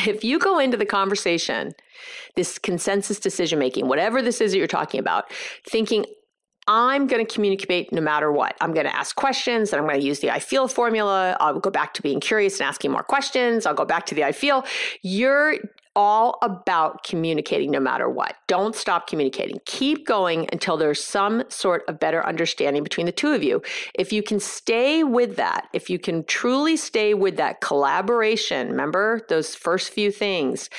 if 0.06 0.24
you 0.24 0.38
go 0.38 0.58
into 0.58 0.76
the 0.76 0.86
conversation, 0.86 1.72
this 2.36 2.58
consensus 2.58 3.18
decision 3.18 3.58
making, 3.58 3.88
whatever 3.88 4.22
this 4.22 4.40
is 4.40 4.52
that 4.52 4.58
you're 4.58 4.66
talking 4.66 5.00
about, 5.00 5.32
thinking, 5.68 6.04
I'm 6.66 7.06
going 7.06 7.24
to 7.24 7.32
communicate 7.32 7.92
no 7.92 8.00
matter 8.00 8.30
what. 8.30 8.56
I'm 8.60 8.72
going 8.72 8.86
to 8.86 8.94
ask 8.94 9.16
questions, 9.16 9.72
and 9.72 9.80
I'm 9.80 9.88
going 9.88 10.00
to 10.00 10.06
use 10.06 10.20
the 10.20 10.30
I 10.30 10.38
feel 10.38 10.68
formula. 10.68 11.36
I'll 11.40 11.58
go 11.58 11.70
back 11.70 11.94
to 11.94 12.02
being 12.02 12.20
curious 12.20 12.60
and 12.60 12.68
asking 12.68 12.92
more 12.92 13.02
questions. 13.02 13.66
I'll 13.66 13.74
go 13.74 13.84
back 13.84 14.06
to 14.06 14.14
the 14.14 14.24
I 14.24 14.32
feel. 14.32 14.64
You're 15.02 15.56
all 16.00 16.38
about 16.40 17.04
communicating 17.04 17.70
no 17.70 17.78
matter 17.78 18.08
what. 18.08 18.34
Don't 18.48 18.74
stop 18.74 19.06
communicating. 19.06 19.60
Keep 19.66 20.06
going 20.06 20.48
until 20.50 20.78
there's 20.78 21.04
some 21.04 21.44
sort 21.50 21.82
of 21.88 22.00
better 22.00 22.24
understanding 22.24 22.82
between 22.82 23.04
the 23.04 23.12
two 23.12 23.32
of 23.32 23.44
you. 23.44 23.60
If 23.94 24.10
you 24.10 24.22
can 24.22 24.40
stay 24.40 25.04
with 25.04 25.36
that, 25.36 25.68
if 25.74 25.90
you 25.90 25.98
can 25.98 26.24
truly 26.24 26.78
stay 26.78 27.12
with 27.12 27.36
that 27.36 27.60
collaboration, 27.60 28.70
remember 28.70 29.20
those 29.28 29.54
first 29.54 29.92
few 29.92 30.10
things, 30.10 30.70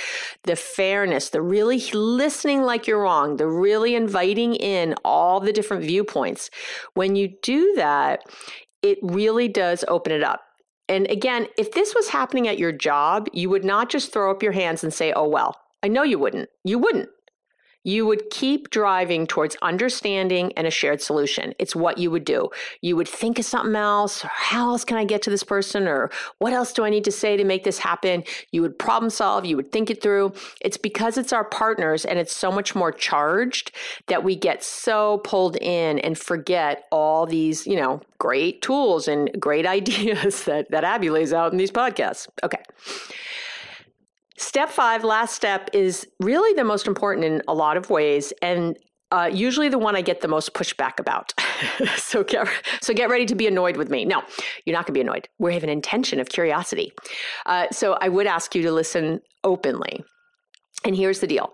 the 0.46 0.56
fairness, 0.56 1.30
the 1.30 1.44
really 1.44 1.80
listening 1.94 2.64
like 2.64 2.88
you're 2.88 3.04
wrong, 3.04 3.38
the 3.38 3.48
really 3.48 3.94
inviting 3.94 4.56
in 4.56 4.96
all 5.06 5.40
the 5.40 5.54
different 5.54 5.84
viewpoints. 5.84 6.50
When 6.96 7.16
you 7.16 7.36
do 7.44 7.74
that, 7.76 8.24
it 8.82 8.98
really 9.04 9.48
does 9.48 9.86
open 9.88 10.14
it 10.14 10.24
up. 10.24 10.42
And 10.92 11.10
again, 11.10 11.48
if 11.58 11.72
this 11.72 11.96
was 11.96 12.10
happening 12.10 12.50
at 12.50 12.60
your 12.60 12.74
job, 12.74 13.30
you 13.32 13.50
would 13.50 13.64
not 13.64 13.90
just 13.90 14.12
throw 14.12 14.30
up 14.30 14.44
your 14.44 14.52
hands 14.52 14.84
and 14.84 14.94
say, 14.94 15.14
oh, 15.14 15.28
well. 15.28 15.56
I 15.82 15.88
know 15.88 16.04
you 16.04 16.20
wouldn't. 16.20 16.50
You 16.66 16.78
wouldn't 16.78 17.10
you 17.84 18.06
would 18.06 18.30
keep 18.30 18.70
driving 18.70 19.26
towards 19.26 19.56
understanding 19.62 20.54
and 20.56 20.67
a 20.67 20.72
shared 20.72 21.02
solution. 21.02 21.54
It's 21.60 21.76
what 21.76 21.98
you 21.98 22.12
would 22.12 22.26
do. 22.26 22.50
You 22.82 22.96
would 22.96 23.08
think 23.08 23.39
of 23.39 23.46
something 23.46 23.76
else, 23.76 24.24
or 24.24 24.30
how 24.32 24.70
else 24.70 24.86
can 24.86 24.98
I 24.98 25.06
get 25.06 25.22
to 25.24 25.30
this 25.30 25.44
person, 25.44 25.88
or 25.88 26.12
what 26.38 26.54
else 26.54 26.74
do 26.74 26.84
I 26.84 26.89
need 26.89 27.04
to 27.06 27.12
say 27.12 27.38
to 27.38 27.44
make 27.44 27.63
this 27.63 27.80
happen? 27.80 28.24
You 28.52 28.62
would 28.62 28.78
problem 28.78 29.10
solve, 29.10 29.46
you 29.46 29.56
would 29.56 29.72
think 29.72 29.89
it 29.89 30.02
through. 30.02 30.34
It's 30.62 30.78
because 30.78 31.17
it's 31.17 31.34
our 31.34 31.44
partners 31.44 32.06
and 32.06 32.20
it's 32.20 32.36
so 32.36 32.52
much 32.52 32.76
more 32.76 32.91
charged 32.91 33.72
that 34.08 34.24
we 34.24 34.36
get 34.36 34.63
so 34.63 35.20
pulled 35.20 35.58
in 35.58 36.00
and 36.00 36.17
forget 36.17 36.88
all 36.91 37.26
these, 37.26 37.65
you 37.65 37.76
know, 37.76 38.02
great 38.20 38.62
tools 38.62 39.08
and 39.08 39.30
great 39.39 39.65
ideas 39.78 40.44
that, 40.46 40.70
that 40.72 40.84
Abby 40.84 41.10
lays 41.10 41.34
out 41.34 41.51
in 41.51 41.58
these 41.58 41.72
podcasts. 41.72 42.28
Okay. 42.43 42.62
Step 44.42 44.70
five, 44.72 45.04
last 45.04 45.36
step, 45.36 45.70
is 45.72 46.08
really 46.20 46.52
the 46.56 46.64
most 46.64 46.88
important 46.88 47.24
in 47.24 47.44
a 47.48 47.54
lot 47.54 47.78
of 47.78 47.92
ways. 47.92 48.34
And 48.42 48.76
uh, 49.12 49.30
usually 49.32 49.70
the 49.70 49.78
one 49.78 49.96
I 49.96 50.02
get 50.02 50.22
the 50.22 50.28
most 50.28 50.56
pushback 50.56 51.00
about. 51.00 51.32
so 51.96 52.24
get 52.24 52.48
so 52.82 52.92
get 52.92 53.08
ready 53.12 53.28
to 53.28 53.36
be 53.36 53.46
annoyed 53.46 53.78
with 53.78 53.92
me. 53.92 54.04
No, 54.04 54.24
you're 54.66 54.74
not 54.74 54.88
going 54.88 54.94
to 54.96 54.98
be 54.98 55.02
annoyed. 55.02 55.30
We 55.38 55.54
have 55.54 55.64
an 55.64 55.70
intention 55.70 56.20
of 56.20 56.30
curiosity. 56.30 56.92
Uh, 57.46 57.68
so 57.72 58.00
I 58.02 58.10
would 58.10 58.26
ask 58.26 58.56
you 58.56 58.64
to 58.64 58.72
listen 58.72 59.20
openly. 59.44 60.04
And 60.84 60.96
here's 60.96 61.20
the 61.20 61.28
deal: 61.28 61.54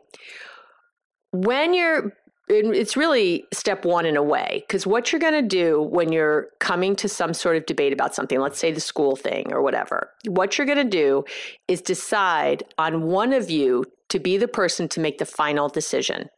when 1.34 1.74
you're 1.74 2.14
it's 2.50 2.95
really 2.95 3.45
step 3.52 3.84
one 3.84 4.06
in 4.06 4.16
a 4.16 4.24
way 4.24 4.64
because 4.68 4.88
what 4.88 5.12
you're 5.12 5.20
going 5.20 5.34
to 5.34 5.41
do 5.41 5.82
when 5.82 6.12
you're 6.12 6.48
coming 6.60 6.95
to 6.95 7.10
some 7.10 7.34
sort 7.34 7.58
of 7.58 7.66
debate 7.66 7.91
about 7.91 8.16
something 8.16 8.39
let's 8.39 8.58
say 8.58 8.72
the 8.72 8.80
school 8.80 9.16
thing 9.16 9.52
or 9.52 9.62
whatever 9.62 10.10
what 10.28 10.58
you're 10.58 10.68
going 10.68 10.78
to 10.78 10.84
do 10.84 11.26
is 11.68 11.82
decide 11.82 12.64
on 12.78 13.04
one 13.04 13.34
of 13.34 13.50
you 13.50 13.84
to 14.10 14.20
be 14.20 14.38
the 14.38 14.48
person 14.48 14.88
to 14.88 15.00
make 15.00 15.18
the 15.18 15.26
final 15.26 15.68
decision 15.68 16.30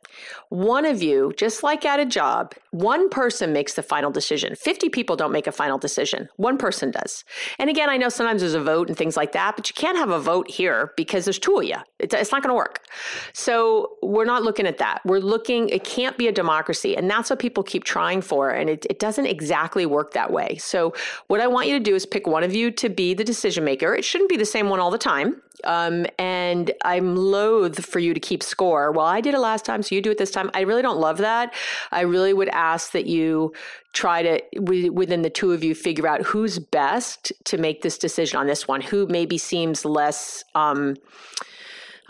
one 0.50 0.86
of 0.86 1.02
you, 1.02 1.34
just 1.38 1.64
like 1.64 1.86
at 1.86 2.00
a 2.00 2.06
job, 2.06 2.54
one 2.72 3.10
person 3.10 3.54
makes 3.54 3.74
the 3.74 3.84
final 3.84 4.12
decision. 4.12 4.56
50 4.56 4.90
people 4.90 5.16
don't 5.16 5.32
make 5.32 5.48
a 5.48 5.52
final 5.52 5.78
decision. 5.78 6.30
One 6.38 6.58
person 6.58 6.92
does. 6.92 7.24
And 7.58 7.70
again, 7.70 7.90
I 7.90 7.98
know 7.98 8.10
sometimes 8.10 8.42
there's 8.42 8.54
a 8.54 8.64
vote 8.64 8.88
and 8.88 8.98
things 8.98 9.18
like 9.18 9.32
that, 9.34 9.56
but 9.56 9.70
you 9.70 9.74
can't 9.74 9.98
have 9.98 10.10
a 10.10 10.20
vote 10.20 10.50
here 10.50 10.94
because 10.98 11.26
there's 11.26 11.40
two 11.40 11.58
of 11.58 11.64
you. 11.64 11.78
It's, 12.00 12.14
it's 12.14 12.32
not 12.32 12.44
going 12.44 12.52
to 12.52 12.58
work. 12.58 12.86
So 13.34 13.98
we're 14.02 14.26
not 14.26 14.44
looking 14.44 14.68
at 14.68 14.78
that. 14.80 15.02
We're 15.06 15.20
looking, 15.20 15.70
it 15.70 15.84
can't 15.84 16.18
be 16.18 16.28
a 16.28 16.32
democracy. 16.32 16.96
And 16.96 17.10
that's 17.10 17.30
what 17.30 17.40
people 17.40 17.64
keep 17.64 17.84
trying 17.84 18.22
for. 18.22 18.50
And 18.50 18.70
it, 18.70 18.86
it 18.90 19.00
doesn't 19.00 19.26
exactly 19.26 19.86
work 19.86 20.14
that 20.14 20.32
way. 20.32 20.58
So 20.58 20.94
what 21.28 21.42
I 21.42 21.48
want 21.48 21.68
you 21.68 21.78
to 21.78 21.84
do 21.84 21.96
is 21.96 22.06
pick 22.06 22.28
one 22.28 22.44
of 22.44 22.54
you 22.54 22.72
to 22.72 22.90
be 22.90 23.14
the 23.14 23.24
decision 23.24 23.64
maker. 23.64 23.94
It 23.94 24.06
shouldn't 24.06 24.30
be 24.30 24.38
the 24.38 24.46
same 24.46 24.70
one 24.70 24.80
all 24.80 24.92
the 24.92 24.98
time. 24.98 25.42
Um, 25.64 26.06
and 26.18 26.72
I'm 26.84 27.16
loath 27.16 27.86
for 27.86 28.00
you 28.00 28.14
to 28.14 28.20
keep 28.20 28.44
score. 28.44 28.92
Well, 28.92 29.06
I 29.06 29.22
did 29.22 29.34
it 29.34 29.40
last 29.40 29.66
time, 29.66 29.84
so 29.84 29.96
you 29.96 30.02
do 30.02 30.12
it 30.12 30.18
this 30.18 30.32
time. 30.32 30.50
I 30.54 30.62
really 30.62 30.82
don't 30.82 31.00
love 31.00 31.18
that. 31.18 31.54
I 31.92 32.02
really 32.02 32.34
would 32.34 32.50
ask 32.50 32.92
that 32.92 33.06
you 33.06 33.54
try 33.94 34.22
to, 34.24 34.60
within 34.60 35.22
the 35.22 35.30
two 35.30 35.52
of 35.52 35.64
you, 35.64 35.76
figure 35.76 36.08
out 36.08 36.22
who's 36.22 36.60
best 36.60 37.32
to 37.46 37.58
make 37.58 37.82
this 37.82 37.98
decision 37.98 38.40
on 38.40 38.48
this 38.48 38.68
one, 38.68 38.82
who 38.82 39.08
maybe 39.08 39.38
seems 39.38 39.86
less. 39.86 40.44
Um, 40.56 40.96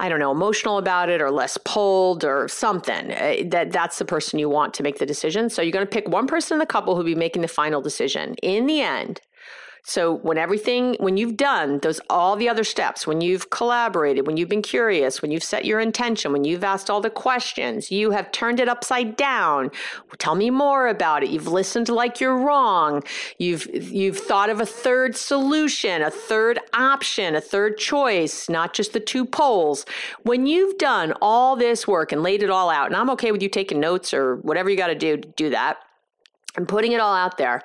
I 0.01 0.07
don't 0.07 0.19
know, 0.19 0.31
emotional 0.31 0.77
about 0.77 1.09
it 1.09 1.21
or 1.21 1.29
less 1.29 1.57
pulled 1.65 2.23
or 2.23 2.47
something. 2.47 3.11
Uh, 3.11 3.43
that 3.47 3.73
that's 3.73 3.99
the 3.99 4.05
person 4.05 4.39
you 4.39 4.47
want 4.47 4.73
to 4.75 4.83
make 4.83 4.97
the 4.97 5.05
decision. 5.05 5.49
So 5.49 5.61
you're 5.61 5.73
going 5.73 5.85
to 5.85 5.91
pick 5.91 6.07
one 6.07 6.25
person 6.25 6.55
in 6.55 6.59
the 6.59 6.65
couple 6.65 6.95
who'll 6.95 7.03
be 7.03 7.15
making 7.15 7.41
the 7.41 7.49
final 7.49 7.81
decision. 7.81 8.35
In 8.35 8.65
the 8.65 8.79
end, 8.79 9.19
so 9.89 10.17
when 10.17 10.37
everything, 10.37 10.95
when 10.99 11.17
you've 11.17 11.35
done 11.35 11.79
those, 11.79 11.99
all 12.11 12.35
the 12.35 12.47
other 12.47 12.63
steps, 12.63 13.07
when 13.07 13.21
you've 13.21 13.49
collaborated, 13.49 14.27
when 14.27 14.37
you've 14.37 14.47
been 14.47 14.61
curious, 14.61 15.19
when 15.19 15.31
you've 15.31 15.43
set 15.43 15.65
your 15.65 15.79
intention, 15.79 16.31
when 16.31 16.43
you've 16.43 16.63
asked 16.63 16.91
all 16.91 17.01
the 17.01 17.09
questions, 17.09 17.89
you 17.89 18.11
have 18.11 18.31
turned 18.31 18.59
it 18.59 18.69
upside 18.69 19.15
down. 19.15 19.71
Tell 20.19 20.35
me 20.35 20.51
more 20.51 20.87
about 20.89 21.23
it. 21.23 21.31
You've 21.31 21.47
listened 21.47 21.89
like 21.89 22.19
you're 22.19 22.37
wrong. 22.37 23.03
You've, 23.39 23.65
you've 23.73 24.19
thought 24.19 24.51
of 24.51 24.61
a 24.61 24.65
third 24.65 25.15
solution, 25.15 26.03
a 26.03 26.11
third 26.11 26.59
option, 26.73 27.35
a 27.35 27.41
third 27.41 27.79
choice, 27.79 28.47
not 28.47 28.73
just 28.73 28.93
the 28.93 28.99
two 28.99 29.25
poles. 29.25 29.87
When 30.21 30.45
you've 30.45 30.77
done 30.77 31.13
all 31.19 31.55
this 31.55 31.87
work 31.87 32.11
and 32.11 32.21
laid 32.21 32.43
it 32.43 32.51
all 32.51 32.69
out, 32.69 32.87
and 32.87 32.95
I'm 32.95 33.09
okay 33.11 33.31
with 33.31 33.41
you 33.41 33.49
taking 33.49 33.79
notes 33.79 34.13
or 34.13 34.35
whatever 34.35 34.69
you 34.69 34.77
got 34.77 34.87
to 34.87 34.95
do 34.95 35.17
to 35.17 35.27
do 35.29 35.49
that 35.49 35.79
and 36.55 36.67
putting 36.67 36.91
it 36.91 36.99
all 36.99 37.13
out 37.13 37.37
there 37.37 37.61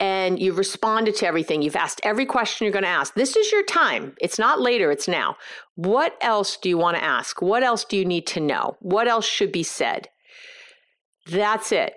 and 0.00 0.38
you've 0.38 0.58
responded 0.58 1.14
to 1.16 1.26
everything. 1.26 1.62
You've 1.62 1.76
asked 1.76 2.00
every 2.02 2.26
question 2.26 2.64
you're 2.64 2.72
going 2.72 2.84
to 2.84 2.88
ask. 2.88 3.14
This 3.14 3.36
is 3.36 3.52
your 3.52 3.64
time. 3.64 4.14
It's 4.20 4.38
not 4.38 4.60
later 4.60 4.90
it's 4.90 5.08
now. 5.08 5.36
What 5.74 6.16
else 6.20 6.56
do 6.56 6.68
you 6.68 6.78
want 6.78 6.96
to 6.96 7.04
ask? 7.04 7.42
What 7.42 7.62
else 7.62 7.84
do 7.84 7.96
you 7.96 8.04
need 8.04 8.26
to 8.28 8.40
know? 8.40 8.76
What 8.80 9.08
else 9.08 9.26
should 9.26 9.52
be 9.52 9.62
said? 9.62 10.08
That's 11.26 11.72
it. 11.72 11.94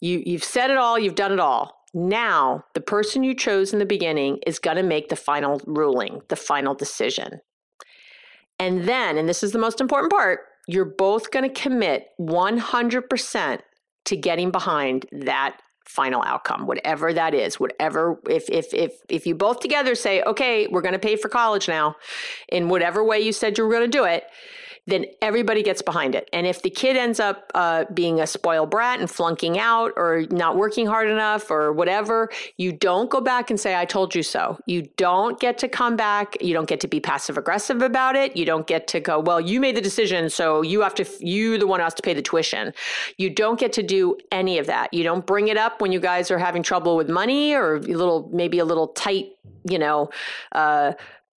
You 0.00 0.22
you've 0.26 0.44
said 0.44 0.70
it 0.70 0.76
all 0.76 0.98
you've 0.98 1.14
done 1.14 1.32
it 1.32 1.40
all. 1.40 1.74
Now 1.94 2.64
the 2.74 2.80
person 2.80 3.22
you 3.22 3.34
chose 3.34 3.72
in 3.72 3.78
the 3.78 3.86
beginning 3.86 4.40
is 4.46 4.58
going 4.58 4.76
to 4.76 4.82
make 4.82 5.08
the 5.08 5.16
final 5.16 5.60
ruling 5.66 6.20
the 6.28 6.36
final 6.36 6.74
decision. 6.74 7.40
And 8.58 8.84
then 8.84 9.16
and 9.16 9.28
this 9.28 9.42
is 9.42 9.52
the 9.52 9.58
most 9.58 9.80
important 9.80 10.12
part 10.12 10.40
you're 10.66 10.84
both 10.84 11.30
going 11.30 11.48
to 11.48 11.60
commit 11.60 12.08
100% 12.18 13.60
to 14.04 14.16
getting 14.16 14.50
behind 14.50 15.06
that 15.12 15.58
final 15.84 16.22
outcome 16.22 16.66
whatever 16.66 17.12
that 17.12 17.34
is 17.34 17.60
whatever 17.60 18.18
if 18.28 18.48
if 18.48 18.72
if 18.72 18.94
if 19.08 19.26
you 19.26 19.34
both 19.34 19.60
together 19.60 19.94
say 19.94 20.22
okay 20.22 20.66
we're 20.66 20.80
going 20.80 20.94
to 20.94 20.98
pay 20.98 21.14
for 21.14 21.28
college 21.28 21.68
now 21.68 21.94
in 22.48 22.68
whatever 22.68 23.04
way 23.04 23.20
you 23.20 23.32
said 23.32 23.56
you 23.58 23.64
were 23.64 23.70
going 23.70 23.88
to 23.88 23.98
do 23.98 24.04
it 24.04 24.24
then 24.86 25.06
everybody 25.22 25.62
gets 25.62 25.80
behind 25.80 26.14
it. 26.14 26.28
And 26.32 26.46
if 26.46 26.62
the 26.62 26.70
kid 26.70 26.96
ends 26.96 27.18
up 27.18 27.50
uh, 27.54 27.84
being 27.94 28.20
a 28.20 28.26
spoiled 28.26 28.70
brat 28.70 29.00
and 29.00 29.10
flunking 29.10 29.58
out 29.58 29.92
or 29.96 30.26
not 30.30 30.56
working 30.56 30.86
hard 30.86 31.08
enough 31.08 31.50
or 31.50 31.72
whatever, 31.72 32.30
you 32.58 32.72
don't 32.72 33.08
go 33.08 33.20
back 33.20 33.50
and 33.50 33.58
say, 33.58 33.76
I 33.76 33.86
told 33.86 34.14
you 34.14 34.22
so. 34.22 34.58
You 34.66 34.82
don't 34.96 35.40
get 35.40 35.56
to 35.58 35.68
come 35.68 35.96
back. 35.96 36.36
You 36.42 36.52
don't 36.52 36.68
get 36.68 36.80
to 36.80 36.88
be 36.88 37.00
passive 37.00 37.38
aggressive 37.38 37.80
about 37.80 38.14
it. 38.14 38.36
You 38.36 38.44
don't 38.44 38.66
get 38.66 38.86
to 38.88 39.00
go, 39.00 39.20
well, 39.20 39.40
you 39.40 39.58
made 39.58 39.76
the 39.76 39.80
decision, 39.80 40.28
so 40.28 40.60
you 40.62 40.82
have 40.82 40.94
to, 40.96 41.06
you 41.20 41.56
the 41.58 41.66
one 41.66 41.80
who 41.80 41.84
has 41.84 41.94
to 41.94 42.02
pay 42.02 42.12
the 42.12 42.22
tuition. 42.22 42.74
You 43.16 43.30
don't 43.30 43.58
get 43.58 43.72
to 43.74 43.82
do 43.82 44.18
any 44.30 44.58
of 44.58 44.66
that. 44.66 44.92
You 44.92 45.02
don't 45.02 45.24
bring 45.24 45.48
it 45.48 45.56
up 45.56 45.80
when 45.80 45.92
you 45.92 46.00
guys 46.00 46.30
are 46.30 46.38
having 46.38 46.62
trouble 46.62 46.96
with 46.96 47.08
money 47.08 47.54
or 47.54 47.76
a 47.76 47.80
little, 47.80 48.28
maybe 48.32 48.58
a 48.58 48.64
little 48.64 48.88
tight, 48.88 49.30
you 49.68 49.78
know, 49.78 50.10
uh, 50.52 50.92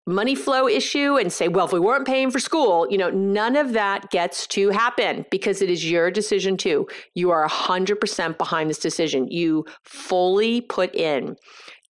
money 0.08 0.34
flow 0.34 0.68
issue 0.68 1.18
and 1.18 1.32
say, 1.32 1.48
well, 1.48 1.66
if 1.66 1.74
we 1.74 1.80
weren't 1.80 2.08
paying 2.08 2.32
for 2.32 2.40
school, 2.40 2.88
you 2.90 2.98
know, 2.98 3.10
none 3.10 3.56
of 3.56 3.74
that 3.74 4.10
gets 4.10 4.48
to 4.48 4.70
happen 4.70 5.26
because 5.30 5.62
it 5.62 5.70
is 5.70 5.90
your 5.90 6.10
decision 6.10 6.58
too. 6.58 6.88
You 7.14 7.30
are 7.32 7.48
100% 7.48 8.38
behind 8.38 8.70
this 8.70 8.80
decision. 8.80 9.28
You 9.30 9.66
fully 9.84 10.62
put 10.62 10.96
in 10.96 11.36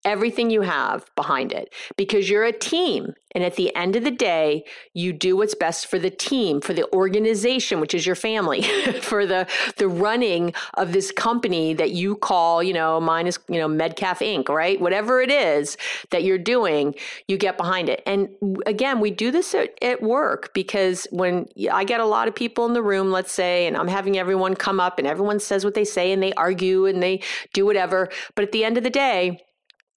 everything 0.05 0.51
you 0.51 0.63
have 0.63 1.05
behind 1.17 1.53
it 1.53 1.75
because 1.97 2.31
you're 2.31 2.45
a 2.45 2.53
team. 2.53 3.13
And 3.37 3.45
at 3.45 3.57
the 3.57 3.75
end 3.77 3.97
of 3.97 4.03
the 4.03 4.11
day, 4.11 4.65
you 4.95 5.13
do 5.13 5.37
what's 5.37 5.55
best 5.55 5.89
for 5.89 5.99
the 5.99 6.09
team, 6.09 6.63
for 6.63 6.73
the 6.73 6.91
organization, 6.95 7.81
which 7.81 7.93
is 7.93 8.07
your 8.07 8.15
family, 8.15 8.63
for 9.03 9.27
the 9.27 9.47
the 9.77 9.89
running 9.89 10.55
of 10.75 10.93
this 10.93 11.13
company 11.13 11.75
that 11.75 11.91
you 11.91 12.17
call, 12.17 12.63
you 12.63 12.73
know, 12.73 12.99
mine 12.99 13.27
is, 13.27 13.39
you 13.51 13.59
know, 13.59 13.69
Medcalf 13.69 14.21
Inc., 14.21 14.49
right? 14.49 14.81
Whatever 14.81 15.21
it 15.21 15.31
is 15.31 15.77
that 16.13 16.25
you're 16.25 16.39
doing, 16.39 16.95
you 17.29 17.37
get 17.37 17.59
behind 17.59 17.91
it. 17.91 18.03
And 18.07 18.31
again, 18.65 19.01
we 19.01 19.11
do 19.11 19.31
this 19.31 19.55
at, 19.55 19.75
at 19.83 20.03
work 20.03 20.55
because 20.55 21.07
when 21.11 21.47
I 21.71 21.85
get 21.85 22.01
a 22.01 22.07
lot 22.07 22.29
of 22.29 22.35
people 22.35 22.65
in 22.65 22.73
the 22.73 22.83
room, 22.83 23.11
let's 23.11 23.33
say, 23.33 23.67
and 23.67 23.77
I'm 23.77 23.89
having 23.89 24.17
everyone 24.17 24.55
come 24.55 24.81
up 24.81 24.99
and 24.99 25.07
everyone 25.07 25.41
says 25.41 25.63
what 25.63 25.75
they 25.75 25.85
say 25.85 26.11
and 26.11 26.23
they 26.23 26.33
argue 26.33 26.87
and 26.87 27.03
they 27.03 27.21
do 27.53 27.67
whatever. 27.67 28.09
But 28.35 28.47
at 28.47 28.53
the 28.53 28.65
end 28.65 28.79
of 28.79 28.83
the 28.83 28.89
day, 28.89 29.43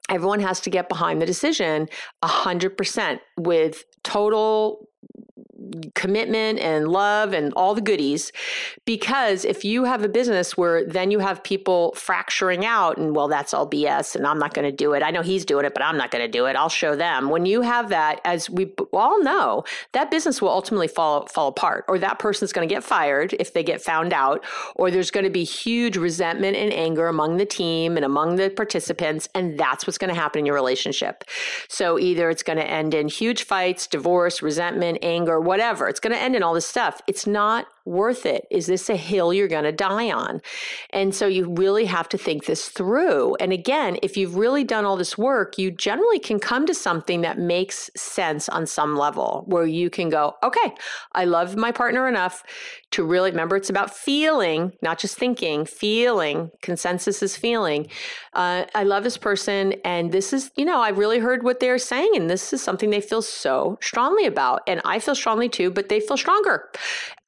everyone 0.09 0.39
has 0.39 0.59
to 0.61 0.69
get 0.69 0.89
behind 0.89 1.21
the 1.21 1.25
decision 1.25 1.87
100% 2.23 3.19
with 3.37 3.83
total 4.03 4.88
commitment 5.95 6.59
and 6.59 6.87
love 6.87 7.33
and 7.33 7.53
all 7.53 7.75
the 7.75 7.81
goodies. 7.81 8.31
Because 8.85 9.45
if 9.45 9.65
you 9.65 9.83
have 9.83 10.03
a 10.03 10.09
business 10.09 10.57
where 10.57 10.85
then 10.85 11.11
you 11.11 11.19
have 11.19 11.43
people 11.43 11.93
fracturing 11.95 12.65
out 12.65 12.97
and, 12.97 13.15
well, 13.15 13.27
that's 13.27 13.53
all 13.53 13.69
BS 13.69 14.15
and 14.15 14.25
I'm 14.25 14.39
not 14.39 14.53
going 14.53 14.69
to 14.69 14.75
do 14.75 14.93
it. 14.93 15.03
I 15.03 15.11
know 15.11 15.21
he's 15.21 15.45
doing 15.45 15.65
it, 15.65 15.73
but 15.73 15.83
I'm 15.83 15.97
not 15.97 16.11
going 16.11 16.25
to 16.25 16.31
do 16.31 16.45
it. 16.45 16.55
I'll 16.55 16.69
show 16.69 16.95
them. 16.95 17.29
When 17.29 17.45
you 17.45 17.61
have 17.61 17.89
that, 17.89 18.21
as 18.23 18.49
we 18.49 18.73
all 18.93 19.21
know, 19.21 19.63
that 19.91 20.11
business 20.11 20.41
will 20.41 20.49
ultimately 20.49 20.87
fall, 20.87 21.27
fall 21.27 21.49
apart 21.49 21.85
or 21.87 21.99
that 21.99 22.19
person's 22.19 22.53
going 22.53 22.67
to 22.67 22.73
get 22.73 22.83
fired 22.83 23.35
if 23.39 23.53
they 23.53 23.63
get 23.63 23.81
found 23.81 24.13
out, 24.13 24.43
or 24.75 24.91
there's 24.91 25.11
going 25.11 25.23
to 25.23 25.29
be 25.29 25.43
huge 25.43 25.97
resentment 25.97 26.55
and 26.55 26.73
anger 26.73 27.07
among 27.07 27.37
the 27.37 27.45
team 27.45 27.95
and 27.95 28.05
among 28.05 28.35
the 28.35 28.49
participants. 28.49 29.27
And 29.35 29.57
that's 29.59 29.85
what's 29.85 29.97
going 29.97 30.13
to 30.13 30.19
happen 30.19 30.39
in 30.39 30.45
your 30.45 30.55
relationship. 30.55 31.23
So 31.67 31.99
either 31.99 32.29
it's 32.29 32.43
going 32.43 32.57
to 32.57 32.69
end 32.69 32.93
in 32.93 33.07
huge 33.07 33.43
fights, 33.43 33.87
divorce, 33.87 34.41
resentment, 34.41 34.99
anger, 35.01 35.28
whatever. 35.37 35.89
It's 35.89 35.99
going 35.99 36.13
to 36.13 36.19
end 36.19 36.33
in 36.33 36.43
all 36.43 36.53
this 36.53 36.65
stuff. 36.65 37.01
It's 37.07 37.27
not 37.27 37.67
worth 37.85 38.25
it? 38.25 38.45
Is 38.51 38.65
this 38.67 38.89
a 38.89 38.95
hill 38.95 39.33
you're 39.33 39.47
going 39.47 39.63
to 39.63 39.71
die 39.71 40.11
on? 40.11 40.41
And 40.91 41.13
so 41.13 41.27
you 41.27 41.53
really 41.53 41.85
have 41.85 42.09
to 42.09 42.17
think 42.17 42.45
this 42.45 42.69
through. 42.69 43.35
And 43.35 43.51
again, 43.51 43.97
if 44.01 44.17
you've 44.17 44.35
really 44.35 44.63
done 44.63 44.85
all 44.85 44.97
this 44.97 45.17
work, 45.17 45.57
you 45.57 45.71
generally 45.71 46.19
can 46.19 46.39
come 46.39 46.65
to 46.65 46.73
something 46.73 47.21
that 47.21 47.39
makes 47.39 47.89
sense 47.95 48.49
on 48.49 48.65
some 48.65 48.95
level 48.95 49.43
where 49.47 49.65
you 49.65 49.89
can 49.89 50.09
go, 50.09 50.35
okay, 50.43 50.73
I 51.13 51.25
love 51.25 51.55
my 51.55 51.71
partner 51.71 52.07
enough 52.07 52.43
to 52.91 53.03
really 53.03 53.29
remember 53.29 53.55
it's 53.55 53.69
about 53.69 53.95
feeling, 53.95 54.73
not 54.81 54.97
just 54.97 55.17
thinking, 55.17 55.65
feeling. 55.65 56.49
Consensus 56.61 57.21
is 57.21 57.37
feeling. 57.37 57.87
Uh, 58.33 58.65
I 58.73 58.83
love 58.83 59.03
this 59.03 59.17
person. 59.17 59.73
And 59.83 60.11
this 60.11 60.33
is, 60.33 60.51
you 60.55 60.65
know, 60.65 60.81
I 60.81 60.89
really 60.89 61.19
heard 61.19 61.43
what 61.43 61.59
they're 61.59 61.77
saying. 61.77 62.11
And 62.15 62.29
this 62.29 62.51
is 62.51 62.63
something 62.63 62.89
they 62.89 63.01
feel 63.01 63.21
so 63.21 63.77
strongly 63.81 64.25
about. 64.25 64.61
And 64.67 64.81
I 64.85 64.99
feel 64.99 65.15
strongly 65.15 65.49
too, 65.49 65.69
but 65.69 65.89
they 65.89 65.99
feel 65.99 66.17
stronger. 66.17 66.69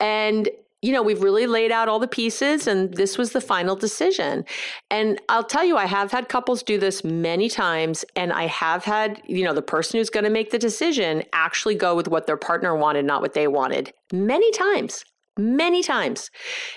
And 0.02 0.50
you 0.82 0.92
know, 0.92 1.04
we've 1.04 1.22
really 1.22 1.46
laid 1.46 1.72
out 1.72 1.88
all 1.88 2.00
the 2.00 2.08
pieces 2.08 2.66
and 2.66 2.92
this 2.96 3.16
was 3.18 3.34
the 3.34 3.42
final 3.42 3.76
decision. 3.76 4.44
And 4.90 5.22
I'll 5.30 5.44
tell 5.44 5.64
you, 5.64 5.78
I 5.78 5.86
have 5.86 6.12
had 6.12 6.28
couples 6.28 6.64
do 6.64 6.80
this 6.80 7.04
many 7.04 7.50
times. 7.50 8.04
And 8.16 8.34
I 8.34 8.48
have 8.48 8.84
had, 8.84 9.22
you 9.28 9.44
know, 9.44 9.54
the 9.54 9.62
person 9.62 10.00
who's 10.00 10.10
going 10.10 10.24
to 10.24 10.32
make 10.32 10.50
the 10.50 10.58
decision 10.58 11.24
actually 11.34 11.76
go 11.76 11.96
with 11.96 12.08
what 12.08 12.26
their 12.26 12.38
partner 12.38 12.76
wanted, 12.76 13.06
not 13.06 13.22
what 13.22 13.36
they 13.36 13.48
wanted 13.48 13.94
many 14.12 14.50
times 14.52 15.06
many 15.38 15.82
times. 15.82 16.30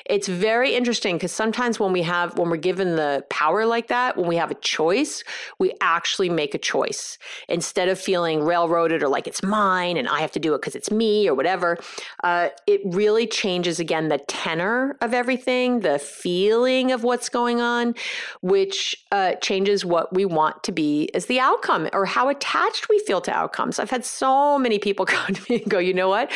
It's 0.06 0.28
very 0.28 0.74
interesting 0.74 1.16
because 1.16 1.32
sometimes 1.32 1.80
when 1.80 1.92
we 1.92 2.02
have 2.02 2.38
when 2.38 2.50
we're 2.50 2.56
given 2.56 2.96
the 2.96 3.24
power 3.28 3.66
like 3.66 3.88
that, 3.88 4.16
when 4.16 4.28
we 4.28 4.36
have 4.36 4.50
a 4.50 4.54
choice, 4.54 5.24
we 5.58 5.72
actually 5.80 6.28
make 6.28 6.54
a 6.54 6.58
choice 6.58 7.18
instead 7.48 7.88
of 7.88 7.98
feeling 7.98 8.44
railroaded 8.44 9.02
or 9.02 9.08
like 9.08 9.26
it's 9.26 9.42
mine 9.42 9.96
and 9.96 10.08
I 10.08 10.20
have 10.20 10.32
to 10.32 10.40
do 10.40 10.54
it 10.54 10.60
because 10.60 10.76
it's 10.76 10.90
me 10.90 11.28
or 11.28 11.34
whatever. 11.34 11.78
Uh, 12.22 12.50
it 12.66 12.80
really 12.84 13.26
changes 13.26 13.80
again 13.80 14.08
the 14.08 14.18
tenor 14.18 14.96
of 15.00 15.12
everything, 15.12 15.80
the 15.80 15.98
feeling 15.98 16.92
of 16.92 17.02
what's 17.02 17.28
going 17.28 17.60
on, 17.60 17.94
which 18.40 19.04
uh, 19.10 19.34
changes 19.36 19.84
what 19.84 20.14
we 20.14 20.24
want 20.24 20.62
to 20.64 20.72
be 20.72 21.10
as 21.14 21.26
the 21.26 21.40
outcome 21.40 21.88
or 21.92 22.06
how 22.06 22.28
attached 22.28 22.88
we 22.88 22.98
feel 23.00 23.20
to 23.20 23.32
outcomes. 23.32 23.78
I've 23.78 23.90
had 23.90 24.04
so 24.04 24.58
many 24.58 24.78
people 24.78 25.06
come 25.14 25.34
to 25.34 25.52
me 25.52 25.62
and 25.62 25.70
go, 25.70 25.78
you 25.78 25.94
know 25.94 26.08
what? 26.08 26.30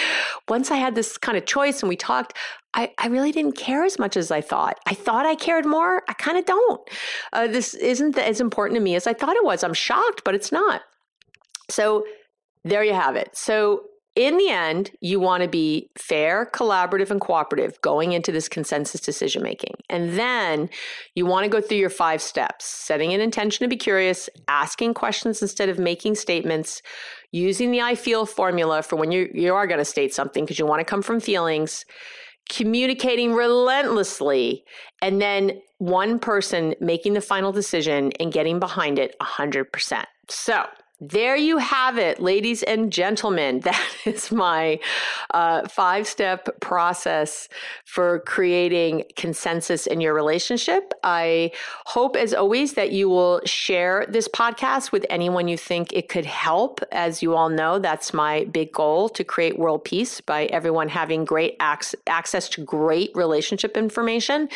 Once 0.49 0.71
I 0.71 0.77
had 0.77 0.95
this 0.95 1.17
kind 1.17 1.39
of 1.39 1.47
choice 1.47 1.81
and 1.83 1.89
we 1.89 1.97
talked, 2.09 2.37
I, 2.75 2.93
I 2.99 3.09
really 3.09 3.33
didn't 3.33 3.57
care 3.57 3.85
as 3.85 3.99
much 3.99 4.17
as 4.17 4.31
I 4.31 4.41
thought. 4.41 4.79
I 4.87 4.95
thought 4.95 5.27
I 5.27 5.35
cared 5.35 5.67
more. 5.67 6.03
I 6.09 6.15
kind 6.15 6.39
of 6.39 6.45
don't. 6.47 6.81
Uh, 7.33 7.47
this 7.47 7.75
isn't 7.75 8.17
as 8.19 8.41
important 8.41 8.77
to 8.79 8.83
me 8.83 8.95
as 8.97 9.07
I 9.07 9.13
thought 9.13 9.37
it 9.37 9.45
was. 9.45 9.63
I'm 9.63 9.75
shocked, 9.75 10.23
but 10.25 10.35
it's 10.35 10.51
not. 10.51 10.83
So 11.71 12.05
there 12.65 12.83
you 12.83 12.95
have 12.95 13.17
it. 13.17 13.37
So 13.37 13.83
in 14.19 14.37
the 14.37 14.49
end, 14.49 14.91
you 15.01 15.21
want 15.21 15.45
to 15.45 15.49
be 15.49 15.91
fair, 15.97 16.51
collaborative, 16.53 17.13
and 17.13 17.21
cooperative 17.21 17.81
going 17.83 18.13
into 18.15 18.33
this 18.33 18.49
consensus 18.49 19.01
decision 19.01 19.45
making. 19.45 19.75
And 19.89 20.19
then 20.19 20.71
you 21.15 21.25
want 21.25 21.45
to 21.45 21.49
go 21.49 21.61
through 21.61 21.77
your 21.77 21.89
five 21.89 22.21
steps 22.21 22.65
setting 22.65 23.13
an 23.13 23.21
intention 23.21 23.65
to 23.65 23.69
be 23.69 23.77
curious, 23.77 24.29
asking 24.49 24.95
questions 24.95 25.41
instead 25.41 25.69
of 25.69 25.79
making 25.79 26.17
statements, 26.17 26.83
using 27.31 27.71
the 27.71 27.81
I 27.81 27.95
feel 27.95 28.27
formula 28.27 28.83
for 28.83 28.97
when 28.97 29.13
you, 29.13 29.31
you 29.33 29.55
are 29.55 29.69
going 29.69 29.79
to 29.79 29.85
state 29.85 30.13
something 30.13 30.45
because 30.45 30.59
you 30.59 30.67
want 30.67 30.81
to 30.81 30.85
come 30.85 31.01
from 31.01 31.21
feelings, 31.21 31.85
communicating 32.49 33.35
relentlessly, 33.35 34.65
and 35.01 35.23
then 35.23 35.63
one 35.79 36.19
person 36.19 36.75
making 36.81 37.13
the 37.13 37.21
final 37.21 37.53
decision 37.53 38.11
and 38.19 38.33
getting 38.33 38.59
behind 38.59 38.99
it 38.99 39.15
100%. 39.21 40.05
So, 40.29 40.67
there 41.01 41.37
you 41.37 41.59
have 41.59 41.97
it, 41.97 42.21
ladies 42.21 42.63
and 42.63 42.93
gentlemen. 42.93 43.63
That 43.69 43.87
is 44.07 44.33
my 44.33 44.81
uh, 45.35 45.69
five 45.69 46.07
step 46.09 46.49
process 46.61 47.51
for 47.85 48.21
creating 48.21 49.05
consensus 49.15 49.87
in 49.87 50.01
your 50.01 50.15
relationship. 50.15 50.95
I 51.05 51.53
hope, 51.85 52.17
as 52.17 52.33
always, 52.33 52.73
that 52.75 52.93
you 52.93 53.11
will 53.11 53.43
share 53.45 54.07
this 54.09 54.27
podcast 54.27 54.91
with 54.91 55.05
anyone 55.11 55.49
you 55.49 55.59
think 55.59 55.93
it 55.93 56.09
could 56.09 56.25
help. 56.25 56.81
As 56.93 57.23
you 57.23 57.35
all 57.35 57.51
know, 57.51 57.79
that's 57.79 58.15
my 58.15 58.45
big 58.45 58.73
goal 58.73 59.11
to 59.11 59.23
create 59.23 59.59
world 59.59 59.85
peace 59.85 60.23
by 60.23 60.47
everyone 60.47 60.89
having 60.89 61.27
great 61.27 61.57
ac- 61.61 61.99
access 62.07 62.49
to 62.51 62.65
great 62.65 63.11
relationship 63.15 63.77
information. 63.77 64.49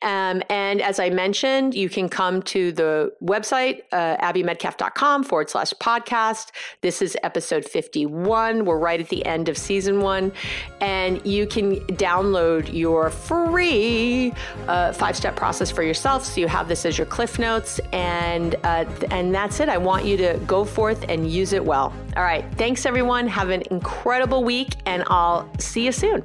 Um, 0.00 0.42
and 0.48 0.80
as 0.80 0.98
I 0.98 1.10
mentioned, 1.10 1.74
you 1.74 1.90
can 1.90 2.08
come 2.08 2.40
to 2.44 2.72
the 2.72 3.12
website, 3.22 3.82
uh, 3.92 4.16
abbymedcalf.com 4.16 5.24
forward 5.24 5.50
slash 5.50 5.74
podcast. 5.78 6.50
This 6.80 7.02
is 7.02 7.16
episode 7.22 7.64
51. 7.64 8.64
We're 8.64 8.78
right 8.78 9.00
at 9.00 9.08
the 9.08 9.24
end 9.26 9.48
of 9.48 9.56
season 9.56 10.00
one. 10.00 10.32
And 10.80 11.24
you 11.26 11.46
can 11.46 11.76
download 11.96 12.72
your 12.72 13.10
free 13.10 14.32
uh, 14.68 14.92
five 14.92 15.16
step 15.16 15.36
process 15.36 15.70
for 15.70 15.82
yourself. 15.82 16.24
So 16.24 16.40
you 16.40 16.48
have 16.48 16.68
this 16.68 16.84
as 16.84 16.98
your 16.98 17.06
cliff 17.06 17.38
notes. 17.38 17.80
And, 17.92 18.54
uh, 18.64 18.84
and 19.10 19.34
that's 19.34 19.60
it. 19.60 19.68
I 19.68 19.78
want 19.78 20.04
you 20.04 20.16
to 20.18 20.40
go 20.46 20.64
forth 20.64 21.04
and 21.08 21.30
use 21.30 21.52
it 21.52 21.64
well. 21.64 21.92
All 22.16 22.22
right. 22.22 22.44
Thanks, 22.56 22.86
everyone. 22.86 23.26
Have 23.28 23.50
an 23.50 23.62
incredible 23.70 24.44
week, 24.44 24.76
and 24.86 25.04
I'll 25.08 25.50
see 25.58 25.84
you 25.84 25.92
soon. 25.92 26.22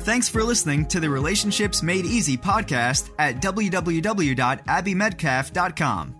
Thanks 0.00 0.28
for 0.30 0.42
listening 0.42 0.86
to 0.86 0.98
the 0.98 1.10
Relationships 1.10 1.82
Made 1.82 2.06
Easy 2.06 2.38
podcast 2.38 3.10
at 3.18 3.42
www.abbymedcalf.com. 3.42 6.19